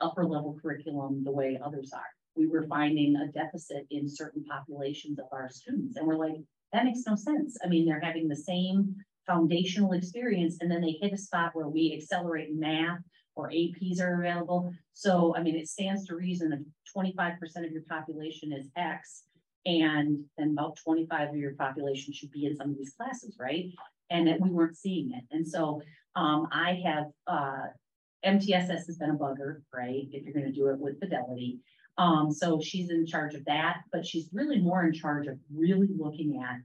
upper 0.00 0.24
level 0.24 0.56
curriculum 0.60 1.24
the 1.24 1.32
way 1.32 1.58
others 1.64 1.92
are. 1.92 2.06
We 2.36 2.46
were 2.46 2.66
finding 2.68 3.16
a 3.16 3.26
deficit 3.28 3.86
in 3.90 4.08
certain 4.08 4.44
populations 4.44 5.18
of 5.18 5.26
our 5.32 5.48
students, 5.50 5.96
and 5.96 6.06
we're 6.06 6.16
like, 6.16 6.36
that 6.72 6.84
makes 6.84 7.02
no 7.06 7.14
sense. 7.14 7.56
I 7.64 7.68
mean, 7.68 7.86
they're 7.86 8.00
having 8.00 8.28
the 8.28 8.36
same 8.36 8.96
foundational 9.26 9.92
experience, 9.92 10.58
and 10.60 10.70
then 10.70 10.80
they 10.80 10.98
hit 11.00 11.12
a 11.12 11.18
spot 11.18 11.50
where 11.54 11.68
we 11.68 11.96
accelerate 11.96 12.54
math 12.54 13.00
or 13.36 13.50
APs 13.50 14.00
are 14.00 14.20
available. 14.20 14.72
So, 14.92 15.34
I 15.36 15.42
mean, 15.42 15.56
it 15.56 15.68
stands 15.68 16.06
to 16.06 16.16
reason 16.16 16.66
twenty-five 16.92 17.40
percent 17.40 17.66
of 17.66 17.72
your 17.72 17.82
population 17.88 18.52
is 18.52 18.68
X, 18.76 19.24
and 19.66 20.24
then 20.38 20.50
about 20.52 20.76
twenty-five 20.76 21.30
of 21.30 21.36
your 21.36 21.54
population 21.54 22.12
should 22.12 22.30
be 22.30 22.46
in 22.46 22.56
some 22.56 22.70
of 22.70 22.78
these 22.78 22.94
classes, 22.96 23.36
right? 23.40 23.66
And 24.10 24.26
that 24.28 24.40
we 24.40 24.50
weren't 24.50 24.76
seeing 24.76 25.12
it. 25.12 25.24
And 25.34 25.46
so, 25.46 25.82
um, 26.14 26.46
I 26.52 26.80
have, 26.84 27.06
uh, 27.26 27.66
MTSS 28.24 28.86
has 28.86 28.96
been 28.98 29.10
a 29.10 29.14
bugger, 29.14 29.62
right? 29.74 30.06
If 30.12 30.24
you're 30.24 30.34
gonna 30.34 30.52
do 30.52 30.68
it 30.68 30.78
with 30.78 31.00
Fidelity. 31.00 31.58
Um, 31.96 32.32
so 32.32 32.60
she's 32.60 32.90
in 32.90 33.06
charge 33.06 33.34
of 33.34 33.44
that, 33.44 33.78
but 33.92 34.04
she's 34.04 34.28
really 34.32 34.60
more 34.60 34.84
in 34.84 34.92
charge 34.92 35.26
of 35.26 35.38
really 35.54 35.88
looking 35.96 36.42
at 36.42 36.56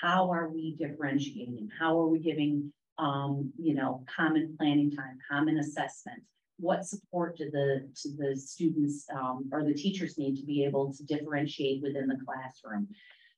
how 0.00 0.30
are 0.30 0.48
we 0.48 0.74
differentiating? 0.76 1.68
How 1.78 1.98
are 2.00 2.08
we 2.08 2.18
giving, 2.18 2.72
um, 2.98 3.52
you 3.58 3.74
know, 3.74 4.04
common 4.14 4.54
planning 4.58 4.90
time, 4.90 5.18
common 5.30 5.58
assessment? 5.58 6.22
What 6.58 6.84
support 6.84 7.36
do 7.36 7.50
the, 7.50 7.88
to 8.02 8.08
the 8.16 8.36
students, 8.36 9.06
um, 9.14 9.48
or 9.52 9.64
the 9.64 9.74
teachers 9.74 10.18
need 10.18 10.36
to 10.36 10.46
be 10.46 10.64
able 10.64 10.92
to 10.94 11.04
differentiate 11.04 11.82
within 11.82 12.06
the 12.08 12.18
classroom? 12.24 12.88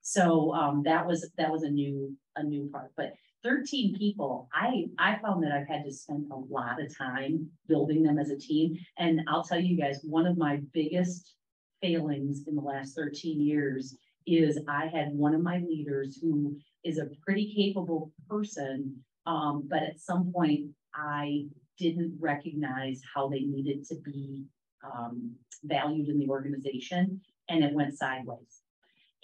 So, 0.02 0.54
um, 0.54 0.82
that 0.84 1.06
was, 1.06 1.30
that 1.36 1.50
was 1.50 1.64
a 1.64 1.70
new, 1.70 2.16
a 2.36 2.42
new 2.42 2.70
part, 2.70 2.92
but 2.96 3.12
thirteen 3.42 3.96
people, 3.96 4.48
I, 4.52 4.86
I 4.98 5.18
found 5.22 5.42
that 5.42 5.52
I've 5.52 5.68
had 5.68 5.84
to 5.84 5.92
spend 5.92 6.30
a 6.32 6.36
lot 6.36 6.82
of 6.82 6.96
time 6.96 7.48
building 7.68 8.02
them 8.02 8.18
as 8.18 8.30
a 8.30 8.38
team. 8.38 8.76
And 8.98 9.20
I'll 9.28 9.44
tell 9.44 9.60
you 9.60 9.76
guys, 9.76 10.00
one 10.02 10.26
of 10.26 10.36
my 10.36 10.60
biggest 10.72 11.34
failings 11.80 12.48
in 12.48 12.56
the 12.56 12.60
last 12.60 12.96
thirteen 12.96 13.40
years 13.40 13.96
is 14.36 14.58
I 14.68 14.86
had 14.86 15.12
one 15.12 15.34
of 15.34 15.42
my 15.42 15.58
leaders 15.58 16.18
who 16.20 16.56
is 16.84 16.98
a 16.98 17.08
pretty 17.24 17.52
capable 17.54 18.12
person. 18.28 18.96
Um, 19.26 19.66
but 19.68 19.82
at 19.82 20.00
some 20.00 20.32
point 20.32 20.70
I 20.94 21.46
didn't 21.78 22.16
recognize 22.18 23.00
how 23.14 23.28
they 23.28 23.40
needed 23.40 23.84
to 23.86 23.96
be 23.96 24.44
um, 24.84 25.34
valued 25.64 26.08
in 26.08 26.18
the 26.18 26.28
organization 26.28 27.20
and 27.48 27.64
it 27.64 27.74
went 27.74 27.96
sideways. 27.96 28.62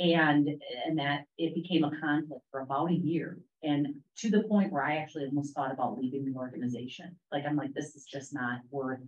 And, 0.01 0.49
and 0.87 0.99
that 0.99 1.27
it 1.39 1.55
became 1.55 1.85
a 1.85 2.01
conflict 2.01 2.43
for 2.51 2.61
about 2.61 2.91
a 2.91 2.95
year. 2.95 3.39
And 3.63 3.87
to 4.19 4.29
the 4.29 4.43
point 4.43 4.73
where 4.73 4.83
I 4.83 4.97
actually 4.97 5.25
almost 5.27 5.55
thought 5.55 5.73
about 5.73 5.97
leaving 5.99 6.25
the 6.25 6.37
organization. 6.37 7.17
Like, 7.31 7.45
I'm 7.47 7.57
like, 7.57 7.73
this 7.75 7.95
is 7.95 8.05
just 8.05 8.35
not 8.35 8.59
worth 8.71 8.99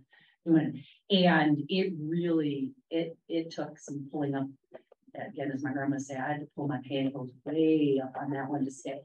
doing. 0.45 0.81
And 1.11 1.63
it 1.67 1.93
really, 1.99 2.71
it, 2.89 3.17
it 3.27 3.51
took 3.51 3.77
some 3.77 4.07
pulling 4.11 4.33
up 4.33 4.47
again, 5.17 5.51
as 5.53 5.63
my 5.63 5.73
grandma 5.73 5.97
say, 5.97 6.15
I 6.15 6.33
had 6.33 6.39
to 6.41 6.47
pull 6.55 6.67
my 6.67 6.79
pantyhose 6.89 7.31
way 7.45 8.01
up 8.03 8.13
on 8.19 8.31
that 8.31 8.49
one 8.49 8.65
to 8.65 8.71
stay. 8.71 9.01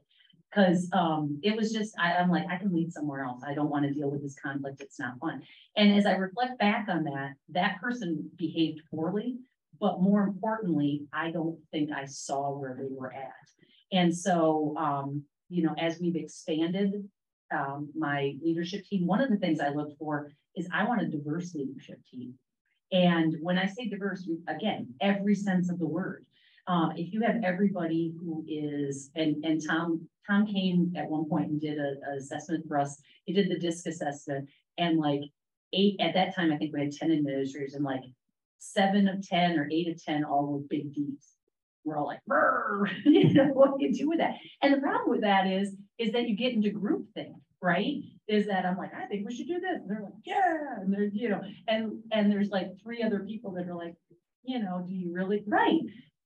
Cause 0.53 0.87
um, 0.93 1.39
it 1.41 1.55
was 1.55 1.71
just, 1.71 1.95
I, 1.99 2.13
I'm 2.13 2.29
like, 2.29 2.45
I 2.47 2.57
can 2.57 2.71
lead 2.71 2.93
somewhere 2.93 3.23
else. 3.23 3.41
I 3.45 3.55
don't 3.55 3.71
want 3.71 3.85
to 3.85 3.93
deal 3.93 4.11
with 4.11 4.21
this 4.21 4.35
conflict. 4.35 4.81
It's 4.81 4.99
not 4.99 5.17
fun. 5.19 5.41
And 5.75 5.95
as 5.95 6.05
I 6.05 6.11
reflect 6.11 6.59
back 6.59 6.85
on 6.89 7.05
that, 7.05 7.31
that 7.49 7.81
person 7.81 8.29
behaved 8.37 8.81
poorly, 8.91 9.37
but 9.79 10.01
more 10.01 10.21
importantly, 10.21 11.07
I 11.11 11.31
don't 11.31 11.57
think 11.71 11.89
I 11.91 12.05
saw 12.05 12.51
where 12.51 12.77
they 12.79 12.87
were 12.89 13.11
at. 13.11 13.33
And 13.91 14.15
so, 14.15 14.75
um, 14.77 15.23
you 15.49 15.63
know, 15.63 15.73
as 15.79 15.99
we've 15.99 16.15
expanded 16.15 17.03
um, 17.51 17.89
my 17.95 18.35
leadership 18.43 18.85
team, 18.85 19.07
one 19.07 19.21
of 19.21 19.29
the 19.29 19.37
things 19.37 19.59
I 19.59 19.69
look 19.69 19.97
for 19.97 20.31
is 20.55 20.67
I 20.71 20.85
want 20.85 21.01
a 21.01 21.07
diverse 21.07 21.55
leadership 21.55 21.99
team. 22.11 22.35
And 22.93 23.35
when 23.41 23.57
I 23.57 23.65
say 23.65 23.89
diverse, 23.89 24.29
again, 24.47 24.87
every 25.01 25.35
sense 25.35 25.69
of 25.69 25.79
the 25.79 25.87
word. 25.87 26.25
Uh, 26.67 26.89
if 26.95 27.11
you 27.11 27.21
have 27.21 27.43
everybody 27.43 28.13
who 28.17 28.45
is, 28.47 29.09
and, 29.15 29.43
and 29.43 29.61
Tom, 29.67 30.07
Tom 30.25 30.45
came 30.45 30.93
at 30.95 31.09
one 31.09 31.25
point 31.25 31.49
and 31.49 31.59
did 31.59 31.77
a, 31.77 31.95
a 32.09 32.17
assessment 32.17 32.65
for 32.67 32.79
us. 32.79 33.01
He 33.25 33.33
did 33.33 33.49
the 33.49 33.59
DISC 33.59 33.87
assessment 33.87 34.47
and 34.77 34.97
like 34.97 35.21
eight, 35.73 35.99
at 35.99 36.13
that 36.13 36.33
time, 36.35 36.53
I 36.53 36.57
think 36.57 36.73
we 36.73 36.81
had 36.81 36.93
10 36.93 37.11
administrators 37.11 37.73
and 37.73 37.83
like 37.83 38.03
seven 38.59 39.09
of 39.09 39.27
10 39.27 39.59
or 39.59 39.67
eight 39.71 39.89
of 39.89 40.01
10 40.01 40.23
all 40.23 40.45
were 40.45 40.59
big 40.59 40.93
Ds. 40.93 41.33
We're 41.83 41.97
all 41.97 42.05
like, 42.05 42.21
you 43.05 43.33
know, 43.33 43.47
what 43.47 43.77
do 43.77 43.85
you 43.85 43.93
do 43.93 44.07
with 44.07 44.19
that? 44.19 44.35
And 44.61 44.73
the 44.73 44.79
problem 44.79 45.09
with 45.09 45.21
that 45.21 45.47
is, 45.47 45.75
is 45.97 46.13
that 46.13 46.29
you 46.29 46.37
get 46.37 46.53
into 46.53 46.69
groupthink 46.69 47.33
right? 47.63 48.03
Is 48.27 48.47
that 48.47 48.65
I'm 48.65 48.77
like, 48.77 48.93
I 48.93 49.05
think 49.05 49.27
we 49.27 49.35
should 49.35 49.47
do 49.47 49.59
this. 49.59 49.81
And 49.81 49.89
they're 49.89 50.01
like, 50.01 50.13
yeah, 50.25 50.79
and 50.79 50.93
they're, 50.93 51.09
you 51.11 51.29
know, 51.29 51.41
and 51.67 51.99
and 52.11 52.31
there's 52.31 52.49
like 52.49 52.69
three 52.81 53.03
other 53.03 53.19
people 53.19 53.51
that 53.53 53.67
are 53.67 53.75
like, 53.75 53.95
you 54.43 54.59
know, 54.59 54.83
do 54.87 54.93
you 54.93 55.11
really 55.13 55.43
right? 55.45 55.79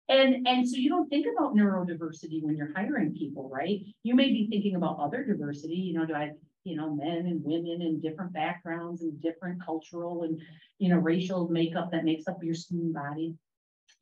And 0.10 0.48
and 0.48 0.68
so 0.68 0.78
you 0.78 0.90
don't 0.90 1.10
think 1.10 1.26
about 1.32 1.56
neurodiversity 1.56 2.42
when 2.44 2.56
you're 2.56 2.74
hiring 2.76 3.14
people, 3.14 3.50
right? 3.52 3.80
You 4.04 4.16
may 4.16 4.30
be 4.30 4.48
thinking 4.50 4.76
about 4.76 5.00
other 5.00 5.24
diversity, 5.24 5.74
you 5.74 5.94
know, 5.94 6.06
do 6.06 6.14
I, 6.14 6.32
you 6.64 6.78
know, 6.78 6.94
men 6.94 7.26
and 7.26 7.44
women 7.44 7.82
and 7.82 8.02
different 8.02 8.32
backgrounds 8.32 9.02
and 9.02 9.20
different 9.22 9.64
cultural 9.66 10.24
and 10.24 10.40
you 10.80 10.90
know, 10.90 10.98
racial 10.98 11.48
makeup 11.50 11.92
that 11.92 12.06
makes 12.06 12.28
up 12.28 12.38
your 12.44 12.56
student 12.56 12.94
body. 12.94 13.34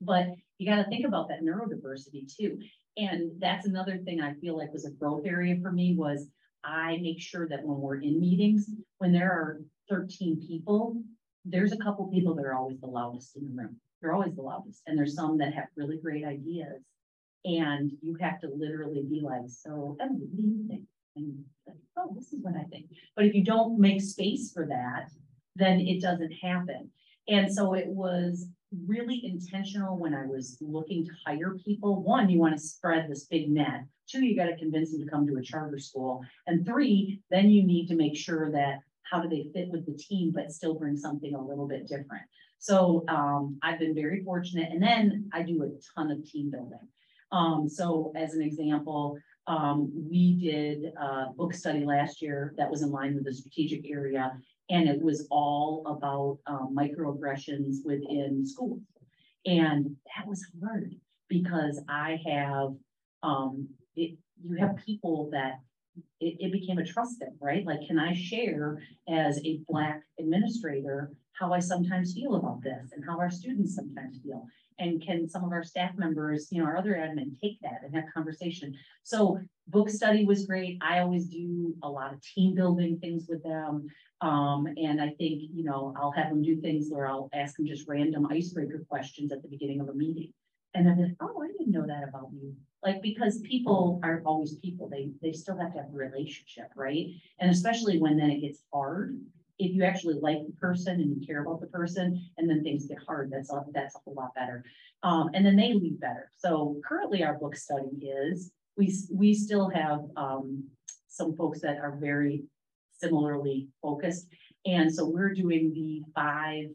But 0.02 0.28
you 0.58 0.70
got 0.70 0.84
to 0.84 0.90
think 0.90 1.06
about 1.06 1.30
that 1.30 1.42
neurodiversity 1.42 2.34
too. 2.38 2.60
And 2.98 3.32
that's 3.40 3.68
another 3.68 3.98
thing 3.98 4.22
I 4.22 4.34
feel 4.36 4.58
like 4.58 4.72
was 4.74 4.86
a 4.86 4.92
growth 4.92 5.24
area 5.26 5.58
for 5.62 5.72
me 5.72 5.96
was 5.98 6.28
I 6.66 6.98
make 7.02 7.22
sure 7.22 7.48
that 7.48 7.64
when 7.64 7.80
we're 7.80 8.02
in 8.02 8.20
meetings, 8.20 8.70
when 8.98 9.12
there 9.12 9.32
are 9.32 9.62
thirteen 9.90 10.42
people, 10.48 11.02
there's 11.46 11.72
a 11.72 11.78
couple 11.78 12.12
people 12.12 12.34
that 12.36 12.46
are 12.46 12.56
always 12.56 12.80
the 12.80 12.88
loudest 12.88 13.36
in 13.36 13.44
the 13.46 13.62
room. 13.62 13.76
They're 14.02 14.14
always 14.14 14.36
the 14.36 14.42
loudest, 14.42 14.82
and 14.88 14.98
there's 14.98 15.16
some 15.16 15.38
that 15.38 15.54
have 15.54 15.66
really 15.76 15.98
great 15.98 16.26
ideas. 16.26 16.82
And 17.46 17.92
you 18.02 18.18
have 18.22 18.40
to 18.42 18.50
literally 18.56 19.04
be 19.08 19.22
like, 19.22 19.48
so, 19.48 19.96
Emily, 20.02 20.26
what 20.32 20.42
do 20.42 20.48
you 20.48 20.68
think? 20.68 20.84
And 21.16 21.46
like, 21.68 21.78
oh, 21.96 22.12
this 22.16 22.34
is 22.34 22.40
what 22.42 22.56
I 22.56 22.64
think. 22.64 22.88
But 23.16 23.26
if 23.26 23.36
you 23.36 23.44
don't 23.44 23.80
make 23.80 24.02
space 24.02 24.52
for 24.52 24.66
that, 24.66 25.12
then 25.56 25.80
it 25.80 26.02
doesn't 26.02 26.32
happen. 26.32 26.90
And 27.28 27.54
so 27.54 27.74
it 27.74 27.88
was 27.88 28.48
really 28.88 29.22
intentional 29.26 29.98
when 29.98 30.14
I 30.14 30.26
was 30.26 30.58
looking 30.62 31.06
to 31.06 31.12
hire 31.26 31.56
people. 31.64 32.04
One, 32.04 32.30
you 32.30 32.40
want 32.40 32.56
to 32.56 32.64
spread 32.64 33.10
this 33.10 33.26
big 33.26 33.50
net. 33.50 33.86
Two, 34.08 34.24
you 34.24 34.36
got 34.36 34.46
to 34.46 34.58
convince 34.58 34.92
them 34.92 35.02
to 35.04 35.10
come 35.10 35.26
to 35.28 35.38
a 35.38 35.42
charter 35.42 35.80
school. 35.80 36.22
And 36.48 36.66
three, 36.66 37.22
then 37.32 37.50
you 37.50 37.66
need 37.66 37.88
to 37.88 37.96
make 37.96 38.16
sure 38.16 38.52
that 38.52 38.80
how 39.04 39.22
do 39.22 39.30
they 39.30 39.50
fit 39.54 39.70
with 39.70 39.86
the 39.86 39.94
team, 39.94 40.32
but 40.34 40.52
still 40.52 40.76
bring 40.76 40.98
something 40.98 41.34
a 41.36 41.46
little 41.46 41.68
bit 41.68 41.88
different. 41.88 42.24
So 42.60 43.04
um, 43.08 43.60
I've 43.62 43.80
been 43.80 43.96
very 43.96 44.24
fortunate. 44.24 44.72
And 44.72 44.82
then 44.82 45.30
I 45.34 45.44
do 45.44 45.64
a 45.64 45.70
ton 45.96 46.12
of 46.12 46.24
team 46.30 46.50
building. 46.52 46.80
Um, 47.32 47.68
so 47.70 48.12
as 48.16 48.34
an 48.34 48.42
example, 48.42 49.18
um, 49.48 49.92
we 50.10 50.40
did 50.40 50.94
a 51.00 51.28
book 51.36 51.54
study 51.54 51.86
last 51.86 52.22
year 52.22 52.54
that 52.58 52.70
was 52.70 52.82
in 52.82 52.92
line 52.92 53.14
with 53.16 53.26
the 53.26 53.34
strategic 53.34 53.90
area. 53.90 54.32
And 54.70 54.90
it 54.90 55.02
was 55.02 55.28
all 55.30 55.84
about 55.86 56.40
um, 56.48 56.76
microaggressions 56.76 57.78
within 57.86 58.46
schools. 58.46 58.82
And 59.46 59.96
that 60.16 60.28
was 60.28 60.44
hard 60.64 60.96
because 61.30 61.80
I 61.88 62.20
have 62.28 62.74
um, 63.22 63.68
it, 63.96 64.18
you 64.44 64.58
have 64.58 64.76
people 64.86 65.30
that 65.32 65.60
it, 66.20 66.38
it 66.40 66.52
became 66.52 66.78
a 66.78 66.86
trust 66.86 67.20
thing, 67.20 67.36
right? 67.40 67.66
Like, 67.66 67.88
can 67.88 68.00
I 68.00 68.14
share 68.14 68.82
as 69.08 69.40
a 69.46 69.60
black 69.68 70.02
administrator 70.20 71.12
how 71.40 71.54
I 71.54 71.60
sometimes 71.60 72.14
feel 72.14 72.36
about 72.36 72.62
this 72.64 72.92
and 72.92 73.04
how 73.06 73.20
our 73.20 73.30
students 73.30 73.76
sometimes 73.76 74.20
feel? 74.24 74.46
And 74.78 75.02
can 75.02 75.30
some 75.30 75.44
of 75.44 75.52
our 75.52 75.64
staff 75.64 75.92
members, 75.98 76.50
you 76.52 76.62
know, 76.62 76.68
our 76.68 76.78
other 76.78 76.94
admin 76.94 77.40
take 77.40 77.60
that 77.62 77.82
and 77.84 77.96
have 77.96 78.06
conversation? 78.14 78.76
So 79.04 79.40
book 79.68 79.90
study 79.90 80.26
was 80.26 80.46
great. 80.46 80.78
I 80.82 81.00
always 81.00 81.28
do 81.28 81.74
a 81.82 81.90
lot 81.90 82.14
of 82.14 82.22
team 82.22 82.56
building 82.56 83.00
things 83.00 83.26
with 83.30 83.42
them. 83.44 83.88
Um, 84.22 84.68
and 84.78 85.02
I 85.02 85.10
think, 85.10 85.44
you 85.54 85.64
know, 85.64 85.94
I'll 85.98 86.12
have 86.12 86.30
them 86.30 86.42
do 86.42 86.60
things 86.60 86.88
where 86.90 87.08
I'll 87.08 87.30
ask 87.34 87.56
them 87.56 87.66
just 87.66 87.88
random 87.88 88.28
icebreaker 88.30 88.86
questions 88.90 89.32
at 89.32 89.42
the 89.42 89.50
beginning 89.50 89.82
of 89.82 89.90
a 89.90 89.94
meeting. 89.94 90.34
And 90.74 90.86
then, 90.86 90.98
they're, 90.98 91.16
oh, 91.22 91.42
I 91.42 91.48
didn't 91.48 91.72
know 91.72 91.86
that 91.88 92.08
about 92.08 92.30
you. 92.34 92.54
Like, 92.84 93.02
because 93.02 93.40
people 93.40 94.00
aren't 94.04 94.26
always 94.26 94.56
people, 94.58 94.90
they, 94.90 95.12
they 95.22 95.32
still 95.32 95.58
have 95.58 95.74
to 95.74 95.80
have 95.80 95.88
a 95.88 95.96
relationship, 95.96 96.68
right? 96.76 97.08
And 97.40 97.50
especially 97.50 97.98
when 97.98 98.18
then 98.18 98.30
it 98.30 98.42
gets 98.42 98.60
hard, 98.74 99.18
if 99.58 99.74
you 99.74 99.84
actually 99.84 100.16
like 100.22 100.46
the 100.46 100.54
person 100.54 101.00
and 101.00 101.10
you 101.16 101.26
care 101.26 101.42
about 101.44 101.62
the 101.62 101.68
person, 101.68 102.22
and 102.38 102.50
then 102.50 102.64
things 102.64 102.88
get 102.88 102.98
hard, 103.08 103.32
that's, 103.32 103.52
a- 103.52 103.66
that's 103.74 103.96
a 103.96 104.00
whole 104.06 104.16
lot 104.16 104.36
better. 104.36 104.64
Um, 105.04 105.30
and 105.34 105.46
then 105.46 105.56
they 105.56 105.74
leave 105.74 106.00
better. 106.00 106.32
So 106.38 106.82
currently 106.88 107.24
our 107.24 107.36
book 107.36 107.56
study 107.56 107.90
is, 108.06 108.52
we, 108.78 108.94
we 109.12 109.34
still 109.34 109.70
have, 109.70 110.02
um, 110.18 110.64
some 111.08 111.36
folks 111.38 111.62
that 111.62 111.78
are 111.78 111.96
very 112.00 112.44
similarly 112.98 113.70
focused. 113.82 114.28
And 114.66 114.94
so 114.94 115.06
we're 115.06 115.34
doing 115.34 115.72
the 115.74 116.02
five, 116.14 116.66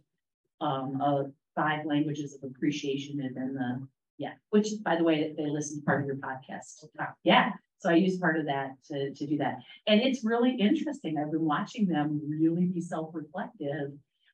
um, 0.62 1.01
uh, 1.03 1.24
five 1.55 1.85
languages 1.85 2.35
of 2.35 2.51
appreciation 2.51 3.20
and 3.20 3.37
then 3.37 3.55
the, 3.55 3.87
yeah, 4.16 4.33
which, 4.51 4.68
by 4.83 4.97
the 4.97 5.05
way, 5.05 5.35
they 5.37 5.47
listen 5.47 5.81
to 5.81 5.85
part 5.85 6.03
of 6.03 6.07
your 6.07 6.16
podcast. 6.16 6.85
Yeah, 7.24 7.51
so 7.81 7.91
I 7.91 7.95
use 7.95 8.18
part 8.18 8.39
of 8.39 8.47
that 8.47 8.72
to, 8.89 9.12
to 9.12 9.26
do 9.26 9.37
that. 9.39 9.57
And 9.87 10.01
it's 10.01 10.24
really 10.24 10.53
interesting. 10.53 11.16
I've 11.18 11.33
been 11.33 11.45
watching 11.45 11.87
them 11.87 12.20
really 12.28 12.66
be 12.66 12.81
self-reflective. 12.81 13.93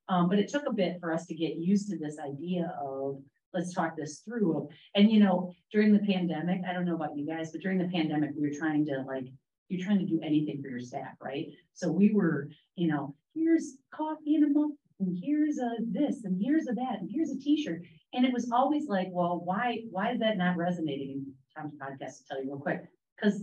Um, 0.08 0.28
but 0.28 0.38
it 0.38 0.48
took 0.48 0.66
a 0.68 0.72
bit 0.72 0.98
for 1.00 1.12
us 1.12 1.26
to 1.26 1.34
get 1.34 1.56
used 1.56 1.88
to 1.90 1.98
this 1.98 2.18
idea 2.18 2.72
of, 2.80 3.20
let's 3.54 3.72
talk 3.72 3.96
this 3.96 4.18
through. 4.18 4.68
And 4.94 5.10
you 5.10 5.20
know, 5.20 5.52
during 5.72 5.92
the 5.92 6.00
pandemic, 6.00 6.60
I 6.68 6.72
don't 6.72 6.84
know 6.84 6.94
about 6.96 7.16
you 7.16 7.26
guys, 7.26 7.50
but 7.52 7.60
during 7.60 7.78
the 7.78 7.88
pandemic, 7.88 8.30
we 8.36 8.48
were 8.48 8.54
trying 8.56 8.84
to 8.86 9.04
like, 9.06 9.26
you're 9.68 9.84
trying 9.84 9.98
to 9.98 10.04
do 10.04 10.20
anything 10.22 10.60
for 10.62 10.68
your 10.68 10.80
staff, 10.80 11.14
right? 11.20 11.46
So 11.72 11.90
we 11.90 12.12
were, 12.12 12.50
you 12.76 12.88
know, 12.88 13.16
here's 13.34 13.78
coffee 13.92 14.36
in 14.36 14.44
a 14.44 14.48
mug, 14.48 14.70
and 15.00 15.18
here's 15.20 15.58
a 15.58 15.70
this, 15.80 16.24
and 16.24 16.40
here's 16.40 16.68
a 16.68 16.74
that, 16.74 17.00
and 17.00 17.10
here's 17.12 17.30
a 17.30 17.38
t-shirt. 17.38 17.82
And 18.12 18.24
it 18.24 18.32
was 18.32 18.50
always 18.52 18.86
like, 18.86 19.08
well, 19.10 19.40
why, 19.44 19.82
why 19.90 20.12
is 20.12 20.20
that 20.20 20.38
not 20.38 20.56
resonating? 20.56 21.26
Tom's 21.56 21.74
podcast 21.74 22.18
to 22.18 22.24
tell 22.28 22.42
you 22.42 22.50
real 22.50 22.60
quick, 22.60 22.84
because 23.16 23.42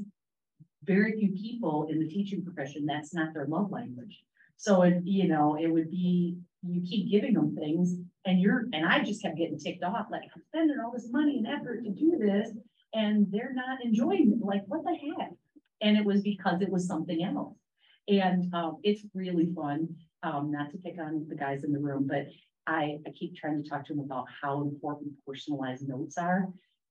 very 0.83 1.13
few 1.17 1.31
people 1.31 1.87
in 1.89 1.99
the 1.99 2.07
teaching 2.07 2.43
profession, 2.43 2.85
that's 2.85 3.13
not 3.13 3.33
their 3.33 3.45
love 3.45 3.71
language. 3.71 4.23
So 4.57 4.83
it, 4.83 5.01
you 5.03 5.27
know, 5.27 5.57
it 5.59 5.67
would 5.67 5.89
be, 5.89 6.37
you 6.61 6.81
keep 6.81 7.11
giving 7.11 7.33
them 7.33 7.55
things 7.55 7.97
and 8.25 8.39
you're, 8.39 8.65
and 8.73 8.85
I 8.85 9.03
just 9.03 9.21
kept 9.21 9.37
getting 9.37 9.59
ticked 9.59 9.83
off, 9.83 10.07
like 10.11 10.23
I'm 10.35 10.41
spending 10.47 10.77
all 10.79 10.91
this 10.91 11.09
money 11.11 11.37
and 11.37 11.47
effort 11.47 11.83
to 11.83 11.89
do 11.89 12.17
this. 12.17 12.51
And 12.93 13.27
they're 13.31 13.53
not 13.53 13.83
enjoying 13.83 14.39
it, 14.39 14.45
like 14.45 14.63
what 14.67 14.83
the 14.83 14.95
heck? 14.95 15.31
And 15.81 15.97
it 15.97 16.05
was 16.05 16.21
because 16.21 16.61
it 16.61 16.69
was 16.69 16.87
something 16.87 17.23
else. 17.23 17.57
And 18.07 18.53
um, 18.53 18.77
it's 18.83 19.03
really 19.13 19.49
fun, 19.55 19.95
um, 20.21 20.51
not 20.51 20.69
to 20.71 20.77
pick 20.77 20.95
on 20.99 21.25
the 21.27 21.35
guys 21.35 21.63
in 21.63 21.73
the 21.73 21.79
room, 21.79 22.05
but 22.07 22.27
I, 22.67 22.99
I 23.05 23.09
keep 23.17 23.35
trying 23.35 23.63
to 23.63 23.67
talk 23.67 23.85
to 23.87 23.93
them 23.93 24.03
about 24.03 24.25
how 24.41 24.61
important 24.61 25.13
personalized 25.25 25.87
notes 25.87 26.17
are. 26.17 26.47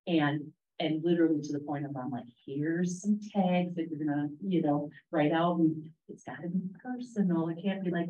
And 0.07 0.53
and 0.83 1.05
literally 1.05 1.41
to 1.41 1.53
the 1.53 1.61
point 1.61 1.85
of 1.87 1.97
I'm 1.97 2.11
like, 2.11 2.25
here's 2.45 3.01
some 3.01 3.21
tags 3.35 3.75
that 3.77 3.89
you're 3.89 4.05
gonna, 4.05 4.29
you 4.41 4.63
know, 4.63 4.91
write 5.11 5.33
out 5.33 5.59
and 5.59 5.89
it's 6.09 6.25
gotta 6.25 6.49
be 6.49 6.61
personal. 6.83 7.49
It 7.49 7.59
can't 7.63 7.85
be 7.85 7.91
like, 7.91 8.09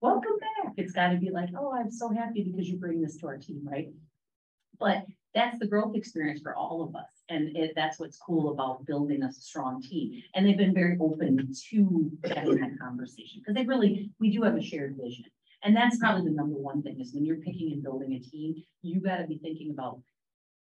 welcome 0.00 0.36
back. 0.40 0.74
It's 0.76 0.92
gotta 0.92 1.16
be 1.16 1.30
like, 1.30 1.50
oh, 1.58 1.72
I'm 1.72 1.90
so 1.90 2.10
happy 2.12 2.42
because 2.42 2.68
you 2.68 2.76
bring 2.76 3.00
this 3.00 3.16
to 3.18 3.28
our 3.28 3.38
team, 3.38 3.62
right? 3.70 3.88
But 4.80 5.04
that's 5.34 5.58
the 5.58 5.66
growth 5.66 5.94
experience 5.94 6.40
for 6.40 6.56
all 6.56 6.82
of 6.82 6.96
us. 6.96 7.22
And 7.28 7.56
it, 7.56 7.72
that's 7.76 8.00
what's 8.00 8.18
cool 8.18 8.52
about 8.52 8.86
building 8.86 9.22
a 9.22 9.32
strong 9.32 9.82
team. 9.82 10.22
And 10.34 10.46
they've 10.46 10.56
been 10.56 10.74
very 10.74 10.96
open 11.00 11.52
to 11.70 12.10
having 12.34 12.60
that 12.60 12.78
conversation 12.80 13.40
because 13.40 13.54
they 13.54 13.66
really, 13.66 14.10
we 14.18 14.30
do 14.30 14.42
have 14.42 14.56
a 14.56 14.62
shared 14.62 14.96
vision. 15.00 15.26
And 15.62 15.76
that's 15.76 15.98
probably 15.98 16.24
the 16.24 16.36
number 16.36 16.56
one 16.56 16.82
thing 16.82 17.00
is 17.00 17.12
when 17.12 17.24
you're 17.24 17.36
picking 17.36 17.72
and 17.72 17.82
building 17.82 18.14
a 18.14 18.20
team, 18.20 18.54
you 18.82 19.00
gotta 19.00 19.26
be 19.26 19.38
thinking 19.38 19.70
about 19.70 20.00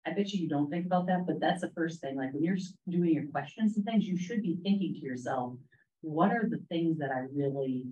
I 0.05 0.11
bet 0.11 0.31
you 0.31 0.41
you 0.41 0.49
don't 0.49 0.69
think 0.69 0.85
about 0.85 1.07
that, 1.07 1.25
but 1.25 1.39
that's 1.39 1.61
the 1.61 1.71
first 1.71 2.01
thing, 2.01 2.17
like 2.17 2.33
when 2.33 2.43
you're 2.43 2.57
doing 2.89 3.13
your 3.13 3.27
questions 3.27 3.77
and 3.77 3.85
things, 3.85 4.05
you 4.05 4.17
should 4.17 4.41
be 4.41 4.57
thinking 4.61 4.93
to 4.93 4.99
yourself, 4.99 5.53
what 6.01 6.31
are 6.31 6.47
the 6.49 6.61
things 6.67 6.97
that 6.99 7.09
I 7.09 7.21
really, 7.33 7.85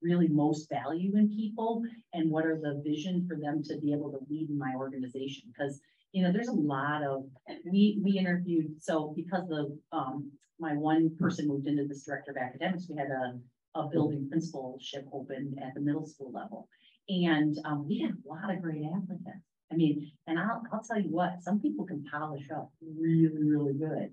really 0.00 0.28
most 0.28 0.68
value 0.68 1.16
in 1.16 1.28
people? 1.28 1.82
And 2.12 2.30
what 2.30 2.46
are 2.46 2.56
the 2.56 2.80
vision 2.84 3.26
for 3.28 3.36
them 3.36 3.62
to 3.64 3.78
be 3.78 3.92
able 3.92 4.12
to 4.12 4.20
lead 4.30 4.50
in 4.50 4.58
my 4.58 4.72
organization? 4.76 5.44
Because, 5.48 5.80
you 6.12 6.22
know, 6.22 6.32
there's 6.32 6.48
a 6.48 6.52
lot 6.52 7.02
of, 7.02 7.24
we, 7.64 8.00
we 8.04 8.18
interviewed, 8.18 8.80
so 8.80 9.12
because 9.16 9.48
the, 9.48 9.76
um, 9.90 10.30
my 10.60 10.74
one 10.74 11.16
person 11.18 11.48
moved 11.48 11.66
into 11.66 11.88
this 11.88 12.04
director 12.04 12.30
of 12.30 12.36
academics, 12.36 12.86
we 12.88 12.96
had 12.96 13.10
a, 13.10 13.36
a 13.74 13.88
building 13.88 14.28
principalship 14.30 15.06
open 15.12 15.56
at 15.60 15.74
the 15.74 15.80
middle 15.80 16.06
school 16.06 16.30
level. 16.30 16.68
And, 17.08 17.58
um, 17.64 17.88
we 17.88 17.98
had 17.98 18.12
a 18.12 18.28
lot 18.28 18.54
of 18.54 18.62
great 18.62 18.84
applicants. 18.84 19.51
I 19.72 19.76
mean, 19.76 20.12
and 20.26 20.38
I'll, 20.38 20.62
I'll 20.72 20.82
tell 20.82 21.00
you 21.00 21.10
what, 21.10 21.42
some 21.42 21.60
people 21.60 21.86
can 21.86 22.04
polish 22.10 22.44
up 22.54 22.70
really, 22.98 23.42
really 23.42 23.72
good. 23.72 24.10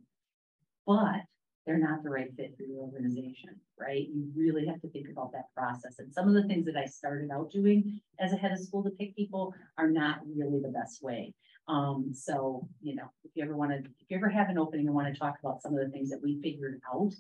But 0.88 1.22
they're 1.66 1.78
not 1.78 2.02
the 2.02 2.10
right 2.10 2.34
fit 2.36 2.56
for 2.58 2.64
your 2.64 2.80
organization, 2.80 3.60
right? 3.80 4.08
You 4.12 4.32
really 4.36 4.66
have 4.66 4.82
to 4.82 4.90
think 4.90 5.08
about 5.12 5.32
that 5.34 5.54
process. 5.56 6.00
And 6.00 6.12
some 6.12 6.28
of 6.28 6.34
the 6.34 6.48
things 6.48 6.66
that 6.66 6.78
I 6.78 6.86
started 6.86 7.30
out 7.30 7.52
doing 7.52 8.02
as 8.20 8.34
a 8.34 8.38
head 8.38 8.52
of 8.52 8.60
school 8.60 8.84
to 8.84 8.90
pick 8.90 9.16
people 9.16 9.54
are 9.78 9.90
not 9.90 10.20
really 10.26 10.60
the 10.62 10.70
best 10.70 11.04
way. 11.04 11.34
Um, 11.68 12.12
so, 12.14 12.68
you 12.82 12.96
know, 12.96 13.12
if 13.24 13.32
you 13.36 13.44
ever 13.44 13.56
want 13.56 13.72
to, 13.72 13.78
if 13.78 14.10
you 14.10 14.18
ever 14.18 14.30
have 14.30 14.50
an 14.50 14.58
opening 14.58 14.88
and 14.88 14.96
want 14.96 15.14
to 15.14 15.20
talk 15.20 15.36
about 15.44 15.62
some 15.62 15.74
of 15.74 15.80
the 15.80 15.92
things 15.92 16.10
that 16.10 16.22
we 16.24 16.42
figured 16.42 16.82
out, 16.92 17.12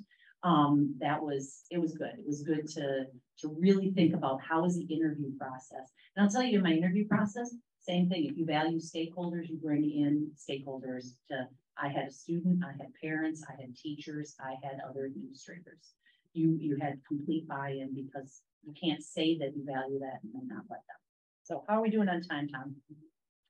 um, 0.41 0.95
that 0.99 1.21
was, 1.21 1.65
it 1.69 1.77
was 1.77 1.93
good. 1.93 2.13
It 2.17 2.25
was 2.25 2.41
good 2.41 2.67
to, 2.69 3.05
to 3.41 3.55
really 3.59 3.91
think 3.91 4.15
about 4.15 4.39
how 4.41 4.65
is 4.65 4.77
the 4.77 4.85
interview 4.85 5.37
process. 5.37 5.91
And 6.15 6.23
I'll 6.25 6.31
tell 6.31 6.43
you, 6.43 6.61
my 6.61 6.71
interview 6.71 7.07
process, 7.07 7.53
same 7.89 8.07
thing, 8.07 8.25
if 8.25 8.37
you 8.37 8.45
value 8.45 8.79
stakeholders, 8.79 9.49
you 9.49 9.57
bring 9.57 9.83
in 9.83 10.29
stakeholders 10.37 11.13
to, 11.29 11.47
I 11.81 11.87
had 11.87 12.07
a 12.07 12.11
student, 12.11 12.63
I 12.63 12.71
had 12.71 12.91
parents, 13.01 13.43
I 13.49 13.59
had 13.59 13.75
teachers, 13.75 14.35
I 14.39 14.55
had 14.63 14.77
other 14.87 15.05
administrators. 15.05 15.95
You, 16.33 16.55
you 16.59 16.77
had 16.79 16.99
complete 17.07 17.47
buy-in 17.47 17.95
because 17.95 18.43
you 18.63 18.73
can't 18.79 19.01
say 19.01 19.37
that 19.39 19.55
you 19.55 19.65
value 19.65 19.99
that 19.99 20.19
and 20.21 20.31
then 20.33 20.47
not 20.47 20.65
let 20.69 20.81
them. 20.87 21.01
So 21.43 21.63
how 21.67 21.79
are 21.79 21.81
we 21.81 21.89
doing 21.89 22.09
on 22.09 22.21
time, 22.21 22.47
Tom? 22.49 22.75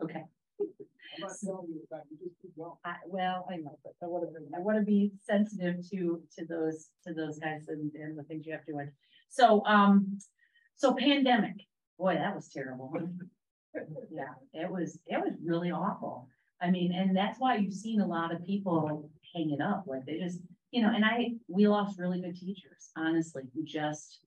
Okay, 0.01 0.23
I'm 0.61 1.21
not 1.21 1.31
telling 1.43 1.67
you 1.67 1.81
that, 1.91 2.03
you 2.09 2.17
just 2.25 2.41
keep 2.41 2.55
going. 2.55 2.77
I, 2.85 2.95
well, 3.07 3.45
I 3.51 3.57
know, 3.57 3.77
but 3.83 3.93
I 4.01 4.05
wanna, 4.07 4.27
I 4.55 4.59
wanna 4.59 4.83
be 4.83 5.11
sensitive 5.19 5.77
to, 5.89 6.21
to 6.37 6.45
those, 6.45 6.87
to 7.05 7.13
those 7.13 7.39
guys 7.39 7.63
and, 7.67 7.91
and 7.95 8.17
the 8.17 8.23
things 8.23 8.45
you 8.45 8.53
have 8.53 8.63
to 8.67 8.71
do. 8.71 8.79
So, 9.27 9.65
um, 9.65 10.17
so 10.75 10.93
pandemic, 10.93 11.55
boy, 11.97 12.15
that 12.15 12.33
was 12.33 12.47
terrible. 12.47 12.93
Yeah, 14.11 14.33
it 14.53 14.69
was, 14.69 14.97
it 15.05 15.17
was 15.17 15.33
really 15.43 15.71
awful. 15.71 16.27
I 16.61 16.71
mean, 16.71 16.91
and 16.93 17.15
that's 17.15 17.39
why 17.39 17.55
you've 17.55 17.73
seen 17.73 18.01
a 18.01 18.07
lot 18.07 18.33
of 18.33 18.45
people 18.45 19.09
hang 19.33 19.51
it 19.51 19.61
up, 19.61 19.83
like 19.87 20.05
they 20.05 20.17
just, 20.17 20.39
you 20.71 20.81
know, 20.81 20.91
and 20.93 21.05
I, 21.05 21.31
we 21.47 21.67
lost 21.67 21.99
really 21.99 22.19
good 22.19 22.35
teachers, 22.35 22.89
honestly, 22.97 23.43
who 23.53 23.63
just. 23.63 24.19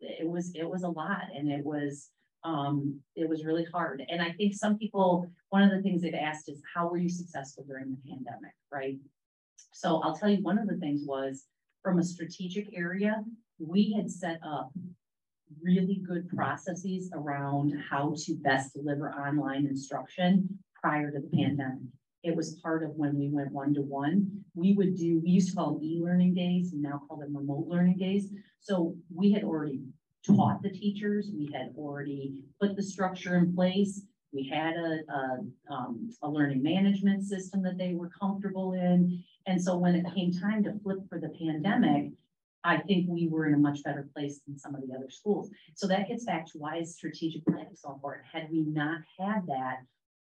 It 0.00 0.28
was, 0.28 0.52
it 0.54 0.68
was 0.68 0.82
a 0.82 0.88
lot 0.88 1.28
and 1.34 1.50
it 1.50 1.64
was, 1.64 2.10
um, 2.42 3.00
it 3.16 3.26
was 3.26 3.44
really 3.44 3.64
hard. 3.64 4.02
And 4.10 4.20
I 4.20 4.32
think 4.32 4.52
some 4.52 4.76
people, 4.76 5.30
one 5.48 5.62
of 5.62 5.70
the 5.70 5.80
things 5.80 6.02
they've 6.02 6.12
asked 6.12 6.50
is, 6.50 6.60
how 6.74 6.88
were 6.88 6.98
you 6.98 7.08
successful 7.08 7.64
during 7.66 7.90
the 7.90 8.10
pandemic, 8.10 8.52
right? 8.70 8.98
So 9.72 10.02
I'll 10.02 10.14
tell 10.14 10.28
you, 10.28 10.42
one 10.42 10.58
of 10.58 10.68
the 10.68 10.76
things 10.76 11.02
was, 11.06 11.44
from 11.82 11.98
a 12.00 12.02
strategic 12.02 12.76
area, 12.76 13.24
we 13.58 13.94
had 13.96 14.10
set 14.10 14.40
up 14.46 14.72
really 15.62 16.02
good 16.06 16.28
processes 16.28 17.10
around 17.14 17.72
how 17.90 18.14
to 18.24 18.34
best 18.36 18.74
deliver 18.74 19.10
online 19.12 19.66
instruction 19.66 20.58
prior 20.80 21.10
to 21.10 21.20
the 21.20 21.36
pandemic. 21.36 21.88
It 22.22 22.34
was 22.34 22.54
part 22.62 22.82
of 22.82 22.90
when 22.96 23.18
we 23.18 23.28
went 23.28 23.52
one-to-one. 23.52 24.44
We 24.54 24.72
would 24.74 24.96
do, 24.96 25.20
we 25.22 25.30
used 25.30 25.50
to 25.50 25.56
call 25.56 25.74
them 25.74 25.82
e-learning 25.82 26.34
days, 26.34 26.72
and 26.72 26.80
now 26.80 27.02
call 27.06 27.18
them 27.18 27.36
remote 27.36 27.66
learning 27.68 27.98
days. 27.98 28.30
So 28.60 28.96
we 29.14 29.32
had 29.32 29.44
already 29.44 29.80
taught 30.26 30.62
the 30.62 30.70
teachers, 30.70 31.30
we 31.36 31.50
had 31.52 31.74
already 31.76 32.44
put 32.60 32.76
the 32.76 32.82
structure 32.82 33.36
in 33.36 33.54
place. 33.54 34.02
We 34.32 34.48
had 34.48 34.74
a, 34.74 34.98
a, 35.12 35.40
um, 35.70 36.10
a 36.22 36.28
learning 36.28 36.62
management 36.62 37.22
system 37.24 37.62
that 37.62 37.78
they 37.78 37.94
were 37.94 38.10
comfortable 38.20 38.72
in. 38.72 39.22
And 39.46 39.62
so 39.62 39.76
when 39.76 39.94
it 39.94 40.06
came 40.14 40.32
time 40.32 40.64
to 40.64 40.72
flip 40.82 40.98
for 41.08 41.20
the 41.20 41.28
pandemic, 41.28 42.10
I 42.64 42.78
think 42.78 43.06
we 43.08 43.28
were 43.28 43.46
in 43.46 43.54
a 43.54 43.58
much 43.58 43.82
better 43.82 44.08
place 44.14 44.40
than 44.46 44.58
some 44.58 44.74
of 44.74 44.80
the 44.80 44.94
other 44.94 45.10
schools. 45.10 45.50
So 45.74 45.86
that 45.88 46.08
gets 46.08 46.24
back 46.24 46.46
to 46.46 46.58
why 46.58 46.78
is 46.78 46.96
strategic 46.96 47.44
planning 47.44 47.74
so 47.74 47.92
important? 47.92 48.26
Had 48.32 48.50
we 48.50 48.62
not 48.62 49.00
had 49.18 49.46
that, 49.48 49.80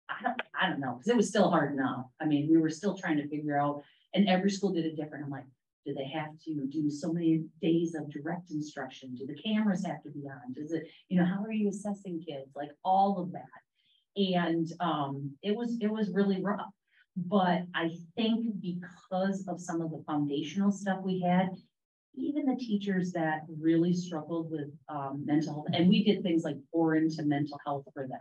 I 0.09 0.23
don't, 0.23 0.41
I 0.59 0.69
don't 0.69 0.79
know, 0.79 0.93
because 0.93 1.09
it 1.09 1.17
was 1.17 1.27
still 1.27 1.49
hard 1.49 1.73
enough. 1.73 2.05
I 2.21 2.25
mean, 2.25 2.47
we 2.49 2.57
were 2.57 2.69
still 2.69 2.95
trying 2.97 3.17
to 3.17 3.27
figure 3.27 3.59
out, 3.59 3.83
and 4.13 4.27
every 4.29 4.49
school 4.49 4.71
did 4.71 4.85
it 4.85 4.95
different. 4.95 5.25
I'm 5.25 5.29
like, 5.29 5.43
Do 5.85 5.93
they 5.93 6.07
have 6.07 6.31
to 6.45 6.65
do 6.67 6.89
so 6.89 7.11
many 7.11 7.43
days 7.61 7.95
of 7.95 8.09
direct 8.11 8.51
instruction? 8.51 9.15
Do 9.15 9.25
the 9.25 9.35
cameras 9.35 9.85
have 9.85 10.01
to 10.03 10.09
be 10.09 10.27
on? 10.27 10.53
Does 10.53 10.71
it, 10.71 10.87
you 11.09 11.19
know, 11.19 11.25
how 11.25 11.43
are 11.43 11.51
you 11.51 11.69
assessing 11.69 12.23
kids? 12.25 12.51
Like 12.55 12.71
all 12.83 13.19
of 13.21 13.31
that. 13.33 13.61
And 14.15 14.67
um, 14.79 15.31
it 15.41 15.55
was, 15.55 15.77
it 15.81 15.91
was 15.91 16.09
really 16.11 16.41
rough. 16.41 16.73
But 17.15 17.63
I 17.75 17.91
think 18.15 18.61
because 18.61 19.45
of 19.47 19.59
some 19.59 19.81
of 19.81 19.91
the 19.91 20.03
foundational 20.05 20.71
stuff 20.71 20.99
we 21.03 21.21
had, 21.21 21.49
even 22.19 22.45
the 22.45 22.55
teachers 22.55 23.11
that 23.13 23.41
really 23.59 23.93
struggled 23.93 24.51
with 24.51 24.69
um, 24.89 25.23
mental 25.25 25.53
health, 25.53 25.67
and 25.73 25.89
we 25.89 26.03
did 26.03 26.21
things 26.21 26.43
like 26.43 26.57
pour 26.71 26.95
into 26.95 27.23
mental 27.23 27.59
health 27.65 27.85
for 27.93 28.07
them. 28.07 28.19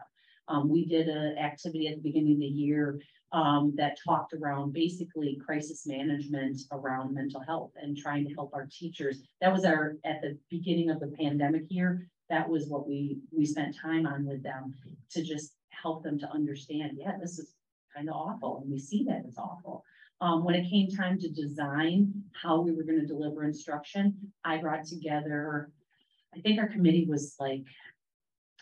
Um, 0.48 0.68
we 0.68 0.86
did 0.86 1.08
an 1.08 1.36
activity 1.36 1.88
at 1.88 1.96
the 1.96 2.02
beginning 2.02 2.34
of 2.34 2.40
the 2.40 2.46
year 2.46 3.00
um, 3.32 3.74
that 3.76 3.98
talked 4.02 4.32
around 4.32 4.72
basically 4.72 5.38
crisis 5.44 5.86
management 5.86 6.62
around 6.72 7.14
mental 7.14 7.40
health 7.40 7.72
and 7.76 7.96
trying 7.96 8.26
to 8.26 8.34
help 8.34 8.54
our 8.54 8.66
teachers. 8.70 9.20
That 9.42 9.52
was 9.52 9.64
our, 9.64 9.96
at 10.04 10.22
the 10.22 10.38
beginning 10.50 10.90
of 10.90 11.00
the 11.00 11.08
pandemic 11.08 11.64
year, 11.68 12.08
that 12.30 12.48
was 12.48 12.66
what 12.68 12.88
we, 12.88 13.18
we 13.30 13.44
spent 13.44 13.76
time 13.76 14.06
on 14.06 14.24
with 14.24 14.42
them 14.42 14.74
to 15.10 15.22
just 15.22 15.52
help 15.68 16.02
them 16.02 16.18
to 16.18 16.30
understand, 16.30 16.92
yeah, 16.96 17.12
this 17.20 17.38
is 17.38 17.54
kind 17.94 18.08
of 18.08 18.14
awful. 18.14 18.60
And 18.62 18.70
we 18.70 18.78
see 18.78 19.04
that 19.04 19.22
it's 19.26 19.38
awful. 19.38 19.84
Um, 20.20 20.44
when 20.44 20.56
it 20.56 20.68
came 20.68 20.88
time 20.88 21.18
to 21.20 21.28
design 21.28 22.12
how 22.42 22.60
we 22.60 22.72
were 22.72 22.82
going 22.82 23.00
to 23.00 23.06
deliver 23.06 23.44
instruction, 23.44 24.32
I 24.44 24.56
brought 24.58 24.84
together, 24.84 25.70
I 26.34 26.40
think 26.40 26.58
our 26.58 26.68
committee 26.68 27.06
was 27.08 27.36
like, 27.38 27.64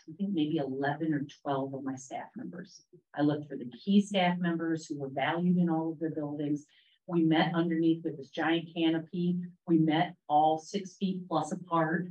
I 0.07 0.13
think 0.17 0.33
maybe 0.33 0.57
11 0.57 1.13
or 1.13 1.25
12 1.41 1.73
of 1.73 1.83
my 1.83 1.95
staff 1.95 2.27
members. 2.35 2.83
I 3.15 3.23
looked 3.23 3.49
for 3.49 3.57
the 3.57 3.69
key 3.83 4.01
staff 4.01 4.37
members 4.37 4.85
who 4.85 4.99
were 4.99 5.09
valued 5.09 5.57
in 5.57 5.69
all 5.69 5.91
of 5.91 5.99
their 5.99 6.11
buildings. 6.11 6.65
We 7.07 7.23
met 7.23 7.55
underneath 7.55 8.03
with 8.03 8.17
this 8.17 8.29
giant 8.29 8.69
canopy. 8.73 9.39
We 9.67 9.79
met 9.79 10.15
all 10.29 10.59
six 10.59 10.95
feet 10.95 11.27
plus 11.27 11.51
apart, 11.51 12.09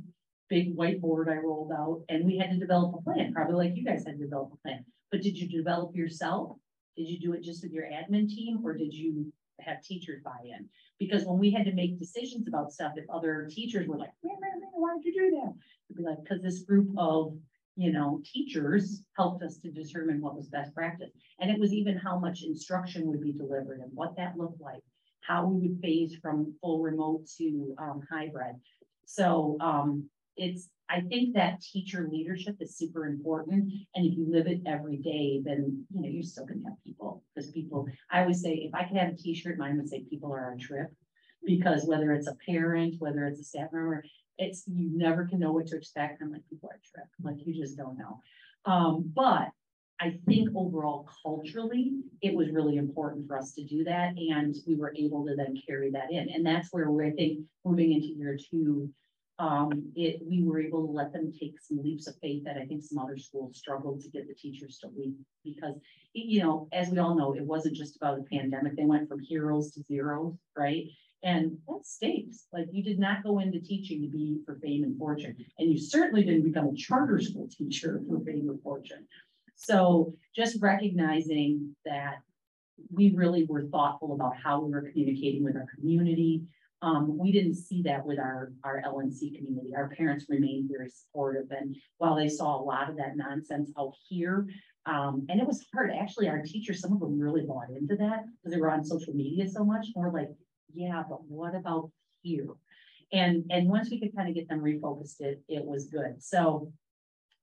big 0.49 0.75
whiteboard 0.75 1.29
I 1.29 1.37
rolled 1.37 1.71
out, 1.71 2.03
and 2.09 2.25
we 2.25 2.37
had 2.37 2.51
to 2.51 2.57
develop 2.57 2.95
a 2.95 3.01
plan, 3.01 3.33
probably 3.33 3.55
like 3.55 3.77
you 3.77 3.85
guys 3.85 4.03
had 4.05 4.17
to 4.17 4.25
develop 4.25 4.51
a 4.53 4.57
plan. 4.57 4.85
But 5.09 5.21
did 5.21 5.37
you 5.37 5.47
develop 5.47 5.95
yourself? 5.95 6.57
Did 6.97 7.07
you 7.07 7.19
do 7.19 7.33
it 7.33 7.43
just 7.43 7.63
with 7.63 7.71
your 7.71 7.85
admin 7.85 8.27
team 8.27 8.59
or 8.63 8.73
did 8.73 8.93
you 8.93 9.31
have 9.63 9.81
teachers 9.83 10.21
buy 10.23 10.37
in? 10.43 10.67
Because 10.99 11.25
when 11.25 11.37
we 11.37 11.51
had 11.51 11.65
to 11.65 11.73
make 11.73 11.99
decisions 11.99 12.47
about 12.47 12.71
stuff, 12.71 12.93
if 12.95 13.05
other 13.09 13.47
teachers 13.51 13.87
were 13.87 13.97
like, 13.97 14.11
why 14.21 14.95
did 14.95 15.05
you 15.05 15.13
do 15.13 15.35
that? 15.37 15.53
It'd 15.89 15.97
be 15.97 16.03
like, 16.03 16.23
because 16.23 16.41
this 16.41 16.63
group 16.63 16.89
of, 16.97 17.37
you 17.75 17.91
know, 17.91 18.21
teachers 18.25 19.03
helped 19.15 19.43
us 19.43 19.57
to 19.59 19.71
determine 19.71 20.21
what 20.21 20.35
was 20.35 20.47
best 20.47 20.73
practice. 20.73 21.11
And 21.39 21.51
it 21.51 21.59
was 21.59 21.73
even 21.73 21.97
how 21.97 22.17
much 22.17 22.43
instruction 22.43 23.05
would 23.07 23.21
be 23.21 23.33
delivered 23.33 23.79
and 23.81 23.91
what 23.93 24.15
that 24.17 24.37
looked 24.37 24.61
like, 24.61 24.83
how 25.21 25.45
we 25.45 25.67
would 25.67 25.79
phase 25.81 26.15
from 26.21 26.55
full 26.61 26.81
remote 26.81 27.27
to 27.37 27.75
um, 27.77 28.01
hybrid. 28.09 28.55
So 29.05 29.57
um, 29.61 30.09
it's 30.37 30.69
I 30.89 31.01
think 31.01 31.35
that 31.35 31.61
teacher 31.61 32.07
leadership 32.09 32.55
is 32.61 32.77
super 32.77 33.05
important. 33.05 33.73
And 33.95 34.05
if 34.05 34.17
you 34.17 34.25
live 34.29 34.47
it 34.47 34.61
every 34.65 34.97
day, 34.97 35.41
then 35.43 35.85
you 35.93 36.01
know 36.01 36.07
you're 36.07 36.23
still 36.23 36.45
gonna 36.45 36.63
have 36.65 36.83
people 36.85 37.23
because 37.35 37.51
people. 37.51 37.87
I 38.09 38.21
always 38.21 38.41
say 38.41 38.53
if 38.53 38.73
I 38.73 38.83
could 38.83 38.97
have 38.97 39.13
a 39.13 39.15
T-shirt, 39.17 39.57
mine 39.57 39.77
would 39.77 39.89
say 39.89 40.05
people 40.09 40.33
are 40.33 40.51
on 40.51 40.57
trip 40.57 40.89
because 41.45 41.85
whether 41.85 42.13
it's 42.13 42.27
a 42.27 42.37
parent, 42.45 42.95
whether 42.99 43.25
it's 43.25 43.41
a 43.41 43.43
staff 43.43 43.69
member, 43.73 44.03
it's 44.37 44.63
you 44.67 44.89
never 44.97 45.25
can 45.25 45.39
know 45.39 45.51
what 45.51 45.67
to 45.67 45.77
expect. 45.77 46.21
I'm 46.21 46.31
like 46.31 46.47
people 46.49 46.69
are 46.71 46.79
trip, 46.93 47.07
like 47.21 47.45
you 47.45 47.53
just 47.53 47.77
don't 47.77 47.97
know. 47.97 48.21
Um, 48.65 49.11
but 49.13 49.49
I 49.99 50.19
think 50.27 50.49
overall 50.55 51.09
culturally, 51.23 51.95
it 52.21 52.33
was 52.33 52.51
really 52.51 52.77
important 52.77 53.27
for 53.27 53.37
us 53.37 53.53
to 53.53 53.63
do 53.63 53.83
that, 53.85 54.13
and 54.15 54.55
we 54.67 54.75
were 54.75 54.93
able 54.95 55.25
to 55.25 55.35
then 55.35 55.55
carry 55.67 55.91
that 55.91 56.11
in. 56.11 56.29
And 56.29 56.45
that's 56.45 56.69
where 56.71 56.89
we're 56.89 57.07
I 57.07 57.11
think 57.11 57.39
moving 57.65 57.91
into 57.91 58.07
year 58.07 58.37
two 58.51 58.89
um, 59.39 59.91
it, 59.95 60.19
we 60.27 60.43
were 60.43 60.59
able 60.59 60.85
to 60.85 60.91
let 60.91 61.13
them 61.13 61.31
take 61.31 61.59
some 61.61 61.81
leaps 61.83 62.07
of 62.07 62.15
faith 62.21 62.43
that 62.45 62.57
I 62.57 62.65
think 62.65 62.83
some 62.83 62.97
other 62.97 63.17
schools 63.17 63.57
struggled 63.57 64.01
to 64.01 64.09
get 64.09 64.27
the 64.27 64.33
teachers 64.33 64.79
to 64.79 64.89
leave 64.95 65.13
because, 65.43 65.75
you 66.13 66.41
know, 66.41 66.67
as 66.71 66.89
we 66.89 66.97
all 66.97 67.15
know, 67.15 67.33
it 67.33 67.43
wasn't 67.43 67.75
just 67.75 67.95
about 67.97 68.17
the 68.17 68.37
pandemic. 68.37 68.75
They 68.75 68.85
went 68.85 69.07
from 69.07 69.19
heroes 69.19 69.71
to 69.73 69.83
zeros, 69.83 70.33
right? 70.57 70.85
And 71.23 71.57
that 71.67 71.85
stinks. 71.85 72.45
Like 72.51 72.67
you 72.71 72.83
did 72.83 72.99
not 72.99 73.23
go 73.23 73.39
into 73.39 73.59
teaching 73.59 74.01
to 74.01 74.07
be 74.07 74.39
for 74.45 74.55
fame 74.55 74.83
and 74.83 74.97
fortune. 74.97 75.35
And 75.59 75.71
you 75.71 75.79
certainly 75.79 76.23
didn't 76.23 76.43
become 76.43 76.67
a 76.67 76.75
charter 76.75 77.19
school 77.19 77.47
teacher 77.57 78.01
for 78.09 78.19
fame 78.21 78.49
and 78.49 78.61
fortune. 78.61 79.05
So 79.55 80.13
just 80.35 80.61
recognizing 80.61 81.75
that 81.85 82.17
we 82.91 83.11
really 83.13 83.45
were 83.45 83.63
thoughtful 83.63 84.13
about 84.13 84.35
how 84.35 84.61
we 84.61 84.71
were 84.71 84.89
communicating 84.91 85.43
with 85.43 85.55
our 85.55 85.65
community, 85.75 86.43
um, 86.81 87.17
we 87.17 87.31
didn't 87.31 87.55
see 87.55 87.81
that 87.83 88.05
with 88.05 88.19
our, 88.19 88.51
our 88.63 88.81
LNC 88.85 89.35
community. 89.37 89.73
Our 89.75 89.89
parents 89.89 90.25
remained 90.29 90.69
very 90.71 90.89
supportive. 90.89 91.49
And 91.49 91.75
while 91.97 92.15
they 92.15 92.29
saw 92.29 92.59
a 92.59 92.63
lot 92.63 92.89
of 92.89 92.97
that 92.97 93.17
nonsense 93.17 93.71
out 93.79 93.93
here, 94.07 94.47
um, 94.85 95.25
and 95.29 95.41
it 95.41 95.47
was 95.47 95.65
hard, 95.73 95.91
actually, 95.91 96.29
our 96.29 96.41
teachers, 96.41 96.79
some 96.79 96.93
of 96.93 96.99
them 96.99 97.19
really 97.19 97.41
bought 97.41 97.69
into 97.69 97.95
that 97.97 98.25
because 98.25 98.53
they 98.53 98.61
were 98.61 98.71
on 98.71 98.85
social 98.85 99.13
media 99.13 99.49
so 99.49 99.65
much. 99.65 99.87
More 99.95 100.11
like, 100.11 100.29
yeah, 100.73 101.03
but 101.09 101.23
what 101.25 101.55
about 101.55 101.91
here? 102.21 102.47
And, 103.11 103.45
and 103.49 103.67
once 103.67 103.89
we 103.89 103.99
could 103.99 104.15
kind 104.15 104.29
of 104.29 104.35
get 104.35 104.47
them 104.47 104.61
refocused, 104.61 105.19
it, 105.19 105.41
it 105.49 105.65
was 105.65 105.87
good. 105.87 106.21
So, 106.21 106.71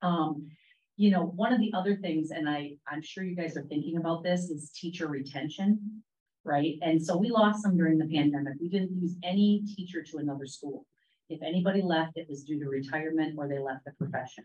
um, 0.02 0.48
you 0.96 1.10
know, 1.10 1.24
one 1.24 1.52
of 1.52 1.58
the 1.58 1.72
other 1.74 1.96
things, 1.96 2.30
and 2.30 2.48
I, 2.48 2.76
I'm 2.86 3.02
sure 3.02 3.24
you 3.24 3.34
guys 3.34 3.56
are 3.56 3.62
thinking 3.62 3.96
about 3.96 4.22
this, 4.22 4.48
is 4.48 4.70
teacher 4.70 5.08
retention 5.08 6.02
right? 6.44 6.78
And 6.82 7.04
so 7.04 7.16
we 7.16 7.30
lost 7.30 7.62
some 7.62 7.76
during 7.76 7.98
the 7.98 8.06
pandemic. 8.06 8.54
We 8.60 8.68
didn't 8.68 9.00
lose 9.00 9.16
any 9.22 9.62
teacher 9.74 10.02
to 10.02 10.18
another 10.18 10.46
school. 10.46 10.86
If 11.30 11.42
anybody 11.42 11.82
left, 11.82 12.16
it 12.16 12.28
was 12.28 12.44
due 12.44 12.60
to 12.60 12.68
retirement 12.68 13.34
or 13.38 13.48
they 13.48 13.58
left 13.58 13.84
the 13.86 13.92
profession. 13.92 14.44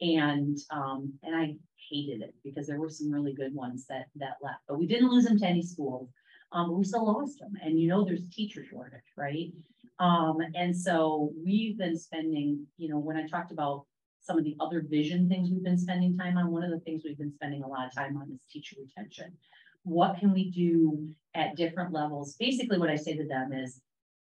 And 0.00 0.58
um, 0.70 1.12
and 1.22 1.36
I 1.36 1.54
hated 1.90 2.22
it 2.22 2.34
because 2.42 2.66
there 2.66 2.80
were 2.80 2.88
some 2.88 3.12
really 3.12 3.34
good 3.34 3.54
ones 3.54 3.86
that 3.88 4.06
that 4.16 4.38
left, 4.42 4.60
but 4.66 4.78
we 4.78 4.86
didn't 4.86 5.10
lose 5.10 5.24
them 5.24 5.38
to 5.38 5.46
any 5.46 5.62
schools. 5.62 6.08
Um, 6.52 6.68
but 6.68 6.74
we 6.74 6.84
still 6.84 7.06
lost 7.06 7.38
them. 7.38 7.52
And 7.62 7.78
you 7.78 7.88
know, 7.88 8.04
there's 8.04 8.28
teacher 8.28 8.64
shortage, 8.68 9.00
right? 9.16 9.52
Um, 10.00 10.38
and 10.54 10.76
so 10.76 11.30
we've 11.44 11.78
been 11.78 11.96
spending, 11.96 12.66
you 12.76 12.88
know, 12.88 12.98
when 12.98 13.16
I 13.16 13.26
talked 13.26 13.52
about 13.52 13.84
some 14.20 14.38
of 14.38 14.44
the 14.44 14.56
other 14.58 14.84
vision 14.88 15.28
things 15.28 15.50
we've 15.50 15.62
been 15.62 15.78
spending 15.78 16.16
time 16.16 16.38
on, 16.38 16.50
one 16.50 16.64
of 16.64 16.70
the 16.70 16.80
things 16.80 17.02
we've 17.04 17.18
been 17.18 17.34
spending 17.34 17.62
a 17.62 17.68
lot 17.68 17.86
of 17.86 17.94
time 17.94 18.16
on 18.16 18.32
is 18.32 18.40
teacher 18.50 18.76
retention 18.80 19.36
what 19.84 20.18
can 20.18 20.32
we 20.32 20.50
do 20.50 21.08
at 21.34 21.56
different 21.56 21.92
levels? 21.92 22.36
Basically, 22.38 22.78
what 22.78 22.90
I 22.90 22.96
say 22.96 23.16
to 23.16 23.26
them 23.26 23.52
is 23.52 23.80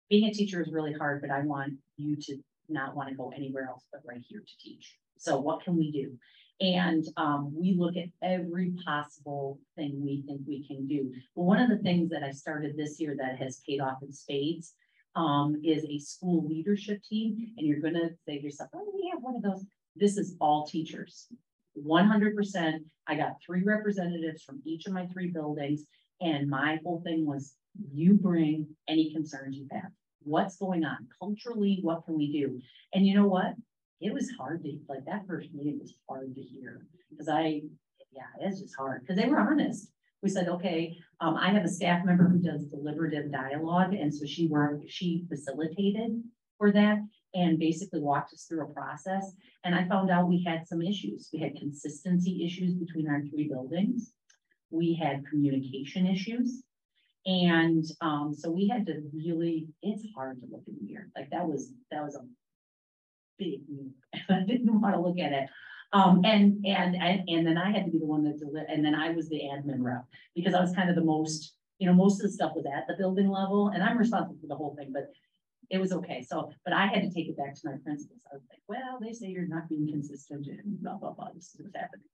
being 0.09 0.29
a 0.29 0.33
teacher 0.33 0.61
is 0.61 0.71
really 0.71 0.93
hard, 0.93 1.21
but 1.21 1.31
I 1.31 1.41
want 1.41 1.73
you 1.97 2.17
to 2.17 2.37
not 2.67 2.95
want 2.95 3.09
to 3.09 3.15
go 3.15 3.31
anywhere 3.35 3.67
else 3.67 3.85
but 3.91 4.01
right 4.05 4.23
here 4.27 4.39
to 4.39 4.57
teach. 4.59 4.97
So 5.17 5.39
what 5.39 5.63
can 5.63 5.77
we 5.77 5.91
do? 5.91 6.17
And 6.61 7.05
um, 7.17 7.53
we 7.55 7.73
look 7.73 7.95
at 7.97 8.09
every 8.21 8.73
possible 8.85 9.59
thing 9.75 9.99
we 10.03 10.23
think 10.27 10.41
we 10.47 10.65
can 10.67 10.87
do. 10.87 11.11
But 11.35 11.43
one 11.43 11.59
of 11.59 11.69
the 11.69 11.79
things 11.79 12.09
that 12.11 12.23
I 12.23 12.31
started 12.31 12.77
this 12.77 12.99
year 12.99 13.15
that 13.17 13.37
has 13.37 13.61
paid 13.67 13.81
off 13.81 14.03
in 14.03 14.13
spades 14.13 14.73
um, 15.15 15.59
is 15.63 15.83
a 15.85 15.97
school 15.99 16.47
leadership 16.47 17.01
team. 17.03 17.53
And 17.57 17.67
you're 17.67 17.79
going 17.79 17.95
to 17.95 18.09
say 18.27 18.37
to 18.37 18.43
yourself, 18.43 18.69
oh, 18.75 18.91
we 18.93 19.09
have 19.11 19.23
one 19.23 19.35
of 19.35 19.41
those. 19.41 19.65
This 19.95 20.17
is 20.17 20.35
all 20.39 20.67
teachers. 20.67 21.27
100%. 21.77 22.73
I 23.07 23.15
got 23.15 23.37
three 23.45 23.63
representatives 23.63 24.43
from 24.43 24.61
each 24.65 24.85
of 24.85 24.93
my 24.93 25.05
three 25.07 25.31
buildings. 25.31 25.83
And 26.21 26.49
my 26.49 26.79
whole 26.83 27.01
thing 27.03 27.25
was 27.25 27.55
you 27.91 28.13
bring 28.13 28.67
any 28.87 29.11
concerns 29.13 29.57
you 29.57 29.67
have. 29.71 29.91
What's 30.23 30.57
going 30.57 30.85
on 30.85 31.07
culturally? 31.19 31.79
What 31.81 32.05
can 32.05 32.15
we 32.15 32.31
do? 32.31 32.59
And 32.93 33.05
you 33.05 33.15
know 33.15 33.27
what? 33.27 33.53
It 33.99 34.13
was 34.13 34.31
hard 34.37 34.63
to 34.63 34.79
like 34.89 35.05
that 35.05 35.27
first 35.27 35.49
meeting 35.53 35.79
was 35.79 35.93
hard 36.09 36.33
to 36.35 36.41
hear 36.41 36.85
because 37.09 37.27
I, 37.27 37.61
yeah, 38.11 38.23
it's 38.39 38.61
just 38.61 38.75
hard 38.75 39.01
because 39.01 39.21
they 39.21 39.29
were 39.29 39.39
honest. 39.39 39.91
We 40.23 40.29
said, 40.29 40.47
okay, 40.49 40.97
um, 41.19 41.35
I 41.35 41.49
have 41.51 41.63
a 41.63 41.69
staff 41.69 42.05
member 42.05 42.27
who 42.27 42.37
does 42.37 42.63
deliberative 42.65 43.31
dialogue, 43.31 43.93
and 43.93 44.13
so 44.13 44.25
she 44.25 44.47
worked, 44.47 44.85
she 44.87 45.25
facilitated 45.27 46.21
for 46.59 46.71
that 46.71 46.99
and 47.33 47.59
basically 47.59 47.99
walked 47.99 48.33
us 48.33 48.43
through 48.43 48.63
a 48.63 48.73
process. 48.73 49.31
And 49.63 49.73
I 49.73 49.87
found 49.87 50.09
out 50.09 50.27
we 50.27 50.43
had 50.43 50.67
some 50.67 50.81
issues. 50.81 51.29
We 51.31 51.39
had 51.39 51.55
consistency 51.55 52.45
issues 52.45 52.73
between 52.73 53.07
our 53.07 53.21
three 53.21 53.47
buildings. 53.47 54.13
We 54.69 54.93
had 54.93 55.25
communication 55.29 56.07
issues. 56.07 56.63
And 57.25 57.85
um, 58.01 58.33
so 58.37 58.49
we 58.49 58.67
had 58.67 58.85
to 58.87 59.01
really, 59.13 59.67
it's 59.81 60.03
hard 60.15 60.41
to 60.41 60.47
look 60.51 60.63
in 60.67 60.75
the 60.75 60.91
mirror. 60.91 61.07
Like 61.15 61.29
that 61.31 61.47
was, 61.47 61.71
that 61.91 62.03
was 62.03 62.15
a 62.15 62.25
big 63.37 63.61
move. 63.69 63.91
I 64.29 64.43
didn't 64.45 64.81
want 64.81 64.95
to 64.95 65.01
look 65.01 65.19
at 65.19 65.31
it. 65.31 65.49
Um, 65.93 66.21
and, 66.23 66.65
and, 66.65 66.95
and, 66.95 67.29
and 67.29 67.45
then 67.45 67.57
I 67.57 67.71
had 67.71 67.85
to 67.85 67.91
be 67.91 67.99
the 67.99 68.05
one 68.05 68.23
that 68.23 68.39
delivered, 68.39 68.69
and 68.69 68.83
then 68.83 68.95
I 68.95 69.11
was 69.11 69.27
the 69.27 69.41
admin 69.41 69.83
rep 69.83 70.05
because 70.35 70.53
I 70.53 70.61
was 70.61 70.73
kind 70.73 70.89
of 70.89 70.95
the 70.95 71.03
most, 71.03 71.53
you 71.79 71.87
know, 71.87 71.93
most 71.93 72.21
of 72.21 72.27
the 72.27 72.33
stuff 72.33 72.53
was 72.55 72.65
at 72.65 72.87
the 72.87 72.95
building 72.97 73.29
level 73.29 73.69
and 73.69 73.83
I'm 73.83 73.97
responsible 73.97 74.37
for 74.39 74.47
the 74.47 74.55
whole 74.55 74.73
thing, 74.75 74.91
but 74.93 75.11
it 75.71 75.79
was 75.79 75.93
okay. 75.93 76.21
So, 76.21 76.51
but 76.65 76.73
I 76.73 76.85
had 76.85 77.01
to 77.01 77.09
take 77.09 77.29
it 77.29 77.37
back 77.37 77.55
to 77.55 77.61
my 77.63 77.77
principals. 77.83 78.21
I 78.29 78.35
was 78.35 78.43
like, 78.49 78.59
well, 78.67 78.99
they 79.01 79.13
say 79.13 79.27
you're 79.27 79.47
not 79.47 79.69
being 79.69 79.87
consistent 79.89 80.45
and 80.47 80.81
blah, 80.81 80.97
blah, 80.97 81.13
blah. 81.13 81.29
This 81.33 81.55
is 81.55 81.61
what's 81.61 81.75
happening. 81.75 82.05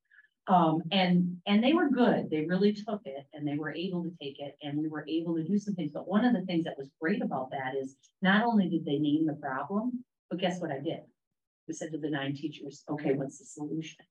Um, 0.48 0.84
and, 0.92 1.38
and 1.48 1.64
they 1.64 1.74
were 1.74 1.90
good. 1.90 2.30
They 2.30 2.46
really 2.46 2.72
took 2.72 3.02
it 3.06 3.26
and 3.34 3.46
they 3.46 3.58
were 3.58 3.74
able 3.74 4.04
to 4.04 4.12
take 4.22 4.40
it 4.40 4.56
and 4.62 4.78
we 4.78 4.88
were 4.88 5.06
able 5.10 5.36
to 5.36 5.44
do 5.44 5.58
some 5.58 5.74
things. 5.74 5.92
But 5.92 6.08
one 6.08 6.24
of 6.24 6.34
the 6.34 6.46
things 6.46 6.66
that 6.66 6.78
was 6.78 6.90
great 7.02 7.22
about 7.22 7.50
that 7.50 7.74
is 7.76 7.96
not 8.22 8.46
only 8.46 8.70
did 8.70 8.86
they 8.86 9.00
name 9.00 9.26
the 9.26 9.34
problem, 9.34 10.04
but 10.30 10.40
guess 10.40 10.62
what 10.62 10.72
I 10.72 10.80
did? 10.80 11.00
We 11.68 11.74
said 11.74 11.92
to 11.92 11.98
the 11.98 12.12
nine 12.12 12.36
teachers, 12.36 12.84
okay, 12.90 13.14
what's 13.14 13.40
the 13.40 13.46
solution? 13.46 14.06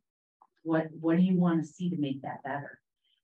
What, 0.64 0.88
what 1.01 1.16
do 1.16 1.22
you 1.22 1.38
want 1.38 1.62
to 1.62 1.66
see 1.66 1.88
to 1.88 1.97
make 1.97 2.20
that 2.22 2.42
better? 2.42 2.80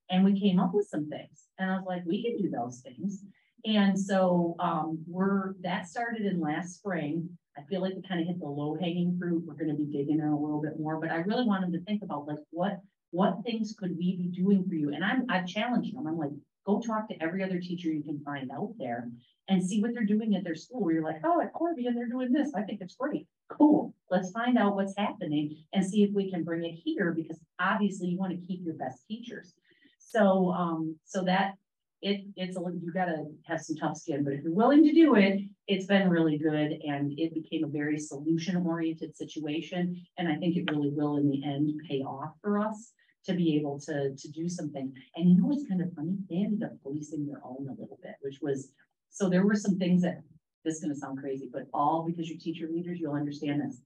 And 0.08 0.24
we 0.24 0.40
came 0.40 0.60
up 0.60 0.72
with 0.72 0.86
some 0.86 1.10
things 1.10 1.48
and 1.58 1.68
I 1.68 1.78
was 1.78 1.84
like, 1.86 2.04
we 2.06 2.22
can 2.22 2.36
do 2.40 2.48
those 2.48 2.80
things. 2.80 3.24
And 3.64 3.98
so, 3.98 4.56
um, 4.58 5.04
we're, 5.06 5.54
that 5.62 5.86
started 5.86 6.22
in 6.22 6.40
last 6.40 6.74
spring. 6.74 7.28
I 7.56 7.62
feel 7.62 7.80
like 7.80 7.94
we 7.94 8.02
kind 8.02 8.20
of 8.20 8.26
hit 8.26 8.40
the 8.40 8.46
low 8.46 8.76
hanging 8.80 9.16
fruit. 9.18 9.44
We're 9.46 9.54
gonna 9.54 9.74
be 9.74 9.84
digging 9.84 10.18
in 10.18 10.26
a 10.26 10.38
little 10.38 10.60
bit 10.60 10.80
more, 10.80 10.98
but 11.00 11.10
I 11.10 11.16
really 11.16 11.46
wanted 11.46 11.72
to 11.72 11.84
think 11.84 12.02
about 12.02 12.26
like, 12.26 12.38
what, 12.50 12.80
what 13.10 13.42
things 13.44 13.74
could 13.78 13.96
we 13.96 14.16
be 14.16 14.28
doing 14.34 14.64
for 14.68 14.74
you? 14.74 14.92
And 14.92 15.04
I'm, 15.04 15.26
I've 15.28 15.46
challenged 15.46 15.94
them. 15.94 16.06
I'm 16.06 16.18
like, 16.18 16.32
go 16.64 16.80
talk 16.80 17.08
to 17.08 17.22
every 17.22 17.42
other 17.42 17.60
teacher 17.60 17.88
you 17.88 18.02
can 18.02 18.22
find 18.24 18.50
out 18.50 18.74
there 18.78 19.08
and 19.48 19.62
see 19.62 19.80
what 19.80 19.92
they're 19.92 20.04
doing 20.04 20.34
at 20.34 20.44
their 20.44 20.54
school 20.54 20.82
where 20.82 20.94
you're 20.94 21.04
like, 21.04 21.20
oh, 21.24 21.40
at 21.40 21.52
Corby 21.52 21.86
and 21.86 21.96
they're 21.96 22.08
doing 22.08 22.32
this. 22.32 22.52
I 22.54 22.62
think 22.62 22.80
it's 22.80 22.94
great. 22.94 23.26
Cool. 23.48 23.94
Let's 24.10 24.30
find 24.30 24.56
out 24.56 24.76
what's 24.76 24.96
happening 24.96 25.56
and 25.72 25.84
see 25.84 26.04
if 26.04 26.10
we 26.14 26.30
can 26.30 26.44
bring 26.44 26.64
it 26.64 26.80
here 26.84 27.12
because 27.12 27.40
obviously 27.60 28.08
you 28.08 28.18
want 28.18 28.32
to 28.32 28.46
keep 28.46 28.64
your 28.64 28.74
best 28.74 29.06
teachers. 29.08 29.54
So, 29.98 30.52
um, 30.52 30.96
so 31.04 31.24
that 31.24 31.54
it, 32.03 32.26
it's 32.36 32.57
a, 32.57 32.61
you 32.61 32.92
gotta 32.92 33.24
have 33.46 33.61
some 33.61 33.76
tough 33.76 33.96
skin, 33.96 34.24
but 34.24 34.32
if 34.32 34.42
you're 34.42 34.53
willing 34.53 34.82
to 34.84 34.92
do 34.92 35.14
it, 35.14 35.40
it's 35.68 35.86
been 35.86 36.11
really 36.11 36.36
good 36.36 36.80
and 36.84 37.12
it 37.16 37.32
became 37.32 37.62
a 37.62 37.68
very 37.68 37.98
solution 37.98 38.57
oriented 38.66 39.16
situation. 39.16 40.05
And 40.18 40.28
I 40.28 40.34
think 40.36 40.57
it 40.57 40.68
really 40.70 40.90
will 40.90 41.16
in 41.16 41.30
the 41.30 41.44
end 41.44 41.72
pay 41.88 42.00
off 42.00 42.32
for 42.42 42.59
us 42.59 42.92
to 43.26 43.34
be 43.34 43.57
able 43.57 43.78
to, 43.80 44.16
to 44.16 44.28
do 44.32 44.48
something. 44.48 44.92
And 45.14 45.30
you 45.30 45.40
know 45.40 45.46
what's 45.46 45.68
kind 45.68 45.80
of 45.80 45.92
funny? 45.94 46.16
They 46.28 46.36
ended 46.36 46.64
up 46.64 46.72
policing 46.82 47.24
their 47.24 47.40
own 47.44 47.68
a 47.68 47.80
little 47.80 48.00
bit, 48.03 48.16
which 48.20 48.40
was, 48.42 48.72
so 49.09 49.28
there 49.28 49.46
were 49.46 49.55
some 49.55 49.78
things 49.78 50.03
that, 50.03 50.22
this 50.64 50.76
is 50.76 50.80
gonna 50.80 50.96
sound 50.96 51.20
crazy, 51.20 51.48
but 51.53 51.66
all 51.72 52.05
because 52.05 52.28
you're 52.28 52.38
teacher 52.38 52.68
leaders, 52.68 52.98
you'll 53.00 53.14
understand 53.14 53.61
this. 53.61 53.80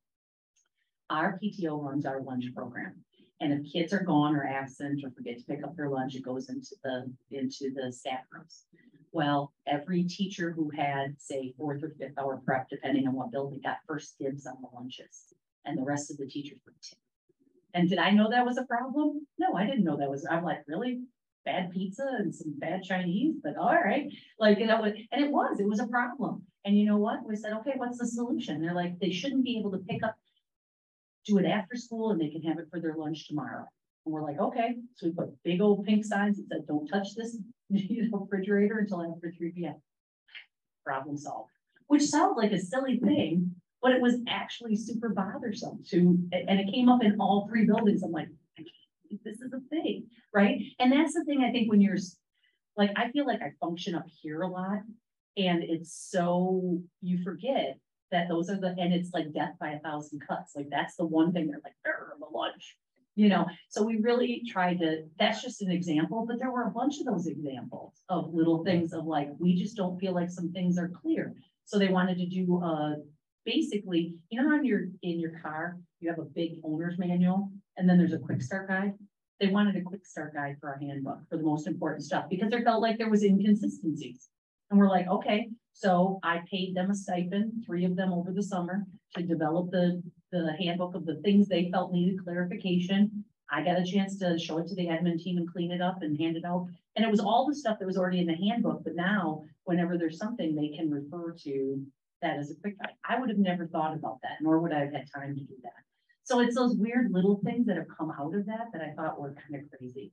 Our 1.10 1.38
PTO 1.38 1.82
runs 1.82 2.06
our 2.06 2.22
lunch 2.22 2.46
program. 2.54 2.94
And 3.40 3.52
if 3.52 3.70
kids 3.70 3.92
are 3.92 4.02
gone 4.02 4.34
or 4.34 4.44
absent 4.44 5.04
or 5.04 5.10
forget 5.10 5.38
to 5.38 5.44
pick 5.44 5.62
up 5.62 5.76
their 5.76 5.90
lunch, 5.90 6.14
it 6.14 6.22
goes 6.22 6.48
into 6.48 6.74
the, 6.82 7.12
into 7.30 7.70
the 7.74 7.92
staff 7.92 8.20
rooms. 8.32 8.64
Well, 9.12 9.52
every 9.66 10.04
teacher 10.04 10.50
who 10.50 10.70
had, 10.70 11.14
say, 11.18 11.54
fourth 11.58 11.82
or 11.82 11.90
fifth 11.98 12.18
hour 12.18 12.40
prep, 12.44 12.68
depending 12.68 13.06
on 13.06 13.14
what 13.14 13.30
building, 13.30 13.60
got 13.62 13.78
first 13.86 14.18
dibs 14.18 14.46
on 14.46 14.56
the 14.60 14.68
lunches. 14.74 15.34
And 15.64 15.76
the 15.76 15.84
rest 15.84 16.10
of 16.10 16.16
the 16.16 16.26
teachers 16.26 16.58
were 16.64 16.74
tipped. 16.82 17.00
And 17.74 17.88
did 17.88 17.98
I 17.98 18.10
know 18.10 18.30
that 18.30 18.46
was 18.46 18.56
a 18.56 18.64
problem? 18.64 19.26
No, 19.38 19.54
I 19.54 19.66
didn't 19.66 19.84
know 19.84 19.96
that 19.98 20.10
was, 20.10 20.26
I'm 20.30 20.44
like, 20.44 20.64
really? 20.66 21.02
Bad 21.44 21.70
pizza 21.70 22.08
and 22.18 22.34
some 22.34 22.54
bad 22.58 22.82
Chinese, 22.82 23.36
but 23.40 23.56
all 23.56 23.74
right, 23.74 24.12
like, 24.40 24.58
you 24.58 24.66
know, 24.66 24.82
and 24.82 25.24
it 25.24 25.30
was, 25.30 25.60
it 25.60 25.68
was 25.68 25.78
a 25.78 25.86
problem. 25.86 26.42
And 26.64 26.76
you 26.76 26.86
know 26.86 26.96
what? 26.96 27.24
We 27.24 27.36
said, 27.36 27.52
okay, 27.52 27.74
what's 27.76 27.98
the 27.98 28.06
solution? 28.06 28.60
They're 28.60 28.74
like, 28.74 28.98
they 28.98 29.12
shouldn't 29.12 29.44
be 29.44 29.56
able 29.56 29.70
to 29.70 29.78
pick 29.78 30.02
up 30.02 30.16
do 31.26 31.38
it 31.38 31.46
after 31.46 31.76
school 31.76 32.10
and 32.10 32.20
they 32.20 32.30
can 32.30 32.42
have 32.42 32.58
it 32.58 32.68
for 32.70 32.80
their 32.80 32.94
lunch 32.96 33.28
tomorrow. 33.28 33.66
And 34.04 34.12
we're 34.12 34.22
like, 34.22 34.38
okay, 34.38 34.76
so 34.94 35.08
we 35.08 35.12
put 35.12 35.42
big 35.42 35.60
old 35.60 35.84
pink 35.84 36.04
signs 36.04 36.36
that 36.36 36.46
said, 36.48 36.66
don't 36.66 36.86
touch 36.86 37.14
this 37.16 37.36
you 37.68 38.08
know, 38.08 38.18
refrigerator 38.18 38.78
until 38.78 39.02
after 39.02 39.32
three 39.36 39.50
P 39.50 39.66
M. 39.66 39.74
Problem 40.84 41.16
solved, 41.16 41.50
which 41.88 42.02
sounds 42.02 42.36
like 42.36 42.52
a 42.52 42.58
silly 42.58 42.98
thing, 42.98 43.52
but 43.82 43.92
it 43.92 44.00
was 44.00 44.16
actually 44.28 44.76
super 44.76 45.08
bothersome 45.08 45.82
to, 45.90 46.18
and 46.32 46.60
it 46.60 46.72
came 46.72 46.88
up 46.88 47.02
in 47.02 47.20
all 47.20 47.48
three 47.48 47.66
buildings. 47.66 48.02
I'm 48.02 48.12
like, 48.12 48.28
this 49.24 49.40
is 49.40 49.52
a 49.52 49.60
thing, 49.68 50.06
right? 50.32 50.60
And 50.78 50.92
that's 50.92 51.14
the 51.14 51.24
thing 51.24 51.42
I 51.42 51.50
think 51.50 51.70
when 51.70 51.80
you're, 51.80 51.98
like, 52.76 52.90
I 52.94 53.10
feel 53.10 53.26
like 53.26 53.42
I 53.42 53.52
function 53.60 53.94
up 53.94 54.06
here 54.22 54.42
a 54.42 54.48
lot 54.48 54.80
and 55.36 55.62
it's 55.62 55.92
so, 55.92 56.80
you 57.02 57.22
forget 57.22 57.78
that 58.12 58.28
those 58.28 58.48
are 58.50 58.60
the, 58.60 58.74
and 58.78 58.92
it's 58.92 59.12
like 59.12 59.32
death 59.32 59.54
by 59.58 59.70
a 59.70 59.80
thousand 59.80 60.20
cuts. 60.26 60.54
Like 60.54 60.68
that's 60.70 60.96
the 60.96 61.06
one 61.06 61.32
thing 61.32 61.48
they're 61.48 61.60
like, 61.64 61.74
the 61.84 62.26
lunch, 62.36 62.76
you 63.14 63.28
know? 63.28 63.46
So 63.68 63.82
we 63.82 63.96
really 63.96 64.42
tried 64.48 64.78
to, 64.80 65.04
that's 65.18 65.42
just 65.42 65.62
an 65.62 65.70
example, 65.70 66.24
but 66.26 66.38
there 66.38 66.50
were 66.50 66.64
a 66.64 66.70
bunch 66.70 66.98
of 67.00 67.06
those 67.06 67.26
examples 67.26 67.94
of 68.08 68.32
little 68.32 68.64
things 68.64 68.92
of 68.92 69.06
like, 69.06 69.30
we 69.38 69.54
just 69.54 69.76
don't 69.76 69.98
feel 69.98 70.14
like 70.14 70.30
some 70.30 70.52
things 70.52 70.78
are 70.78 70.88
clear. 70.88 71.34
So 71.64 71.78
they 71.78 71.88
wanted 71.88 72.18
to 72.18 72.26
do, 72.26 72.60
uh, 72.62 72.94
basically, 73.44 74.14
you 74.30 74.42
know, 74.42 74.54
on 74.54 74.64
your, 74.64 74.82
in 75.02 75.20
your 75.20 75.38
car, 75.40 75.78
you 76.00 76.08
have 76.08 76.18
a 76.18 76.22
big 76.22 76.60
owner's 76.64 76.98
manual 76.98 77.50
and 77.76 77.88
then 77.88 77.98
there's 77.98 78.12
a 78.12 78.18
quick 78.18 78.42
start 78.42 78.68
guide. 78.68 78.94
They 79.40 79.48
wanted 79.48 79.76
a 79.76 79.82
quick 79.82 80.06
start 80.06 80.34
guide 80.34 80.56
for 80.60 80.70
our 80.70 80.78
handbook 80.78 81.28
for 81.28 81.36
the 81.36 81.42
most 81.42 81.66
important 81.66 82.04
stuff 82.04 82.26
because 82.30 82.50
they 82.50 82.62
felt 82.62 82.80
like 82.80 82.98
there 82.98 83.10
was 83.10 83.22
inconsistencies. 83.22 84.28
And 84.70 84.78
we're 84.78 84.88
like, 84.88 85.08
okay, 85.08 85.50
so 85.78 86.18
I 86.22 86.40
paid 86.50 86.74
them 86.74 86.90
a 86.90 86.94
stipend, 86.94 87.64
three 87.66 87.84
of 87.84 87.96
them 87.96 88.10
over 88.10 88.32
the 88.32 88.42
summer, 88.42 88.86
to 89.14 89.22
develop 89.22 89.70
the, 89.70 90.02
the 90.32 90.56
handbook 90.58 90.94
of 90.94 91.04
the 91.04 91.16
things 91.16 91.48
they 91.48 91.70
felt 91.70 91.92
needed 91.92 92.24
clarification. 92.24 93.24
I 93.50 93.62
got 93.62 93.78
a 93.78 93.84
chance 93.84 94.18
to 94.20 94.38
show 94.38 94.56
it 94.56 94.68
to 94.68 94.74
the 94.74 94.86
admin 94.86 95.22
team 95.22 95.36
and 95.36 95.52
clean 95.52 95.70
it 95.70 95.82
up 95.82 96.00
and 96.00 96.18
hand 96.18 96.38
it 96.38 96.46
out. 96.46 96.66
And 96.96 97.04
it 97.04 97.10
was 97.10 97.20
all 97.20 97.46
the 97.46 97.54
stuff 97.54 97.78
that 97.78 97.86
was 97.86 97.98
already 97.98 98.20
in 98.20 98.26
the 98.26 98.34
handbook, 98.34 98.84
but 98.84 98.96
now 98.96 99.42
whenever 99.64 99.98
there's 99.98 100.18
something, 100.18 100.54
they 100.54 100.74
can 100.74 100.90
refer 100.90 101.32
to 101.44 101.86
that 102.22 102.38
as 102.38 102.50
a 102.50 102.54
quick. 102.54 102.76
I 103.06 103.20
would 103.20 103.28
have 103.28 103.38
never 103.38 103.66
thought 103.66 103.92
about 103.92 104.20
that, 104.22 104.38
nor 104.40 104.60
would 104.60 104.72
I 104.72 104.80
have 104.80 104.92
had 104.92 105.12
time 105.14 105.34
to 105.34 105.42
do 105.42 105.54
that. 105.62 105.74
So 106.24 106.40
it's 106.40 106.56
those 106.56 106.74
weird 106.74 107.12
little 107.12 107.38
things 107.44 107.66
that 107.66 107.76
have 107.76 107.86
come 107.96 108.10
out 108.18 108.34
of 108.34 108.46
that 108.46 108.68
that 108.72 108.80
I 108.80 108.94
thought 108.94 109.20
were 109.20 109.34
kind 109.34 109.62
of 109.62 109.70
crazy. 109.70 110.10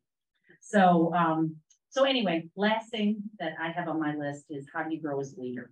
So 0.59 1.13
um, 1.13 1.55
so 1.93 2.05
anyway, 2.05 2.49
last 2.55 2.89
thing 2.89 3.21
that 3.39 3.53
I 3.61 3.69
have 3.69 3.87
on 3.87 3.99
my 3.99 4.15
list 4.15 4.45
is 4.49 4.65
how 4.73 4.81
do 4.81 4.91
you 4.91 4.99
grow 4.99 5.19
as 5.19 5.35
a 5.37 5.39
leader? 5.39 5.69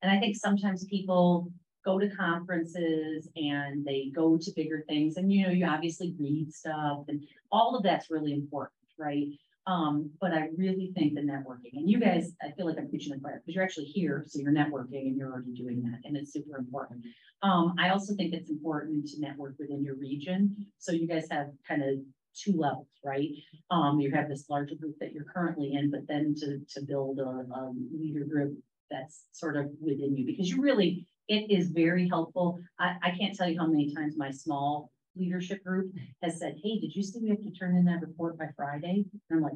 And 0.00 0.10
I 0.10 0.18
think 0.18 0.34
sometimes 0.34 0.86
people 0.86 1.52
go 1.84 1.98
to 1.98 2.08
conferences 2.08 3.28
and 3.36 3.84
they 3.84 4.10
go 4.14 4.38
to 4.38 4.52
bigger 4.56 4.82
things 4.88 5.18
and 5.18 5.30
you 5.30 5.46
know, 5.46 5.52
you 5.52 5.66
obviously 5.66 6.14
read 6.18 6.50
stuff 6.54 7.00
and 7.08 7.22
all 7.52 7.76
of 7.76 7.82
that's 7.82 8.10
really 8.10 8.32
important, 8.32 8.72
right? 8.98 9.26
Um, 9.66 10.10
but 10.22 10.32
I 10.32 10.48
really 10.56 10.90
think 10.96 11.14
the 11.14 11.20
networking 11.20 11.74
and 11.74 11.90
you 11.90 12.00
guys, 12.00 12.32
I 12.42 12.52
feel 12.52 12.64
like 12.64 12.78
I'm 12.78 12.88
preaching 12.88 13.12
the 13.12 13.20
choir 13.20 13.42
because 13.44 13.54
you're 13.54 13.64
actually 13.64 13.84
here, 13.84 14.24
so 14.26 14.38
you're 14.38 14.52
networking 14.52 15.06
and 15.06 15.18
you're 15.18 15.30
already 15.30 15.52
doing 15.52 15.82
that 15.82 16.00
and 16.04 16.16
it's 16.16 16.32
super 16.32 16.56
important. 16.56 17.04
Um, 17.42 17.74
I 17.78 17.90
also 17.90 18.14
think 18.14 18.32
it's 18.32 18.48
important 18.48 19.06
to 19.08 19.20
network 19.20 19.56
within 19.58 19.84
your 19.84 19.96
region. 19.96 20.66
So 20.78 20.92
you 20.92 21.06
guys 21.06 21.26
have 21.30 21.48
kind 21.68 21.82
of 21.82 21.98
two 22.36 22.52
levels, 22.56 22.88
right? 23.04 23.30
Um, 23.70 24.00
you 24.00 24.10
have 24.12 24.28
this 24.28 24.46
larger 24.48 24.74
group 24.74 24.96
that 25.00 25.12
you're 25.12 25.24
currently 25.32 25.74
in, 25.74 25.90
but 25.90 26.06
then 26.08 26.34
to, 26.40 26.60
to 26.74 26.86
build 26.86 27.18
a, 27.18 27.22
a 27.22 27.72
leader 27.92 28.24
group 28.24 28.58
that's 28.90 29.24
sort 29.32 29.56
of 29.56 29.70
within 29.80 30.16
you, 30.16 30.26
because 30.26 30.48
you 30.48 30.60
really, 30.60 31.06
it 31.28 31.50
is 31.50 31.70
very 31.70 32.08
helpful. 32.08 32.60
I, 32.78 32.96
I 33.02 33.10
can't 33.10 33.34
tell 33.34 33.48
you 33.48 33.58
how 33.58 33.66
many 33.66 33.94
times 33.94 34.14
my 34.16 34.30
small 34.30 34.90
leadership 35.16 35.64
group 35.64 35.92
has 36.22 36.38
said, 36.38 36.56
hey, 36.62 36.80
did 36.80 36.94
you 36.94 37.02
see 37.02 37.20
we 37.22 37.30
have 37.30 37.42
to 37.42 37.50
turn 37.50 37.76
in 37.76 37.84
that 37.84 38.00
report 38.00 38.38
by 38.38 38.48
Friday? 38.56 39.04
And 39.30 39.38
I'm 39.38 39.42
like, 39.42 39.52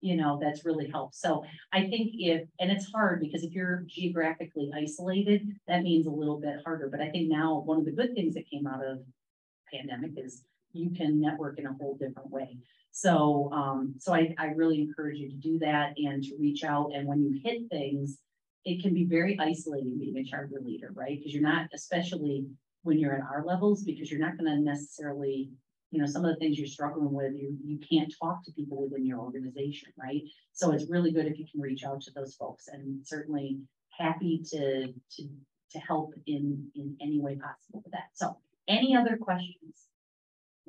you 0.00 0.16
know, 0.16 0.38
that's 0.40 0.64
really 0.64 0.88
helped. 0.88 1.16
So 1.16 1.44
I 1.72 1.80
think 1.80 2.12
if, 2.14 2.48
and 2.58 2.70
it's 2.70 2.90
hard 2.90 3.20
because 3.20 3.42
if 3.42 3.52
you're 3.52 3.84
geographically 3.86 4.70
isolated, 4.74 5.46
that 5.68 5.82
means 5.82 6.06
a 6.06 6.10
little 6.10 6.40
bit 6.40 6.62
harder. 6.64 6.88
But 6.88 7.02
I 7.02 7.10
think 7.10 7.28
now 7.28 7.60
one 7.66 7.78
of 7.78 7.84
the 7.84 7.92
good 7.92 8.14
things 8.14 8.34
that 8.34 8.48
came 8.48 8.66
out 8.66 8.82
of 8.82 9.00
pandemic 9.72 10.12
is 10.16 10.42
you 10.72 10.90
can 10.90 11.20
network 11.20 11.58
in 11.58 11.66
a 11.66 11.72
whole 11.72 11.96
different 11.96 12.30
way. 12.30 12.58
So, 12.92 13.50
um, 13.52 13.94
so 13.98 14.12
I, 14.12 14.34
I 14.38 14.46
really 14.46 14.80
encourage 14.80 15.18
you 15.18 15.28
to 15.30 15.36
do 15.36 15.58
that 15.60 15.94
and 15.96 16.22
to 16.24 16.36
reach 16.38 16.64
out. 16.64 16.90
And 16.94 17.06
when 17.06 17.22
you 17.22 17.40
hit 17.42 17.68
things, 17.70 18.18
it 18.64 18.82
can 18.82 18.92
be 18.92 19.04
very 19.04 19.38
isolating 19.38 19.98
being 19.98 20.18
a 20.18 20.24
charter 20.24 20.60
leader, 20.62 20.90
right? 20.94 21.18
Because 21.18 21.32
you're 21.32 21.42
not, 21.42 21.68
especially 21.72 22.46
when 22.82 22.98
you're 22.98 23.14
at 23.14 23.22
our 23.22 23.44
levels, 23.44 23.84
because 23.84 24.10
you're 24.10 24.20
not 24.20 24.36
going 24.36 24.50
to 24.50 24.60
necessarily, 24.60 25.50
you 25.90 26.00
know, 26.00 26.06
some 26.06 26.24
of 26.24 26.30
the 26.30 26.36
things 26.36 26.58
you're 26.58 26.66
struggling 26.66 27.12
with, 27.12 27.32
you 27.34 27.56
you 27.64 27.78
can't 27.78 28.12
talk 28.20 28.44
to 28.44 28.52
people 28.52 28.82
within 28.82 29.06
your 29.06 29.18
organization, 29.18 29.92
right? 30.00 30.22
So 30.52 30.72
it's 30.72 30.90
really 30.90 31.12
good 31.12 31.26
if 31.26 31.38
you 31.38 31.46
can 31.50 31.60
reach 31.60 31.84
out 31.84 32.00
to 32.02 32.10
those 32.12 32.34
folks, 32.34 32.68
and 32.68 33.04
certainly 33.06 33.58
happy 33.98 34.42
to 34.50 34.86
to 34.86 35.28
to 35.72 35.78
help 35.78 36.14
in 36.26 36.70
in 36.74 36.96
any 37.00 37.20
way 37.20 37.36
possible 37.36 37.82
with 37.84 37.92
that. 37.92 38.10
So, 38.14 38.36
any 38.68 38.96
other 38.96 39.16
questions? 39.16 39.86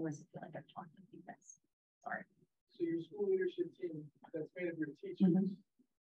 It 0.08 0.16
feel 0.34 0.41
like 0.41 0.56
I'm 0.56 0.64
talking 0.74 0.91
to 1.12 1.18
you 1.18 1.24
guys? 1.28 1.60
Sorry. 2.04 2.24
So 2.72 2.84
your 2.84 3.02
school 3.02 3.28
leadership 3.30 3.70
team 3.80 4.04
that's 4.34 4.49
made 4.58 4.70
of 4.72 4.78
your 4.78 4.88
teachers, 5.02 5.34
Mhm. 5.36 5.56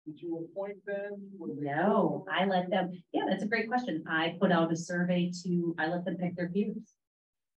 did 0.05 0.21
you 0.21 0.37
appoint 0.37 0.83
them? 0.85 1.31
No, 1.39 2.25
I 2.29 2.45
let 2.45 2.69
them, 2.69 2.91
yeah, 3.13 3.25
that's 3.27 3.43
a 3.43 3.47
great 3.47 3.67
question. 3.67 4.03
I 4.07 4.37
put 4.39 4.51
out 4.51 4.71
a 4.71 4.75
survey 4.75 5.31
to, 5.43 5.75
I 5.77 5.87
let 5.87 6.03
them 6.05 6.17
pick 6.17 6.35
their 6.35 6.49
peers. 6.49 6.95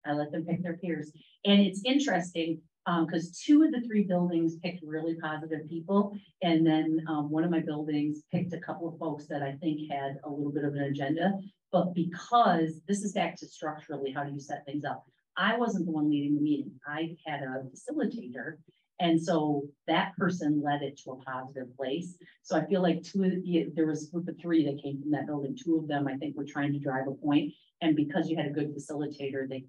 I 0.05 0.13
let 0.13 0.31
them 0.31 0.45
pick 0.45 0.61
their 0.61 0.77
peers. 0.77 1.11
And 1.43 1.59
it's 1.59 1.81
interesting, 1.83 2.61
um, 2.85 3.05
because 3.05 3.37
two 3.39 3.63
of 3.63 3.71
the 3.71 3.81
three 3.81 4.03
buildings 4.03 4.57
picked 4.59 4.83
really 4.83 5.15
positive 5.15 5.67
people. 5.67 6.15
And 6.41 6.65
then, 6.65 7.03
um, 7.07 7.29
one 7.29 7.43
of 7.43 7.51
my 7.51 7.59
buildings 7.61 8.23
picked 8.31 8.53
a 8.53 8.59
couple 8.59 8.87
of 8.87 8.97
folks 8.99 9.25
that 9.27 9.41
I 9.41 9.57
think 9.57 9.91
had 9.91 10.19
a 10.23 10.29
little 10.29 10.51
bit 10.53 10.63
of 10.63 10.75
an 10.75 10.83
agenda. 10.83 11.37
But 11.71 11.93
because, 11.93 12.81
this 12.87 13.03
is 13.03 13.11
back 13.13 13.35
to 13.37 13.47
structurally, 13.47 14.11
how 14.11 14.23
do 14.23 14.31
you 14.31 14.39
set 14.39 14.65
things 14.65 14.85
up? 14.85 15.05
I 15.37 15.57
wasn't 15.57 15.85
the 15.85 15.91
one 15.91 16.09
leading 16.09 16.35
the 16.35 16.41
meeting. 16.41 16.71
I 16.87 17.15
had 17.25 17.41
a 17.41 17.63
facilitator. 17.69 18.57
And 18.99 19.21
so 19.21 19.67
that 19.85 20.15
person 20.17 20.63
led 20.63 20.81
it 20.81 20.99
to 21.03 21.11
a 21.11 21.17
positive 21.17 21.75
place. 21.77 22.17
So 22.41 22.57
I 22.57 22.65
feel 22.65 22.81
like 22.81 23.03
two, 23.03 23.23
of 23.23 23.31
the- 23.31 23.71
there 23.75 23.85
was 23.85 24.07
a 24.07 24.11
group 24.11 24.27
of 24.27 24.39
three 24.39 24.65
that 24.65 24.81
came 24.81 24.99
from 24.99 25.11
that 25.11 25.27
building. 25.27 25.55
Two 25.55 25.77
of 25.77 25.87
them, 25.87 26.07
I 26.07 26.17
think, 26.17 26.35
were 26.35 26.45
trying 26.45 26.73
to 26.73 26.79
drive 26.79 27.07
a 27.07 27.11
point. 27.11 27.53
And 27.81 27.95
because 27.95 28.27
you 28.27 28.35
had 28.35 28.47
a 28.47 28.51
good 28.51 28.75
facilitator, 28.75 29.47
they, 29.47 29.65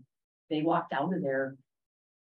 they 0.49 0.63
walked 0.63 0.95
out 0.95 1.13
of 1.13 1.23
there 1.23 1.57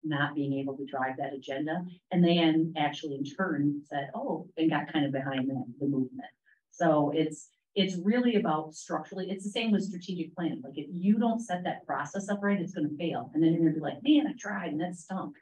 not 0.05 0.35
being 0.35 0.53
able 0.53 0.77
to 0.77 0.85
drive 0.85 1.17
that 1.17 1.33
agenda. 1.33 1.85
And 2.11 2.23
then 2.23 2.73
actually 2.77 3.15
in 3.15 3.25
turn 3.25 3.81
said, 3.85 4.09
oh, 4.15 4.47
and 4.55 4.69
got 4.69 4.91
kind 4.91 5.05
of 5.05 5.11
behind 5.11 5.49
the, 5.49 5.63
the 5.79 5.87
movement. 5.87 6.31
So 6.71 7.11
it's, 7.13 7.49
it's 7.75 7.95
really 8.03 8.35
about 8.35 8.75
structurally, 8.75 9.31
it's 9.31 9.43
the 9.43 9.49
same 9.49 9.71
with 9.71 9.83
strategic 9.83 10.35
planning. 10.35 10.61
Like 10.63 10.77
if 10.77 10.87
you 10.91 11.17
don't 11.17 11.39
set 11.39 11.63
that 11.63 11.85
process 11.85 12.29
up 12.29 12.39
right, 12.43 12.59
it's 12.59 12.73
gonna 12.73 12.89
fail. 12.99 13.31
And 13.33 13.41
then 13.41 13.53
you're 13.53 13.63
gonna 13.63 13.73
be 13.73 13.79
like, 13.79 14.03
man, 14.03 14.27
I 14.27 14.33
tried 14.37 14.71
and 14.71 14.81
that 14.81 14.95
stunk. 14.95 15.35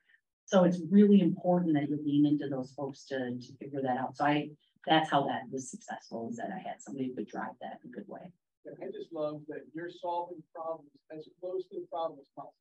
So 0.45 0.63
it's 0.63 0.79
really 0.89 1.21
important 1.21 1.73
that 1.75 1.89
you 1.89 1.99
lean 2.03 2.25
into 2.25 2.47
those 2.47 2.71
folks 2.71 3.05
to, 3.05 3.37
to 3.37 3.57
figure 3.59 3.81
that 3.81 3.97
out. 3.97 4.17
So 4.17 4.25
I, 4.25 4.49
that's 4.87 5.09
how 5.09 5.25
that 5.27 5.43
was 5.51 5.69
successful, 5.69 6.29
is 6.29 6.37
that 6.37 6.49
I 6.53 6.59
had 6.59 6.81
somebody 6.81 7.07
who 7.07 7.15
could 7.15 7.27
drive 7.27 7.55
that 7.61 7.79
in 7.83 7.89
a 7.89 7.93
good 7.93 8.07
way. 8.07 8.31
I 8.67 8.85
just 8.93 9.11
love 9.11 9.41
that 9.47 9.65
you're 9.73 9.89
solving 9.89 10.43
problems 10.53 10.91
as 11.11 11.27
close 11.39 11.65
to 11.69 11.81
the 11.81 11.87
problem 11.89 12.19
as 12.19 12.29
possible. 12.35 12.53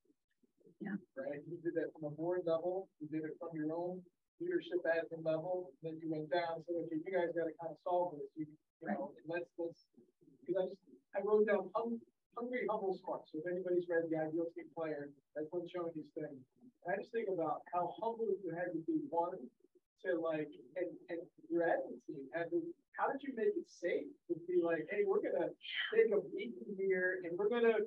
Yeah. 0.80 0.96
Right, 1.12 1.44
you 1.44 1.60
did 1.60 1.76
that 1.76 1.92
from 1.92 2.08
a 2.08 2.14
board 2.16 2.40
level, 2.46 2.88
you 3.00 3.08
did 3.08 3.28
it 3.28 3.36
from 3.36 3.52
your 3.52 3.68
own 3.76 4.00
leadership 4.40 4.80
admin 4.88 5.20
level, 5.20 5.72
then 5.82 6.00
you 6.00 6.08
went 6.08 6.32
down, 6.32 6.64
so 6.64 6.88
okay, 6.88 6.96
you 7.04 7.12
guys 7.12 7.28
gotta 7.36 7.52
kind 7.60 7.76
of 7.76 7.80
solve 7.84 8.16
this, 8.16 8.24
you, 8.32 8.46
you 8.82 8.88
know, 8.88 9.12
and 9.16 9.26
let's, 9.28 9.50
let's. 9.58 9.86
Cause 10.46 10.56
I 10.56 10.64
just, 10.66 10.82
I 11.14 11.20
wrote 11.22 11.46
down 11.46 11.70
hung, 11.76 12.00
hungry, 12.34 12.66
humble, 12.68 12.96
smart, 12.96 13.22
so 13.28 13.38
if 13.38 13.46
anybody's 13.46 13.86
read 13.86 14.08
the 14.10 14.18
ideal 14.18 14.48
team 14.56 14.66
player, 14.74 15.10
that's 15.36 15.46
what's 15.50 15.70
showing 15.70 15.92
these 15.94 16.10
things. 16.16 16.40
And 16.84 16.88
I 16.88 16.96
just 16.96 17.12
think 17.12 17.28
about 17.28 17.62
how 17.72 17.92
humble 18.00 18.26
you 18.40 18.50
had 18.56 18.72
to 18.72 18.80
be, 18.88 19.04
one, 19.12 19.36
to 20.04 20.16
like, 20.16 20.48
and, 20.80 20.88
and 21.12 21.20
your 21.52 21.68
admin 21.68 22.00
team 22.08 22.24
had 22.32 22.48
to, 22.50 22.64
how 22.96 23.12
did 23.12 23.20
you 23.20 23.36
make 23.36 23.52
it 23.52 23.68
safe? 23.68 24.08
To 24.28 24.34
be 24.48 24.64
like, 24.64 24.88
hey, 24.88 25.04
we're 25.04 25.20
gonna 25.20 25.52
take 25.92 26.08
a 26.12 26.20
beating 26.32 26.72
here 26.76 27.20
and 27.24 27.36
we're 27.36 27.52
gonna 27.52 27.84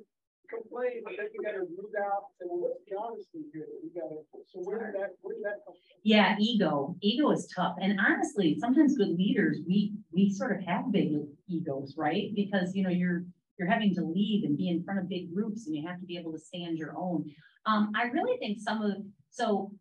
complain, 0.50 1.02
but 1.04 1.14
then 1.18 1.28
we 1.38 1.44
gotta 1.44 1.60
root 1.60 1.94
out, 2.00 2.34
well, 2.41 2.60
what's 2.60 2.84
the 2.89 2.98
honesty 2.98 3.46
here? 3.54 3.68
We 3.84 3.89
gotta, 4.00 4.22
so 4.52 4.60
where 4.60 4.80
did 4.91 5.02
that, 5.02 5.12
where 5.22 5.36
did 5.36 5.44
that 5.44 5.66
come 5.66 5.74
from? 5.74 6.02
Yeah, 6.04 6.36
ego, 6.39 6.96
ego 7.02 7.32
is 7.32 7.48
tough. 7.56 7.76
And 7.82 8.00
honestly, 8.00 8.58
sometimes 8.60 8.98
good 8.98 9.16
leaders, 9.18 9.60
we, 9.68 9.94
we 10.12 10.32
sort 10.32 10.56
of 10.56 10.64
have 10.66 10.91
big 10.91 11.14
egos, 11.48 11.96
right? 11.98 12.32
Because, 12.36 12.76
you 12.76 12.84
know, 12.84 12.89
you're, 12.89 13.24
you're 13.58 13.70
having 13.70 13.94
to 13.96 14.02
lead 14.02 14.44
and 14.46 14.58
be 14.58 14.70
in 14.70 14.84
front 14.84 15.00
of 15.00 15.10
big 15.10 15.34
groups 15.34 15.68
and 15.68 15.76
you 15.76 15.88
have 15.88 16.00
to 16.00 16.06
be 16.06 16.18
able 16.18 16.32
to 16.32 16.39
stand 16.39 16.78
your 16.78 16.96
own. 16.98 17.30
Um, 17.66 17.91
I 17.96 18.06
really 18.06 18.38
think 18.38 18.60
some 18.60 18.82
of, 18.82 18.98
so 19.30 19.72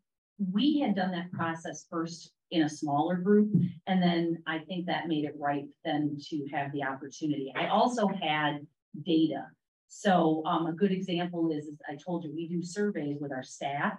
we 0.53 0.79
had 0.81 0.95
done 0.95 1.11
that 1.13 1.33
process 1.33 1.87
first 1.91 2.33
in 2.51 2.63
a 2.63 2.69
smaller 2.69 3.17
group. 3.17 3.51
And 3.87 4.03
then 4.03 4.43
I 4.47 4.59
think 4.59 4.87
that 4.87 5.09
made 5.09 5.25
it 5.25 5.35
right 5.39 5.65
then 5.85 6.19
to 6.29 6.47
have 6.53 6.71
the 6.73 6.85
opportunity. 6.85 7.53
I 7.57 7.69
also 7.69 8.07
had 8.09 8.67
data. 9.05 9.47
So, 9.95 10.43
um, 10.47 10.67
a 10.67 10.73
good 10.73 10.91
example 10.91 11.53
is, 11.53 11.69
I 11.87 11.97
told 11.97 12.25
you, 12.25 12.33
we 12.35 12.49
do 12.49 12.63
surveys 12.63 13.19
with 13.21 13.31
our 13.31 13.43
staff, 13.43 13.99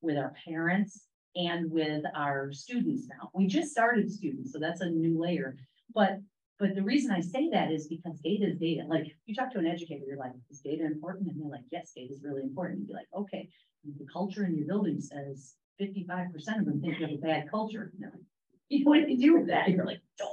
with 0.00 0.16
our 0.16 0.32
parents, 0.42 1.04
and 1.36 1.70
with 1.70 2.02
our 2.16 2.50
students 2.50 3.06
now. 3.06 3.28
We 3.34 3.46
just 3.46 3.70
started 3.70 4.10
students, 4.10 4.52
so 4.54 4.58
that's 4.58 4.80
a 4.80 4.88
new 4.88 5.20
layer. 5.20 5.58
But, 5.94 6.20
but 6.58 6.74
the 6.74 6.82
reason 6.82 7.10
I 7.10 7.20
say 7.20 7.50
that 7.50 7.70
is 7.70 7.88
because 7.88 8.18
data 8.20 8.46
is 8.46 8.56
data. 8.56 8.84
Like, 8.88 9.04
you 9.26 9.34
talk 9.34 9.52
to 9.52 9.58
an 9.58 9.66
educator, 9.66 10.04
you're 10.08 10.16
like, 10.16 10.32
is 10.50 10.60
data 10.60 10.86
important? 10.86 11.28
And 11.28 11.38
they're 11.38 11.50
like, 11.50 11.66
yes, 11.70 11.92
data 11.94 12.14
is 12.14 12.22
really 12.24 12.42
important. 12.42 12.80
You'd 12.80 12.88
be 12.88 12.94
like, 12.94 13.08
okay, 13.14 13.50
the 13.84 14.06
culture 14.10 14.46
in 14.46 14.56
your 14.56 14.66
building 14.66 14.98
says 14.98 15.56
fifty-five 15.78 16.32
percent 16.32 16.60
of 16.60 16.64
them 16.64 16.80
think 16.80 16.98
you 16.98 17.06
have 17.06 17.14
a 17.14 17.18
bad 17.18 17.50
culture. 17.50 17.92
And 17.92 18.02
they're 18.02 18.10
like, 18.12 18.24
You 18.70 18.84
know, 18.84 18.90
what 18.90 19.06
do 19.06 19.12
you 19.12 19.18
do 19.18 19.34
with 19.36 19.48
that? 19.48 19.68
You're 19.68 19.84
like, 19.84 20.00
"Don't." 20.18 20.30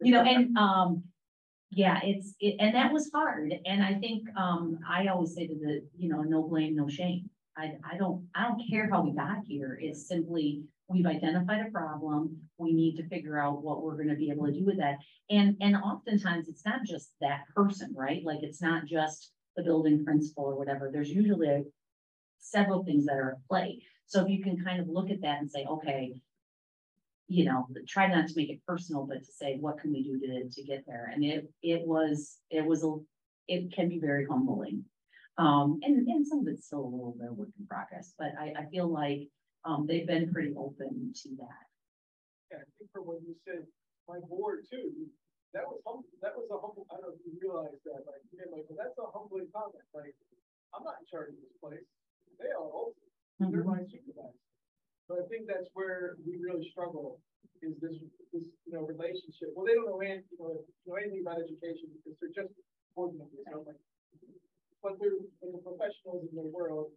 you 0.00 0.12
know, 0.12 0.22
and, 0.22 0.56
um, 0.56 1.04
yeah, 1.70 2.00
it's, 2.02 2.34
it, 2.40 2.56
and 2.60 2.74
that 2.74 2.92
was 2.92 3.10
hard. 3.12 3.52
And 3.66 3.82
I 3.82 3.94
think, 3.94 4.28
um, 4.36 4.78
I 4.88 5.08
always 5.08 5.34
say 5.34 5.46
to 5.46 5.54
the, 5.54 5.86
you 5.96 6.08
know, 6.08 6.22
no 6.22 6.42
blame, 6.42 6.76
no 6.76 6.88
shame. 6.88 7.28
I, 7.56 7.72
I 7.88 7.96
don't, 7.96 8.26
I 8.34 8.44
don't 8.44 8.62
care 8.68 8.88
how 8.90 9.02
we 9.02 9.12
got 9.12 9.38
here. 9.46 9.78
It's 9.80 10.08
simply, 10.08 10.62
we've 10.88 11.06
identified 11.06 11.66
a 11.66 11.70
problem. 11.70 12.36
We 12.58 12.72
need 12.72 12.96
to 12.96 13.08
figure 13.08 13.38
out 13.38 13.62
what 13.62 13.82
we're 13.82 13.96
gonna 13.96 14.16
be 14.16 14.30
able 14.30 14.46
to 14.46 14.52
do 14.52 14.64
with 14.64 14.78
that. 14.78 14.98
And, 15.30 15.56
and 15.60 15.76
oftentimes 15.76 16.48
it's 16.48 16.64
not 16.64 16.84
just 16.84 17.10
that 17.20 17.42
person, 17.54 17.92
right? 17.96 18.22
Like, 18.24 18.42
it's 18.42 18.62
not 18.62 18.86
just 18.86 19.32
the 19.56 19.62
building 19.62 20.04
principal 20.04 20.44
or 20.44 20.56
whatever. 20.56 20.90
There's 20.92 21.10
usually 21.10 21.64
several 22.40 22.84
things 22.84 23.06
that 23.06 23.16
are 23.16 23.32
at 23.32 23.48
play. 23.48 23.80
So 24.06 24.22
if 24.22 24.28
you 24.28 24.42
can 24.42 24.62
kind 24.62 24.80
of 24.80 24.88
look 24.88 25.10
at 25.10 25.22
that 25.22 25.40
and 25.40 25.50
say, 25.50 25.64
okay, 25.64 26.12
you 27.28 27.44
know, 27.44 27.66
try 27.88 28.06
not 28.06 28.28
to 28.28 28.34
make 28.36 28.50
it 28.50 28.60
personal, 28.66 29.06
but 29.06 29.24
to 29.24 29.32
say, 29.32 29.56
what 29.58 29.78
can 29.80 29.92
we 29.92 30.02
do 30.02 30.20
to, 30.20 30.48
to 30.48 30.62
get 30.62 30.84
there? 30.86 31.10
And 31.12 31.24
it, 31.24 31.50
it 31.62 31.86
was, 31.86 32.38
it 32.50 32.64
was, 32.64 32.84
a 32.84 32.96
it 33.48 33.72
can 33.74 33.88
be 33.88 33.98
very 33.98 34.26
humbling. 34.26 34.84
Um, 35.36 35.80
and, 35.82 36.06
and 36.06 36.26
some 36.26 36.40
of 36.40 36.48
it's 36.48 36.66
still 36.66 36.84
a 36.84 36.92
little 36.94 37.16
bit 37.18 37.30
of 37.30 37.36
work 37.36 37.48
in 37.58 37.66
progress, 37.66 38.12
but 38.18 38.32
I, 38.38 38.52
I 38.56 38.64
feel 38.70 38.86
like, 38.86 39.28
um, 39.64 39.86
they've 39.88 40.06
been 40.06 40.30
pretty 40.30 40.52
open 40.56 41.12
to 41.24 41.28
that. 41.40 41.64
Yeah, 42.52 42.60
I 42.60 42.68
think 42.78 42.92
for 42.92 43.00
when 43.00 43.18
you 43.26 43.34
said 43.48 43.64
my 44.06 44.20
board 44.28 44.68
too, 44.68 44.92
that 45.56 45.64
was 45.64 45.80
hum, 45.86 46.04
that 46.20 46.36
was 46.36 46.44
a 46.52 46.58
humble, 46.60 46.84
I 46.92 47.00
don't 47.00 47.08
know 47.08 47.16
if 47.16 47.24
you 47.24 47.40
realize 47.40 47.80
that, 47.88 48.04
like, 48.04 48.20
you're 48.30 48.52
like, 48.52 48.68
well, 48.68 48.76
that's 48.76 48.98
a 49.00 49.08
humbling 49.16 49.48
comment, 49.48 49.88
like, 49.96 50.12
I'm 50.76 50.84
not 50.84 51.00
in 51.00 51.06
charge 51.08 51.32
of 51.32 51.40
this 51.40 51.56
place. 51.56 51.88
They 52.36 52.52
are 52.52 52.60
also, 52.60 53.00
they're 53.40 53.64
my 53.64 53.80
supervisors. 53.88 54.43
So 55.04 55.20
I 55.20 55.24
think 55.28 55.44
that's 55.44 55.68
where 55.76 56.16
we 56.24 56.40
really 56.40 56.64
struggle, 56.72 57.20
is 57.60 57.76
this, 57.80 57.92
this, 58.32 58.46
you 58.64 58.72
know, 58.72 58.88
relationship. 58.88 59.52
Well, 59.52 59.68
they 59.68 59.76
don't 59.76 59.84
know 59.84 60.00
any, 60.00 60.24
you 60.32 60.40
know, 60.40 60.64
know 60.88 60.96
anything 60.96 61.20
about 61.20 61.44
education 61.44 61.92
because 61.92 62.16
they're 62.20 62.32
just 62.32 62.52
board 62.96 63.12
members, 63.12 63.44
so 63.52 63.64
like. 63.68 63.80
But 64.84 65.00
they're, 65.00 65.16
they're 65.40 65.64
professionals 65.64 66.28
in 66.28 66.36
their 66.36 66.48
world, 66.52 66.92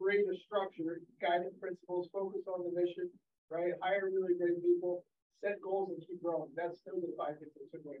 create 0.00 0.24
a 0.24 0.36
structure, 0.48 1.04
guiding 1.20 1.52
principles, 1.60 2.08
focus 2.08 2.48
on 2.48 2.64
the 2.64 2.72
mission, 2.72 3.12
right? 3.52 3.76
Hire 3.84 4.08
really 4.08 4.32
great 4.32 4.64
people, 4.64 5.04
set 5.44 5.60
goals 5.60 5.92
and 5.92 6.00
keep 6.08 6.24
growing. 6.24 6.48
That's 6.56 6.80
still 6.80 7.04
the 7.04 7.12
five 7.20 7.36
things 7.36 7.52
that 7.52 7.68
took 7.68 7.84
away. 7.84 8.00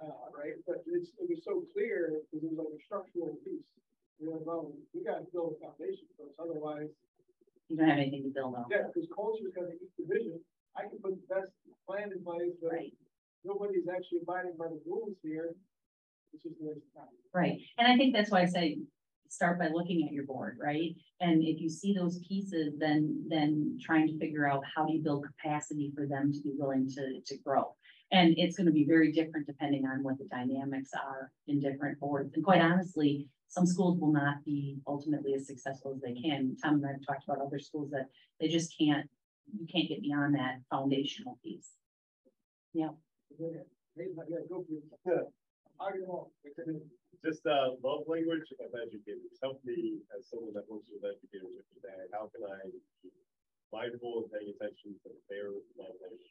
Uh, 0.00 0.32
right, 0.32 0.56
but 0.64 0.80
it's, 0.88 1.12
it 1.20 1.28
was 1.28 1.44
so 1.44 1.68
clear, 1.76 2.24
because 2.32 2.40
it 2.40 2.48
was 2.48 2.64
like 2.64 2.72
a 2.72 2.80
structural 2.80 3.36
piece. 3.44 3.68
You 4.16 4.32
know, 4.32 4.40
well, 4.40 4.72
we 4.96 5.04
gotta 5.04 5.28
build 5.28 5.60
a 5.60 5.68
foundation 5.68 6.08
first, 6.16 6.32
otherwise, 6.40 6.88
You 7.68 7.76
don't 7.76 7.88
have 7.88 7.98
anything 7.98 8.24
to 8.24 8.30
build 8.30 8.54
on. 8.54 8.64
yeah, 8.70 8.88
because 8.88 9.08
culture 9.14 9.44
is 9.46 9.52
gonna 9.54 9.68
eat 9.76 9.92
the 9.98 10.04
vision. 10.08 10.40
I 10.76 10.82
can 10.88 10.98
put 10.98 11.12
the 11.20 11.34
best 11.34 11.52
plan 11.86 12.10
in 12.12 12.22
place, 12.24 12.54
but 12.62 12.72
Right. 12.72 12.92
nobody's 13.44 13.88
actually 13.88 14.20
abiding 14.22 14.56
by 14.58 14.68
the 14.68 14.80
rules 14.86 15.16
here. 15.22 15.54
It's 16.32 16.42
just 16.42 16.56
waste 16.60 16.80
of 16.96 17.02
time. 17.02 17.14
Right, 17.34 17.60
and 17.78 17.88
I 17.88 17.96
think 17.96 18.14
that's 18.14 18.30
why 18.30 18.40
I 18.42 18.46
say, 18.46 18.78
start 19.28 19.58
by 19.58 19.68
looking 19.68 20.04
at 20.06 20.12
your 20.12 20.24
board, 20.24 20.56
right? 20.58 20.94
And 21.20 21.42
if 21.42 21.60
you 21.60 21.68
see 21.68 21.92
those 21.92 22.18
pieces, 22.26 22.78
then, 22.78 23.26
then 23.28 23.78
trying 23.82 24.06
to 24.08 24.18
figure 24.18 24.46
out 24.48 24.62
how 24.74 24.86
do 24.86 24.92
you 24.94 25.02
build 25.02 25.26
capacity 25.26 25.92
for 25.94 26.06
them 26.06 26.32
to 26.32 26.40
be 26.40 26.54
willing 26.56 26.88
to, 26.90 27.20
to 27.20 27.36
grow. 27.38 27.74
And 28.10 28.34
it's 28.38 28.56
gonna 28.56 28.70
be 28.70 28.84
very 28.86 29.12
different 29.12 29.46
depending 29.46 29.84
on 29.84 30.02
what 30.02 30.16
the 30.16 30.24
dynamics 30.24 30.90
are 30.94 31.30
in 31.46 31.60
different 31.60 32.00
boards. 32.00 32.32
And 32.34 32.42
quite 32.44 32.62
honestly, 32.62 33.28
some 33.48 33.66
schools 33.66 33.98
will 33.98 34.12
not 34.12 34.44
be 34.44 34.78
ultimately 34.86 35.34
as 35.34 35.46
successful 35.46 35.92
as 35.94 36.00
they 36.00 36.14
can. 36.14 36.56
Tom 36.62 36.74
and 36.74 36.86
I 36.86 36.92
have 36.92 37.06
talked 37.06 37.24
about 37.24 37.44
other 37.44 37.58
schools 37.58 37.90
that 37.90 38.06
they 38.40 38.48
just 38.48 38.76
can't, 38.78 39.08
you 39.58 39.66
can't 39.66 39.88
get 39.88 40.02
beyond 40.02 40.34
that 40.34 40.60
foundational 40.70 41.38
piece. 41.42 41.70
Yeah, 42.74 42.90
hey, 43.38 43.64
yeah, 43.96 44.38
go 44.48 44.64
for 44.68 44.74
it. 44.76 44.84
Yeah. 45.06 45.28
I 45.80 45.90
don't 45.90 46.08
know. 46.08 46.30
Just 47.24 47.46
uh, 47.46 47.74
love 47.82 48.02
language 48.06 48.46
of 48.58 48.70
educators. 48.74 49.38
Help 49.42 49.60
me 49.64 49.98
as 50.16 50.28
someone 50.28 50.54
that 50.54 50.68
works 50.68 50.90
with 50.90 51.02
educators 51.02 51.54
every 51.54 51.80
day. 51.82 52.06
How 52.12 52.30
can 52.34 52.46
I 52.46 52.66
be 53.02 53.10
mindful 53.72 54.22
and 54.22 54.32
paying 54.32 54.54
attention 54.54 54.94
to 55.02 55.10
their 55.30 55.50
love 55.78 55.94
language? 56.02 56.26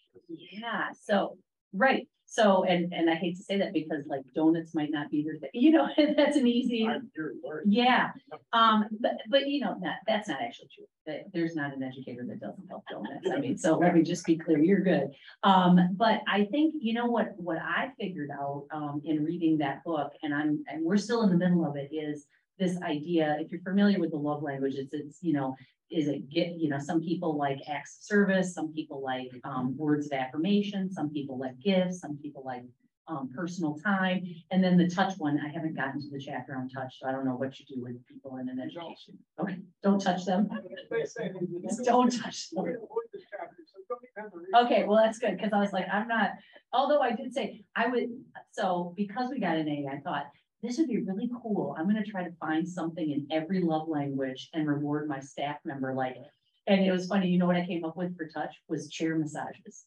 Yeah, 0.51 0.91
so, 0.99 1.38
right, 1.74 2.07
so, 2.30 2.65
and, 2.65 2.93
and 2.93 3.09
I 3.09 3.15
hate 3.15 3.38
to 3.38 3.43
say 3.43 3.57
that 3.57 3.71
because 3.71 4.03
like 4.05 4.21
donuts 4.36 4.75
might 4.75 4.91
not 4.91 5.09
be 5.09 5.23
their 5.23 5.38
thing, 5.38 5.49
you 5.53 5.71
know, 5.71 5.88
that's 6.17 6.36
an 6.36 6.45
easy, 6.45 6.86
I'm 6.86 7.09
here 7.15 7.30
to 7.30 7.47
learn. 7.47 7.63
yeah. 7.65 8.09
Um, 8.51 8.86
but, 8.99 9.13
but 9.30 9.47
you 9.47 9.61
know, 9.61 9.78
that, 9.82 9.99
that's 10.05 10.28
not 10.28 10.41
actually 10.41 10.67
true, 10.75 10.86
that 11.05 11.23
there's 11.34 11.55
not 11.55 11.73
an 11.73 11.82
educator 11.82 12.25
that 12.28 12.41
doesn't 12.41 12.67
help 12.67 12.84
donuts, 12.91 13.30
I 13.32 13.39
mean, 13.39 13.57
so 13.57 13.78
let 13.78 13.95
me 13.95 14.03
just 14.03 14.25
be 14.25 14.38
clear, 14.38 14.59
you're 14.59 14.82
good. 14.82 15.11
Um, 15.43 15.80
but 15.95 16.21
I 16.28 16.45
think, 16.51 16.75
you 16.80 16.93
know 16.93 17.05
what, 17.05 17.30
what 17.38 17.59
I 17.59 17.91
figured 17.97 18.30
out, 18.32 18.65
um, 18.71 19.01
in 19.05 19.23
reading 19.23 19.57
that 19.59 19.86
book, 19.86 20.11
and 20.21 20.34
I'm, 20.34 20.63
and 20.67 20.84
we're 20.84 20.97
still 20.97 21.23
in 21.23 21.30
the 21.30 21.38
middle 21.38 21.65
of 21.65 21.78
it, 21.78 21.89
is 21.93 22.25
this 22.59 22.78
idea, 22.82 23.38
if 23.39 23.51
you're 23.51 23.61
familiar 23.61 23.99
with 23.99 24.11
the 24.11 24.17
love 24.17 24.43
language, 24.43 24.75
it's, 24.75 24.93
it's, 24.93 25.19
you 25.21 25.32
know, 25.32 25.55
is 25.90 26.08
it 26.08 26.30
get, 26.30 26.54
you 26.58 26.70
know, 26.70 26.80
some 26.80 27.02
people 27.02 27.38
like 27.38 27.60
acts 27.70 27.98
of 28.00 28.04
service, 28.04 28.54
some 28.54 28.74
people 28.74 29.02
like, 29.04 29.30
um, 29.44 29.76
words 29.78 30.08
of 30.08 30.14
affirmation, 30.14 30.92
some 30.92 31.10
people 31.10 31.38
like 31.40 31.58
gifts, 31.60 32.00
some 32.02 32.18
people 32.18 32.44
like, 32.46 32.64
um, 33.08 33.30
personal 33.34 33.74
time. 33.82 34.22
And 34.52 34.62
then 34.62 34.78
the 34.78 34.90
touch 34.90 35.14
one, 35.18 35.40
I 35.40 35.48
haven't 35.48 35.76
gotten 35.78 36.02
to 36.02 36.10
the 36.12 36.20
chapter 36.20 36.58
on 36.58 36.68
touch, 36.68 37.00
so 37.00 37.08
I 37.08 37.14
don't 37.14 37.24
know 37.26 37.36
what 37.36 37.58
you 37.58 37.66
do 37.66 37.82
with 37.82 38.06
people 38.06 38.36
in 38.36 38.50
an 38.50 38.60
education. 38.60 39.18
Okay, 39.40 39.60
don't 39.82 40.02
touch 40.02 40.26
them. 40.26 40.50
They 40.92 41.06
say 41.06 41.30
they 41.32 41.40
did- 41.46 41.64
Just 41.64 41.86
don't 41.86 42.12
touch 42.12 42.50
them. 42.50 42.66
gonna 42.66 42.76
avoid 42.78 43.06
this 43.14 43.24
chapter, 43.32 43.56
so 43.66 43.80
don't 43.88 44.02
even 44.04 44.24
have 44.24 44.32
to 44.34 44.38
read 44.40 44.48
it. 44.54 44.66
Okay, 44.66 44.84
well, 44.84 44.98
that's 45.02 45.20
good, 45.20 45.38
because 45.38 45.54
I 45.54 45.60
was 45.60 45.72
like, 45.72 45.88
I'm 45.90 46.10
not, 46.10 46.32
although 46.74 47.00
I 47.02 47.14
did 47.14 47.34
say, 47.34 47.64
I 47.78 47.88
would, 47.88 48.10
so 48.52 48.94
because 48.98 49.30
we 49.30 49.40
got 49.40 49.56
an 49.56 49.70
A, 49.70 49.88
I 49.90 50.00
thought, 50.00 50.26
this 50.64 50.78
would 50.78 50.88
be 50.88 51.01
really 51.01 51.30
cool. 51.41 51.76
I'm 51.78 51.86
gonna 51.88 52.03
try 52.03 52.24
to 52.24 52.32
find 52.39 52.68
something 52.68 53.12
in 53.12 53.28
every 53.32 53.62
love 53.62 53.88
language 53.88 54.49
and 54.53 54.68
reward 54.68 55.08
my 55.08 55.20
staff 55.20 55.58
member 55.66 55.93
like. 55.93 56.16
it. 56.16 56.32
And 56.68 56.84
it 56.84 56.91
was 56.91 57.08
funny, 57.08 57.30
you 57.30 57.38
know 57.38 57.45
what 57.45 57.55
I 57.55 57.66
came 57.66 57.86
up 57.86 57.95
with 57.95 58.18
for 58.18 58.28
touch 58.28 58.53
was 58.68 58.89
chair 58.89 59.18
massages. 59.18 59.86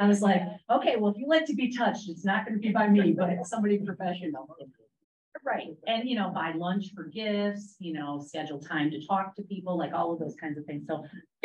I 0.00 0.06
was 0.06 0.22
like, 0.22 0.42
okay, 0.70 0.96
well, 0.96 1.10
if 1.10 1.18
you 1.18 1.28
like 1.28 1.44
to 1.46 1.54
be 1.54 1.76
touched, 1.76 2.08
it's 2.08 2.24
not 2.24 2.46
gonna 2.46 2.58
be 2.58 2.70
by 2.70 2.88
me, 2.88 3.12
but 3.12 3.46
somebody 3.46 3.78
professional. 3.78 4.48
Right, 5.44 5.76
and 5.86 6.08
you 6.08 6.16
know, 6.16 6.30
buy 6.30 6.52
lunch 6.52 6.92
for 6.94 7.04
gifts, 7.04 7.76
you 7.78 7.92
know, 7.92 8.22
schedule 8.26 8.58
time 8.58 8.90
to 8.90 9.06
talk 9.06 9.34
to 9.36 9.42
people, 9.42 9.76
like 9.78 9.92
all 9.92 10.12
of 10.12 10.18
those 10.18 10.34
kinds 10.34 10.58
of 10.58 10.64
things. 10.64 10.86
So 10.86 11.04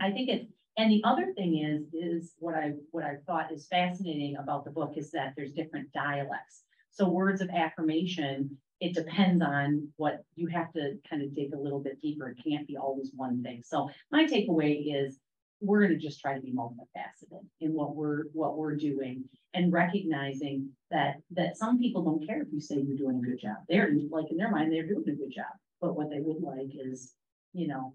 I 0.00 0.10
think 0.10 0.28
it's, 0.28 0.46
and 0.76 0.90
the 0.90 1.02
other 1.04 1.32
thing 1.34 1.58
is, 1.58 1.92
is 1.92 2.32
what 2.38 2.54
I, 2.54 2.72
what 2.92 3.04
I 3.04 3.16
thought 3.26 3.52
is 3.52 3.66
fascinating 3.66 4.36
about 4.36 4.64
the 4.64 4.70
book 4.70 4.94
is 4.96 5.10
that 5.10 5.34
there's 5.36 5.52
different 5.52 5.92
dialects. 5.92 6.62
So 6.92 7.08
words 7.08 7.40
of 7.40 7.48
affirmation, 7.50 8.58
it 8.80 8.94
depends 8.94 9.42
on 9.42 9.88
what, 9.96 10.24
you 10.34 10.48
have 10.48 10.72
to 10.74 10.98
kind 11.08 11.22
of 11.22 11.34
dig 11.34 11.54
a 11.54 11.58
little 11.58 11.80
bit 11.80 12.00
deeper. 12.00 12.28
It 12.28 12.38
can't 12.46 12.66
be 12.66 12.76
always 12.76 13.10
one 13.14 13.42
thing. 13.42 13.62
So 13.64 13.90
my 14.10 14.24
takeaway 14.24 15.06
is 15.06 15.18
we're 15.60 15.82
gonna 15.82 15.96
just 15.96 16.20
try 16.20 16.34
to 16.34 16.40
be 16.40 16.52
multifaceted 16.52 17.44
in 17.60 17.72
what 17.72 17.94
we're, 17.94 18.24
what 18.32 18.58
we're 18.58 18.74
doing 18.74 19.24
and 19.54 19.72
recognizing 19.72 20.68
that, 20.90 21.16
that 21.30 21.56
some 21.56 21.78
people 21.78 22.02
don't 22.02 22.26
care 22.26 22.42
if 22.42 22.48
you 22.52 22.60
say 22.60 22.76
you're 22.76 22.96
doing 22.96 23.22
a 23.24 23.26
good 23.26 23.40
job. 23.40 23.56
They're 23.68 23.90
like, 24.10 24.30
in 24.30 24.36
their 24.36 24.50
mind, 24.50 24.72
they're 24.72 24.86
doing 24.86 25.04
a 25.08 25.12
good 25.12 25.32
job, 25.32 25.52
but 25.80 25.96
what 25.96 26.10
they 26.10 26.20
would 26.20 26.42
like 26.42 26.72
is, 26.74 27.14
you 27.52 27.68
know, 27.68 27.94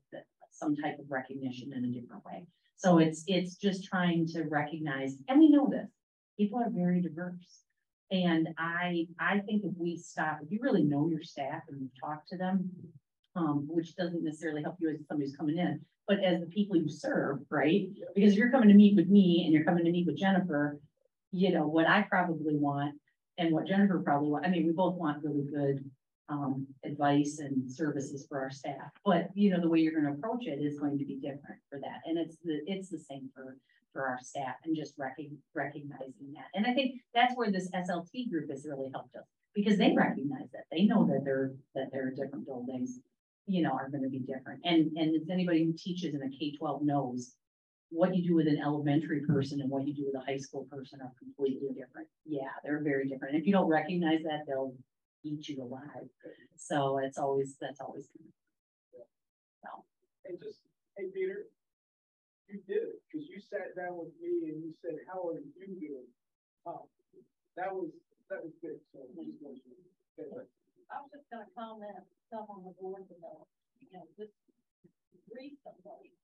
some 0.52 0.76
type 0.76 0.98
of 0.98 1.12
recognition 1.12 1.74
in 1.74 1.84
a 1.86 1.88
different 1.88 2.26
way. 2.26 2.48
So 2.78 3.00
it's, 3.00 3.24
it's 3.28 3.56
just 3.56 3.84
trying 3.84 4.28
to 4.30 4.44
recognize, 4.44 5.16
and 5.28 5.40
we 5.40 5.50
know 5.50 5.68
this, 5.70 5.90
people 6.40 6.60
are 6.60 6.70
very 6.70 7.02
diverse. 7.02 7.64
And 8.12 8.50
I, 8.58 9.08
I 9.20 9.40
think 9.40 9.64
if 9.66 9.74
we 9.78 9.98
stop, 9.98 10.40
if 10.42 10.52
you 10.52 10.60
really 10.62 10.84
know 10.84 11.10
your 11.10 11.24
staff 11.24 11.64
and 11.70 11.82
you 11.82 11.90
talk 12.02 12.26
to 12.28 12.38
them, 12.38 12.70
um, 13.36 13.68
which 13.70 13.96
doesn't 13.96 14.24
necessarily 14.24 14.64
help 14.64 14.78
you 14.80 14.90
as 14.90 14.98
somebody 15.08 15.30
who's 15.30 15.36
coming 15.36 15.58
in, 15.58 15.82
but 16.08 16.24
as 16.24 16.40
the 16.40 16.48
people 16.48 16.78
you 16.78 16.90
serve, 16.90 17.40
right? 17.50 17.88
Because 18.16 18.32
if 18.32 18.38
you're 18.38 18.52
coming 18.52 18.70
to 18.70 18.74
meet 18.74 18.96
with 18.96 19.10
me 19.10 19.44
and 19.44 19.54
you're 19.54 19.66
coming 19.66 19.84
to 19.84 19.92
meet 19.92 20.08
with 20.08 20.18
Jennifer, 20.18 20.80
you 21.32 21.52
know, 21.52 21.68
what 21.68 21.88
I 21.88 22.04
probably 22.04 22.56
want 22.56 22.96
and 23.38 23.54
what 23.54 23.68
Jennifer 23.68 24.00
probably 24.00 24.30
want, 24.30 24.46
I 24.46 24.50
mean, 24.50 24.66
we 24.66 24.72
both 24.72 24.96
want 24.96 25.24
really 25.24 25.44
good 25.44 25.84
um, 26.30 26.66
advice 26.84 27.40
and 27.40 27.70
services 27.70 28.26
for 28.28 28.40
our 28.40 28.50
staff, 28.50 28.92
but 29.06 29.30
you 29.34 29.50
know, 29.50 29.62
the 29.62 29.70
way 29.70 29.80
you're 29.80 29.94
gonna 29.94 30.14
approach 30.14 30.46
it 30.46 30.62
is 30.62 30.80
going 30.80 30.98
to 30.98 31.06
be 31.06 31.16
different 31.16 31.60
for 31.70 31.80
that. 31.80 32.02
And 32.06 32.18
it's 32.18 32.38
the, 32.44 32.62
it's 32.66 32.90
the 32.90 33.00
same 33.00 33.30
for, 33.34 33.58
for 33.98 34.08
our 34.08 34.20
staff 34.22 34.56
and 34.64 34.76
just 34.76 34.96
recog- 35.00 35.36
recognizing 35.56 36.32
that. 36.36 36.46
And 36.54 36.68
I 36.68 36.74
think 36.76 37.02
that's 37.16 37.36
where 37.36 37.52
this 37.52 37.68
SLT 37.72 38.30
group 38.30 38.52
has 38.52 38.64
really 38.70 38.92
helped 38.94 39.16
us 39.16 39.26
because 39.56 39.80
they 39.80 39.96
recognize 39.98 40.52
that. 40.54 40.66
They 40.72 40.84
know 40.84 41.08
that 41.08 41.26
they're, 41.26 41.54
that 41.74 41.88
there 41.92 42.06
are 42.06 42.12
different 42.12 42.46
buildings, 42.46 43.00
you 43.48 43.64
know, 43.64 43.72
are 43.72 43.90
gonna 43.90 44.08
be 44.10 44.20
different. 44.20 44.62
And, 44.64 44.96
and 44.98 45.16
as 45.16 45.32
anybody 45.32 45.66
who 45.66 45.74
teaches 45.74 46.14
in 46.14 46.22
a 46.22 46.30
K 46.30 46.56
twelve 46.56 46.84
knows, 46.84 47.34
what 47.90 48.16
you 48.16 48.22
do 48.22 48.36
with 48.36 48.48
an 48.48 48.60
elementary 48.62 49.22
person 49.26 49.62
and 49.62 49.70
what 49.72 49.88
you 49.88 49.96
do 49.96 50.06
with 50.06 50.22
a 50.22 50.26
high 50.26 50.38
school 50.38 50.68
person 50.70 51.00
are 51.02 51.12
completely 51.18 51.70
different. 51.70 52.08
Yeah, 52.24 52.54
they're 52.64 52.84
very 52.84 53.08
different. 53.08 53.36
If 53.36 53.48
you 53.48 53.54
don't 53.54 53.68
recognize 53.68 54.22
that, 54.24 54.42
they'll 54.48 54.76
eat 55.24 55.48
you 55.48 55.64
alive. 55.64 56.08
So 56.56 57.00
it's 57.00 57.18
always, 57.18 57.56
that's 57.60 57.82
always. 57.82 58.08
So, 59.64 59.70
And 60.26 60.38
just, 60.40 60.60
hey, 60.98 61.06
Peter, 61.12 61.48
you 62.48 62.60
did 62.68 62.96
it, 62.96 63.00
because 63.08 63.28
you 63.28 63.40
sat 63.40 63.76
down 63.76 64.00
with 64.00 64.16
me 64.20 64.52
and 64.52 64.64
you 64.64 64.72
said, 64.82 65.00
how 65.08 65.28
are 65.28 65.40
you 65.40 65.52
doing? 65.80 66.10
Um, 66.66 66.88
that 67.56 67.72
was, 67.72 67.92
that 68.30 68.44
was 68.44 68.54
good, 68.62 68.80
so. 68.92 69.04
Wanted 69.16 69.40
to. 69.40 70.48
I 70.88 71.04
was 71.04 71.12
just 71.14 71.28
gonna 71.30 71.46
comment 71.54 72.00
some 72.32 72.48
on 72.48 72.64
the 72.64 72.74
board 72.80 73.06
development, 73.12 73.52
you 73.78 73.92
know, 73.94 74.08
just 74.18 74.34
recently. 75.30 76.16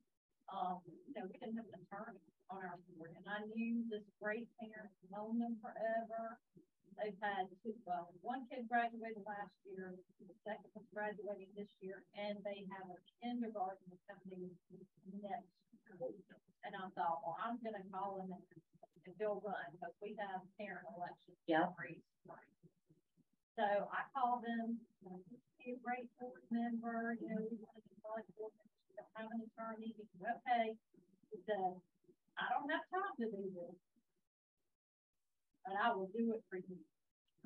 Um, 0.49 0.81
you 1.07 1.13
know, 1.15 1.27
we 1.27 1.35
didn't 1.39 1.59
have 1.59 1.69
an 1.71 1.83
attorney 1.83 2.23
on 2.51 2.63
our 2.63 2.79
board 2.93 3.11
and 3.15 3.25
I 3.25 3.43
knew 3.55 3.83
this 3.89 4.05
great 4.21 4.47
parent, 4.59 4.91
known 5.09 5.39
them 5.39 5.57
forever. 5.63 6.37
They've 6.99 7.17
had 7.25 7.49
two, 7.65 7.73
well, 7.89 8.13
one 8.21 8.45
kid 8.49 8.69
graduated 8.69 9.25
last 9.25 9.53
year, 9.65 9.97
the 10.21 10.37
second 10.45 10.69
one's 10.77 10.89
graduating 10.93 11.49
this 11.57 11.71
year, 11.81 12.05
and 12.13 12.37
they 12.45 12.69
have 12.69 12.85
a 12.85 12.99
kindergarten 13.17 13.97
coming 14.05 14.53
next. 15.09 15.62
And 16.63 16.73
I 16.79 16.87
thought, 16.95 17.19
well, 17.23 17.35
I'm 17.43 17.59
gonna 17.59 17.83
call 17.91 18.23
them 18.23 18.31
and, 18.31 18.43
and 19.05 19.13
go 19.19 19.43
run, 19.43 19.67
because 19.75 19.93
we 20.01 20.15
have 20.15 20.41
parent 20.55 20.87
elections. 20.95 21.35
Yeah. 21.45 21.67
every 21.69 21.99
spring. 22.23 22.51
So 23.59 23.65
I 23.91 24.07
called 24.15 24.41
them, 24.47 24.79
be 25.59 25.75
a 25.75 25.79
great 25.83 26.07
board 26.17 26.41
member, 26.49 27.13
you 27.19 27.27
know, 27.29 27.43
we 27.45 27.59
wanted 27.59 27.83
to 27.85 27.95
select 28.01 28.27
board 28.39 28.53
members, 28.57 28.79
we 28.89 28.93
don't 28.97 29.13
have 29.19 29.29
an 29.29 29.41
attorney, 29.43 29.91
he 29.93 30.03
said, 30.17 30.39
okay. 30.39 30.65
He 31.29 31.37
I 32.39 32.43
don't 32.55 32.69
have 32.71 32.85
time 32.89 33.13
to 33.21 33.27
do 33.29 33.43
this. 33.53 33.75
But 35.67 35.75
I 35.77 35.93
will 35.93 36.09
do 36.15 36.33
it 36.33 36.41
for 36.49 36.57
you. 36.57 36.79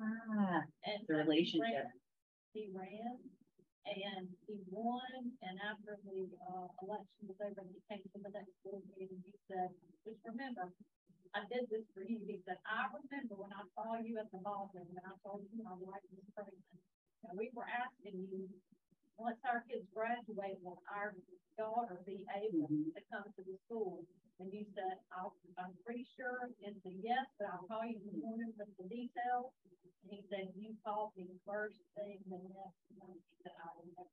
ah, 0.00 0.62
And 0.86 1.04
the 1.06 1.06
so 1.06 1.12
he 1.14 1.20
relationship. 1.26 1.92
ran- 1.92 2.00
He 2.54 2.62
ran 2.72 3.18
and 3.88 4.28
he 4.46 4.56
won, 4.68 5.32
and 5.42 5.56
after 5.64 5.96
the, 6.04 6.28
uh, 6.44 6.68
election 6.84 7.22
was 7.24 7.38
over, 7.40 7.64
he 7.68 7.80
came 7.88 8.04
to 8.04 8.18
the 8.20 8.32
next 8.32 8.52
board 8.64 8.84
meeting, 8.96 9.22
he 9.24 9.34
said, 9.48 9.72
just 10.04 10.20
remember, 10.28 10.68
I 11.34 11.44
did 11.48 11.68
this 11.72 11.84
for 11.96 12.04
you, 12.04 12.20
he 12.24 12.40
said, 12.44 12.60
I 12.68 12.88
remember 12.92 13.36
when 13.40 13.52
I 13.56 13.64
saw 13.76 13.96
you 14.00 14.20
at 14.20 14.28
the 14.32 14.40
ballroom, 14.44 14.88
and 14.92 15.04
I 15.04 15.14
told 15.24 15.44
you 15.48 15.64
my 15.64 15.76
wife 15.76 16.04
was 16.12 16.26
pregnant. 16.36 16.64
And 17.28 17.34
we 17.36 17.50
were 17.56 17.66
asking 17.68 18.28
you, 18.30 18.48
once 19.18 19.38
our 19.44 19.64
kids 19.68 19.84
graduate, 19.92 20.58
will 20.62 20.80
our 20.94 21.14
daughter 21.58 22.00
be 22.06 22.24
able 22.34 22.68
Mhm. 22.68 22.94
to 22.94 23.00
come 23.10 23.24
to 23.36 23.42
the 23.42 23.58
school? 23.66 24.06
And 24.38 24.52
you 24.52 24.64
said, 24.74 24.98
I'll, 25.10 25.34
I'm 25.58 25.74
pretty 25.84 26.06
sure 26.16 26.50
it's 26.60 26.86
a 26.86 26.90
yes, 27.02 27.26
but 27.38 27.48
I'll 27.50 27.66
call 27.66 27.84
you 27.84 27.98
in 27.98 28.06
the 28.06 28.18
morning 28.18 28.52
with 28.56 28.76
the 28.78 28.84
details. 28.84 29.52
And 30.04 30.12
he 30.12 30.22
said, 30.30 30.52
you 30.56 30.76
called 30.84 31.10
me 31.16 31.26
first 31.44 31.80
thing 31.96 32.22
the 32.30 32.36
next 32.38 32.86
morning, 32.96 33.18
he 33.18 33.42
said, 33.42 33.52
I 33.58 33.76
will 33.76 33.86
never. 33.96 34.08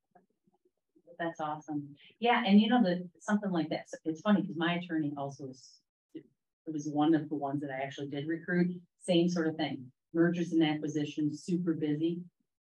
That's 1.19 1.39
awesome. 1.39 1.95
Yeah, 2.19 2.43
and 2.45 2.59
you 2.59 2.67
know, 2.67 2.81
the, 2.81 3.07
something 3.19 3.51
like 3.51 3.69
that, 3.69 3.89
so 3.89 3.97
it's 4.05 4.21
funny, 4.21 4.41
because 4.41 4.57
my 4.57 4.73
attorney 4.75 5.13
also 5.15 5.47
is, 5.49 5.79
it 6.15 6.25
was 6.73 6.89
one 6.89 7.13
of 7.13 7.29
the 7.29 7.35
ones 7.35 7.61
that 7.61 7.69
I 7.69 7.83
actually 7.83 8.07
did 8.07 8.27
recruit, 8.27 8.81
same 8.99 9.29
sort 9.29 9.47
of 9.47 9.55
thing. 9.55 9.91
Mergers 10.13 10.51
and 10.53 10.63
acquisitions, 10.63 11.43
super 11.43 11.73
busy, 11.73 12.23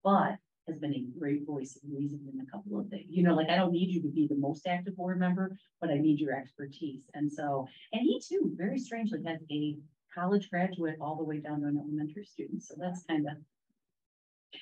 but 0.04 0.38
has 0.70 0.78
been 0.78 0.94
a 0.94 1.18
great 1.18 1.46
voice 1.46 1.76
of 1.76 1.82
reason 1.92 2.20
in 2.32 2.40
a 2.40 2.50
couple 2.50 2.78
of 2.78 2.88
things. 2.88 3.06
You 3.08 3.22
know, 3.22 3.34
like, 3.34 3.50
I 3.50 3.56
don't 3.56 3.72
need 3.72 3.90
you 3.90 4.02
to 4.02 4.08
be 4.08 4.26
the 4.26 4.36
most 4.36 4.66
active 4.66 4.96
board 4.96 5.18
member, 5.18 5.56
but 5.80 5.90
I 5.90 5.98
need 5.98 6.20
your 6.20 6.34
expertise. 6.34 7.10
And 7.14 7.30
so, 7.30 7.66
and 7.92 8.02
he 8.02 8.20
too, 8.20 8.52
very 8.56 8.78
strangely, 8.78 9.20
has 9.26 9.40
a 9.50 9.76
college 10.14 10.50
graduate 10.50 10.96
all 11.00 11.16
the 11.16 11.24
way 11.24 11.38
down 11.38 11.60
to 11.60 11.66
an 11.66 11.78
elementary 11.78 12.24
student, 12.24 12.62
so 12.62 12.74
that's 12.78 13.04
kind 13.04 13.26
of, 13.28 13.36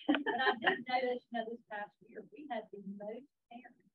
But 0.07 0.17
I 0.17 0.53
did 0.61 0.85
notice, 0.89 1.25
you 1.33 1.39
know, 1.39 1.45
this 1.49 1.61
past 1.71 1.93
year, 2.09 2.25
we 2.33 2.47
had 2.51 2.65
the 2.73 2.81
most 2.97 3.29
parents 3.49 3.89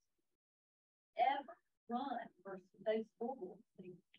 ever 1.17 1.53
run 1.89 2.25
for 2.43 2.61
those 2.85 3.05
school 3.15 3.37
board 3.39 3.61
seats. 3.77 4.12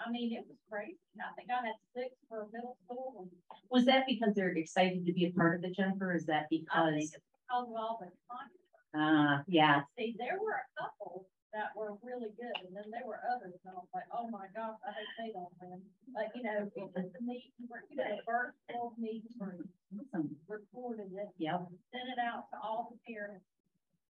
I 0.00 0.10
mean, 0.10 0.32
it 0.32 0.44
was 0.48 0.56
crazy. 0.70 0.96
I 1.20 1.32
think 1.36 1.48
I 1.50 1.66
had 1.66 1.76
six 1.94 2.14
for 2.28 2.48
middle 2.52 2.76
school 2.84 3.28
was 3.70 3.84
that 3.86 4.04
because 4.06 4.34
they're 4.34 4.50
excited 4.50 5.06
to 5.06 5.12
be 5.12 5.26
a 5.26 5.32
part 5.32 5.56
of 5.56 5.64
it, 5.64 5.76
Jennifer? 5.76 6.14
Is 6.14 6.26
that 6.26 6.46
because, 6.50 6.94
because 6.94 7.68
of 7.68 7.70
all 7.76 8.02
the 8.02 8.10
content. 8.26 8.66
ah, 8.94 9.42
yeah, 9.46 9.82
See, 9.96 10.16
there 10.18 10.38
were 10.42 10.58
a 10.58 10.68
couple 10.74 11.26
that 11.54 11.74
were 11.74 11.98
really 12.02 12.30
good, 12.38 12.54
and 12.62 12.74
then 12.74 12.86
there 12.90 13.06
were 13.06 13.22
others, 13.26 13.58
and 13.66 13.74
I 13.74 13.78
was 13.78 13.90
like, 13.94 14.06
oh 14.14 14.30
my 14.30 14.46
gosh, 14.54 14.78
I 14.86 14.90
hope 14.94 15.10
they 15.18 15.30
don't 15.34 15.54
win. 15.58 15.82
Like, 16.14 16.30
you 16.34 16.42
know, 16.46 16.70
we 16.70 16.82
took 16.82 16.94
the 16.94 17.22
meet, 17.22 17.50
you 17.58 17.66
know, 17.66 18.06
the 18.06 18.22
first 18.26 18.54
twelve 18.70 18.94
were 19.38 19.66
awesome, 19.98 20.34
recorded 20.46 21.10
it, 21.10 21.30
yep. 21.38 21.66
sent 21.90 22.10
it 22.10 22.22
out 22.22 22.50
to 22.54 22.56
all 22.62 22.94
the 22.94 22.98
parents. 23.06 23.46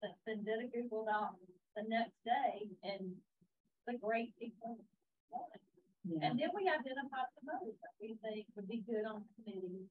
That 0.02 0.18
then 0.26 0.42
did 0.44 0.58
a 0.60 0.68
Google 0.68 1.06
Doc 1.06 1.38
the 1.76 1.84
next 1.88 2.18
day, 2.26 2.68
and 2.82 3.14
the 3.86 3.96
great 4.02 4.34
people 4.36 4.76
won. 5.30 5.48
Yeah, 6.04 6.30
And 6.30 6.38
then 6.38 6.50
we 6.54 6.68
identify 6.68 7.22
some 7.38 7.54
others 7.54 7.78
that 7.82 7.94
we 8.00 8.18
think 8.22 8.46
would 8.56 8.68
be 8.68 8.82
good 8.86 9.06
on 9.06 9.22
the 9.22 9.52
committee. 9.52 9.86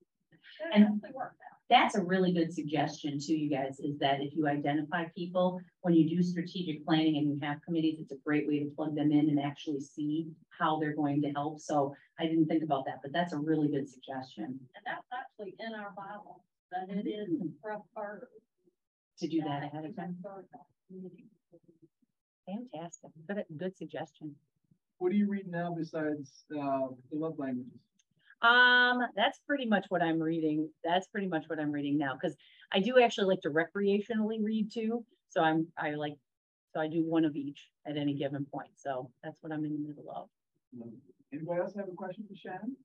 And- 0.74 0.84
actually 0.84 1.12
worked 1.14 1.39
out. 1.49 1.57
That's 1.70 1.95
a 1.95 2.03
really 2.03 2.34
good 2.34 2.53
suggestion 2.53 3.18
to 3.18 3.34
you 3.34 3.49
guys, 3.49 3.80
is 3.80 3.97
that 3.99 4.22
if 4.22 4.36
you 4.36 4.45
identify 4.47 5.05
people, 5.16 5.62
when 5.82 5.93
you 5.93 6.09
do 6.09 6.22
strategic 6.22 6.86
planning 6.86 7.16
and 7.16 7.30
you 7.30 7.39
have 7.41 7.62
committees, 7.62 7.99
it's 8.01 8.12
a 8.12 8.18
great 8.26 8.45
way 8.45 8.59
to 8.59 8.66
plug 8.76 8.93
them 8.93 9.12
in 9.12 9.30
and 9.30 9.39
actually 9.39 9.80
see 9.80 10.28
how 10.49 10.80
they're 10.80 10.95
going 10.95 11.22
to 11.22 11.30
help. 11.30 11.62
So 11.62 11.95
I 12.20 12.26
didn't 12.26 12.47
think 12.47 12.64
about 12.64 12.84
that, 12.86 12.99
but 13.01 13.14
that's 13.14 13.32
a 13.32 13.38
really 13.38 13.70
good 13.70 13.88
suggestion 13.88 14.43
And 14.43 14.86
that's 14.86 15.07
actually 15.14 15.55
in 15.59 15.74
our 15.74 15.93
bylaw, 15.97 16.41
that 16.72 16.89
it 16.89 17.07
is 17.07 17.30
mm-hmm. 17.30 17.47
for 17.62 17.78
part. 17.95 18.28
to 19.20 19.28
do 19.28 19.39
that 19.41 19.64
ahead 19.64 19.86
of 19.86 19.95
time. 19.95 20.18
time. 20.22 21.12
Fantastic. 22.47 23.12
Good, 23.28 23.45
good 23.55 23.78
suggestion. 23.78 24.36
What 25.01 25.11
are 25.11 25.15
you 25.15 25.27
reading 25.27 25.49
now 25.49 25.73
besides, 25.75 26.43
uh, 26.51 26.89
the 27.11 27.17
love 27.17 27.39
languages? 27.39 27.73
Um, 28.43 28.99
that's 29.15 29.39
pretty 29.47 29.65
much 29.65 29.87
what 29.89 30.03
I'm 30.03 30.19
reading. 30.19 30.69
That's 30.83 31.07
pretty 31.07 31.25
much 31.25 31.45
what 31.47 31.59
I'm 31.59 31.71
reading 31.71 31.97
now, 31.97 32.13
because 32.13 32.37
I 32.71 32.81
do 32.81 33.01
actually 33.01 33.25
like 33.25 33.41
to 33.41 33.49
recreationally 33.49 34.37
read 34.43 34.71
too. 34.71 35.03
So 35.29 35.41
I'm, 35.41 35.65
I 35.75 35.95
like, 35.95 36.13
so 36.71 36.79
I 36.79 36.87
do 36.87 37.03
one 37.03 37.25
of 37.25 37.35
each 37.35 37.67
at 37.87 37.97
any 37.97 38.13
given 38.13 38.45
point. 38.53 38.69
So 38.75 39.09
that's 39.23 39.41
what 39.41 39.51
I'm 39.51 39.65
in 39.65 39.73
the 39.73 39.79
middle 39.79 40.05
of. 40.15 40.29
Anybody 41.33 41.61
else 41.61 41.73
have 41.75 41.87
a 41.87 41.95
question 41.95 42.25
for 42.29 42.35
Shannon? 42.35 42.77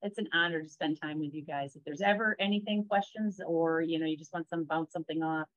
It's 0.00 0.16
an 0.16 0.28
honor 0.32 0.62
to 0.62 0.68
spend 0.68 0.98
time 0.98 1.20
with 1.20 1.34
you 1.34 1.44
guys. 1.44 1.76
If 1.76 1.84
there's 1.84 2.00
ever 2.00 2.36
anything, 2.40 2.86
questions, 2.88 3.38
or, 3.46 3.82
you 3.82 3.98
know, 3.98 4.06
you 4.06 4.16
just 4.16 4.32
want 4.32 4.48
some, 4.48 4.64
bounce 4.64 4.92
something 4.92 5.22
off, 5.22 5.48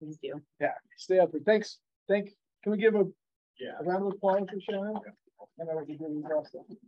please 0.00 0.16
do. 0.22 0.40
Yeah, 0.60 0.74
stay 0.96 1.18
up 1.18 1.32
there. 1.32 1.40
Thanks. 1.44 1.78
Thank, 2.08 2.36
can 2.62 2.70
we 2.70 2.78
give 2.78 2.94
a 2.94 3.04
Yeah. 3.58 3.72
a 3.80 3.84
round 3.84 4.06
of 4.06 4.12
applause 4.12 4.46
for 4.52 4.60
Shannon? 4.60 4.94
And 5.58 5.70
I 5.70 5.74
would 5.74 5.86
be 5.86 5.96
doing 5.96 6.22
the 6.22 6.34
rest 6.34 6.54
of 6.54 6.62
it. 6.70 6.78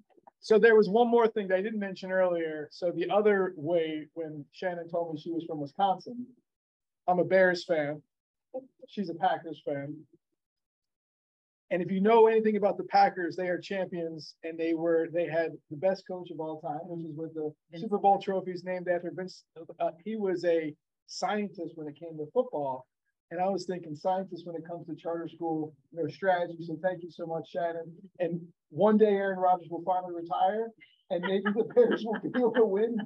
So 0.40 0.58
there 0.58 0.74
was 0.74 0.88
one 0.88 1.08
more 1.08 1.28
thing 1.28 1.48
that 1.48 1.58
I 1.58 1.62
didn't 1.62 1.80
mention 1.80 2.10
earlier. 2.10 2.68
So 2.70 2.90
the 2.90 3.10
other 3.10 3.52
way, 3.56 4.06
when 4.14 4.44
Shannon 4.52 4.88
told 4.88 5.12
me 5.12 5.20
she 5.20 5.32
was 5.32 5.44
from 5.44 5.60
Wisconsin, 5.60 6.26
I'm 7.06 7.18
a 7.18 7.24
Bears 7.24 7.64
fan. 7.64 8.02
She's 8.88 9.10
a 9.10 9.14
Packers 9.14 9.60
fan. 9.64 9.96
And 11.72 11.82
if 11.82 11.90
you 11.90 12.00
know 12.00 12.26
anything 12.26 12.56
about 12.56 12.78
the 12.78 12.84
Packers, 12.84 13.36
they 13.36 13.48
are 13.48 13.58
champions 13.58 14.34
and 14.42 14.58
they 14.58 14.74
were, 14.74 15.08
they 15.12 15.26
had 15.26 15.52
the 15.70 15.76
best 15.76 16.04
coach 16.08 16.30
of 16.30 16.40
all 16.40 16.60
time, 16.60 16.80
which 16.84 17.04
is 17.06 17.14
with 17.14 17.32
the 17.34 17.52
Super 17.78 17.98
Bowl 17.98 18.20
trophies 18.20 18.64
named 18.64 18.88
after 18.88 19.12
Vince. 19.14 19.44
Uh, 19.78 19.90
he 20.04 20.16
was 20.16 20.44
a 20.44 20.74
scientist 21.06 21.72
when 21.76 21.86
it 21.86 21.96
came 21.98 22.16
to 22.16 22.26
football. 22.32 22.86
And 23.30 23.40
I 23.40 23.48
was 23.48 23.64
thinking 23.64 23.94
scientists 23.94 24.42
when 24.44 24.56
it 24.56 24.66
comes 24.66 24.86
to 24.86 24.94
charter 24.96 25.28
school, 25.28 25.72
their 25.92 26.08
strategy. 26.10 26.56
So 26.62 26.76
thank 26.82 27.02
you 27.02 27.10
so 27.10 27.26
much, 27.26 27.48
Shannon. 27.50 27.92
And 28.18 28.40
one 28.70 28.98
day 28.98 29.06
Aaron 29.06 29.38
Rodgers 29.38 29.68
will 29.70 29.82
finally 29.84 30.14
retire 30.14 30.68
and 31.10 31.22
maybe 31.22 31.44
the 31.54 31.64
Bears 31.74 32.02
will 32.04 32.18
be 32.20 32.28
able 32.36 32.52
to 32.54 32.64
win, 32.64 32.96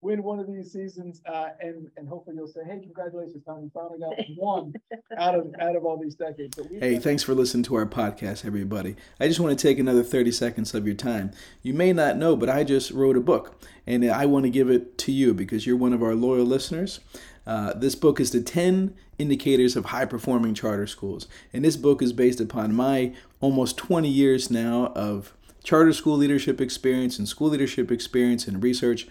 win 0.00 0.22
one 0.22 0.38
of 0.38 0.46
these 0.46 0.72
seasons. 0.72 1.20
Uh, 1.26 1.48
and, 1.60 1.88
and 1.96 2.08
hopefully 2.08 2.36
you'll 2.36 2.46
say, 2.46 2.60
hey, 2.64 2.78
congratulations, 2.80 3.42
Tom, 3.44 3.62
you 3.62 3.70
finally 3.74 3.98
got 3.98 4.14
one 4.36 4.72
out 5.18 5.34
of, 5.34 5.52
out 5.60 5.74
of 5.74 5.84
all 5.84 5.98
these 6.00 6.14
decades. 6.14 6.54
But 6.56 6.70
we- 6.70 6.78
Hey, 6.78 6.98
thanks 7.00 7.24
for 7.24 7.34
listening 7.34 7.64
to 7.64 7.74
our 7.74 7.86
podcast, 7.86 8.44
everybody. 8.44 8.94
I 9.18 9.26
just 9.26 9.40
want 9.40 9.58
to 9.58 9.60
take 9.68 9.80
another 9.80 10.04
30 10.04 10.30
seconds 10.30 10.74
of 10.74 10.86
your 10.86 10.94
time. 10.96 11.32
You 11.62 11.74
may 11.74 11.92
not 11.92 12.16
know, 12.16 12.36
but 12.36 12.48
I 12.48 12.62
just 12.62 12.92
wrote 12.92 13.16
a 13.16 13.20
book, 13.20 13.60
and 13.84 14.04
I 14.08 14.26
want 14.26 14.44
to 14.44 14.50
give 14.50 14.70
it 14.70 14.96
to 14.98 15.10
you 15.12 15.34
because 15.34 15.66
you're 15.66 15.76
one 15.76 15.92
of 15.92 16.04
our 16.04 16.14
loyal 16.14 16.44
listeners. 16.46 17.00
Uh, 17.46 17.72
this 17.74 17.94
book 17.94 18.20
is 18.20 18.30
the 18.30 18.40
10 18.40 18.94
indicators 19.18 19.76
of 19.76 19.86
high 19.86 20.04
performing 20.04 20.54
charter 20.54 20.86
schools. 20.86 21.26
And 21.52 21.64
this 21.64 21.76
book 21.76 22.02
is 22.02 22.12
based 22.12 22.40
upon 22.40 22.74
my 22.74 23.14
almost 23.40 23.76
20 23.76 24.08
years 24.08 24.50
now 24.50 24.92
of 24.94 25.34
charter 25.64 25.92
school 25.92 26.16
leadership 26.16 26.60
experience 26.60 27.18
and 27.18 27.28
school 27.28 27.48
leadership 27.48 27.90
experience 27.90 28.46
and 28.46 28.62
research. 28.62 29.06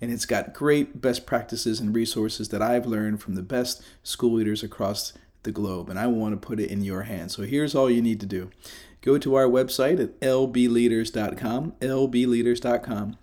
And 0.00 0.12
it's 0.12 0.26
got 0.26 0.52
great 0.52 1.00
best 1.00 1.26
practices 1.26 1.80
and 1.80 1.94
resources 1.94 2.50
that 2.50 2.62
I've 2.62 2.86
learned 2.86 3.22
from 3.22 3.34
the 3.34 3.42
best 3.42 3.82
school 4.02 4.34
leaders 4.34 4.62
across 4.62 5.12
the 5.44 5.52
globe. 5.52 5.88
And 5.88 5.98
I 5.98 6.06
want 6.06 6.40
to 6.40 6.46
put 6.46 6.60
it 6.60 6.70
in 6.70 6.84
your 6.84 7.02
hands. 7.02 7.34
So 7.34 7.42
here's 7.42 7.74
all 7.74 7.90
you 7.90 8.02
need 8.02 8.20
to 8.20 8.26
do 8.26 8.50
go 9.00 9.18
to 9.18 9.36
our 9.36 9.44
website 9.44 10.00
at 10.00 10.20
lbleaders.com, 10.20 11.72
lbleaders.com. 11.80 13.18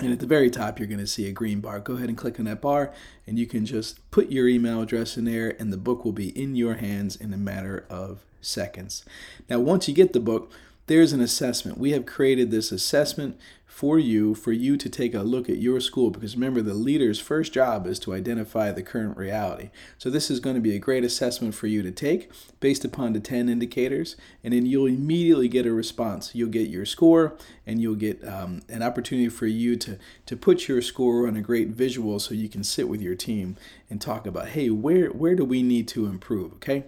And 0.00 0.12
at 0.12 0.20
the 0.20 0.26
very 0.26 0.50
top, 0.50 0.78
you're 0.78 0.88
going 0.88 1.00
to 1.00 1.06
see 1.06 1.28
a 1.28 1.32
green 1.32 1.60
bar. 1.60 1.78
Go 1.78 1.94
ahead 1.94 2.08
and 2.08 2.16
click 2.16 2.38
on 2.38 2.46
that 2.46 2.60
bar, 2.60 2.92
and 3.26 3.38
you 3.38 3.46
can 3.46 3.66
just 3.66 4.10
put 4.10 4.30
your 4.30 4.48
email 4.48 4.80
address 4.82 5.16
in 5.16 5.24
there, 5.26 5.54
and 5.58 5.72
the 5.72 5.76
book 5.76 6.04
will 6.04 6.12
be 6.12 6.28
in 6.28 6.56
your 6.56 6.74
hands 6.74 7.16
in 7.16 7.32
a 7.34 7.36
matter 7.36 7.86
of 7.90 8.24
seconds. 8.40 9.04
Now, 9.48 9.60
once 9.60 9.88
you 9.88 9.94
get 9.94 10.12
the 10.12 10.20
book, 10.20 10.50
there's 10.86 11.12
an 11.12 11.20
assessment. 11.20 11.78
We 11.78 11.92
have 11.92 12.06
created 12.06 12.50
this 12.50 12.72
assessment 12.72 13.38
for 13.70 14.00
you, 14.00 14.34
for 14.34 14.50
you 14.50 14.76
to 14.76 14.88
take 14.88 15.14
a 15.14 15.22
look 15.22 15.48
at 15.48 15.58
your 15.58 15.78
school, 15.78 16.10
because 16.10 16.34
remember, 16.34 16.60
the 16.60 16.74
leader's 16.74 17.20
first 17.20 17.52
job 17.52 17.86
is 17.86 18.00
to 18.00 18.12
identify 18.12 18.72
the 18.72 18.82
current 18.82 19.16
reality. 19.16 19.70
So, 19.96 20.10
this 20.10 20.28
is 20.28 20.40
going 20.40 20.56
to 20.56 20.60
be 20.60 20.74
a 20.74 20.80
great 20.80 21.04
assessment 21.04 21.54
for 21.54 21.68
you 21.68 21.80
to 21.82 21.92
take 21.92 22.30
based 22.58 22.84
upon 22.84 23.12
the 23.12 23.20
10 23.20 23.48
indicators, 23.48 24.16
and 24.42 24.52
then 24.52 24.66
you'll 24.66 24.86
immediately 24.86 25.46
get 25.46 25.66
a 25.66 25.72
response. 25.72 26.34
You'll 26.34 26.50
get 26.50 26.68
your 26.68 26.84
score, 26.84 27.38
and 27.64 27.80
you'll 27.80 27.94
get 27.94 28.26
um, 28.26 28.62
an 28.68 28.82
opportunity 28.82 29.28
for 29.28 29.46
you 29.46 29.76
to, 29.76 29.98
to 30.26 30.36
put 30.36 30.66
your 30.66 30.82
score 30.82 31.28
on 31.28 31.36
a 31.36 31.40
great 31.40 31.68
visual 31.68 32.18
so 32.18 32.34
you 32.34 32.48
can 32.48 32.64
sit 32.64 32.88
with 32.88 33.00
your 33.00 33.14
team 33.14 33.56
and 33.88 34.00
talk 34.00 34.26
about, 34.26 34.48
hey, 34.48 34.68
where, 34.70 35.10
where 35.10 35.36
do 35.36 35.44
we 35.44 35.62
need 35.62 35.86
to 35.88 36.06
improve? 36.06 36.54
Okay. 36.54 36.86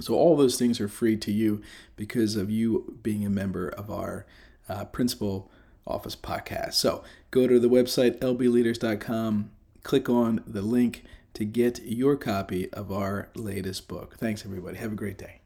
So 0.00 0.14
all 0.14 0.38
those 0.38 0.56
things 0.56 0.80
are 0.80 0.88
free 0.88 1.18
to 1.18 1.30
you 1.30 1.60
because 1.96 2.34
of 2.34 2.50
you 2.50 2.98
being 3.02 3.26
a 3.26 3.30
member 3.30 3.68
of 3.68 3.90
our 3.90 4.24
uh, 4.70 4.86
principal 4.86 5.50
office 5.88 6.14
podcast. 6.14 6.74
So 6.74 7.02
go 7.30 7.46
to 7.46 7.58
the 7.58 7.68
website 7.68 8.18
lbleaders.com, 8.18 9.50
click 9.82 10.08
on 10.08 10.44
the 10.46 10.62
link 10.62 11.04
to 11.34 11.44
get 11.44 11.82
your 11.82 12.16
copy 12.16 12.72
of 12.72 12.92
our 12.92 13.30
latest 13.34 13.88
book. 13.88 14.16
Thanks 14.18 14.44
everybody. 14.44 14.76
Have 14.78 14.92
a 14.92 14.96
great 14.96 15.18
day. 15.18 15.37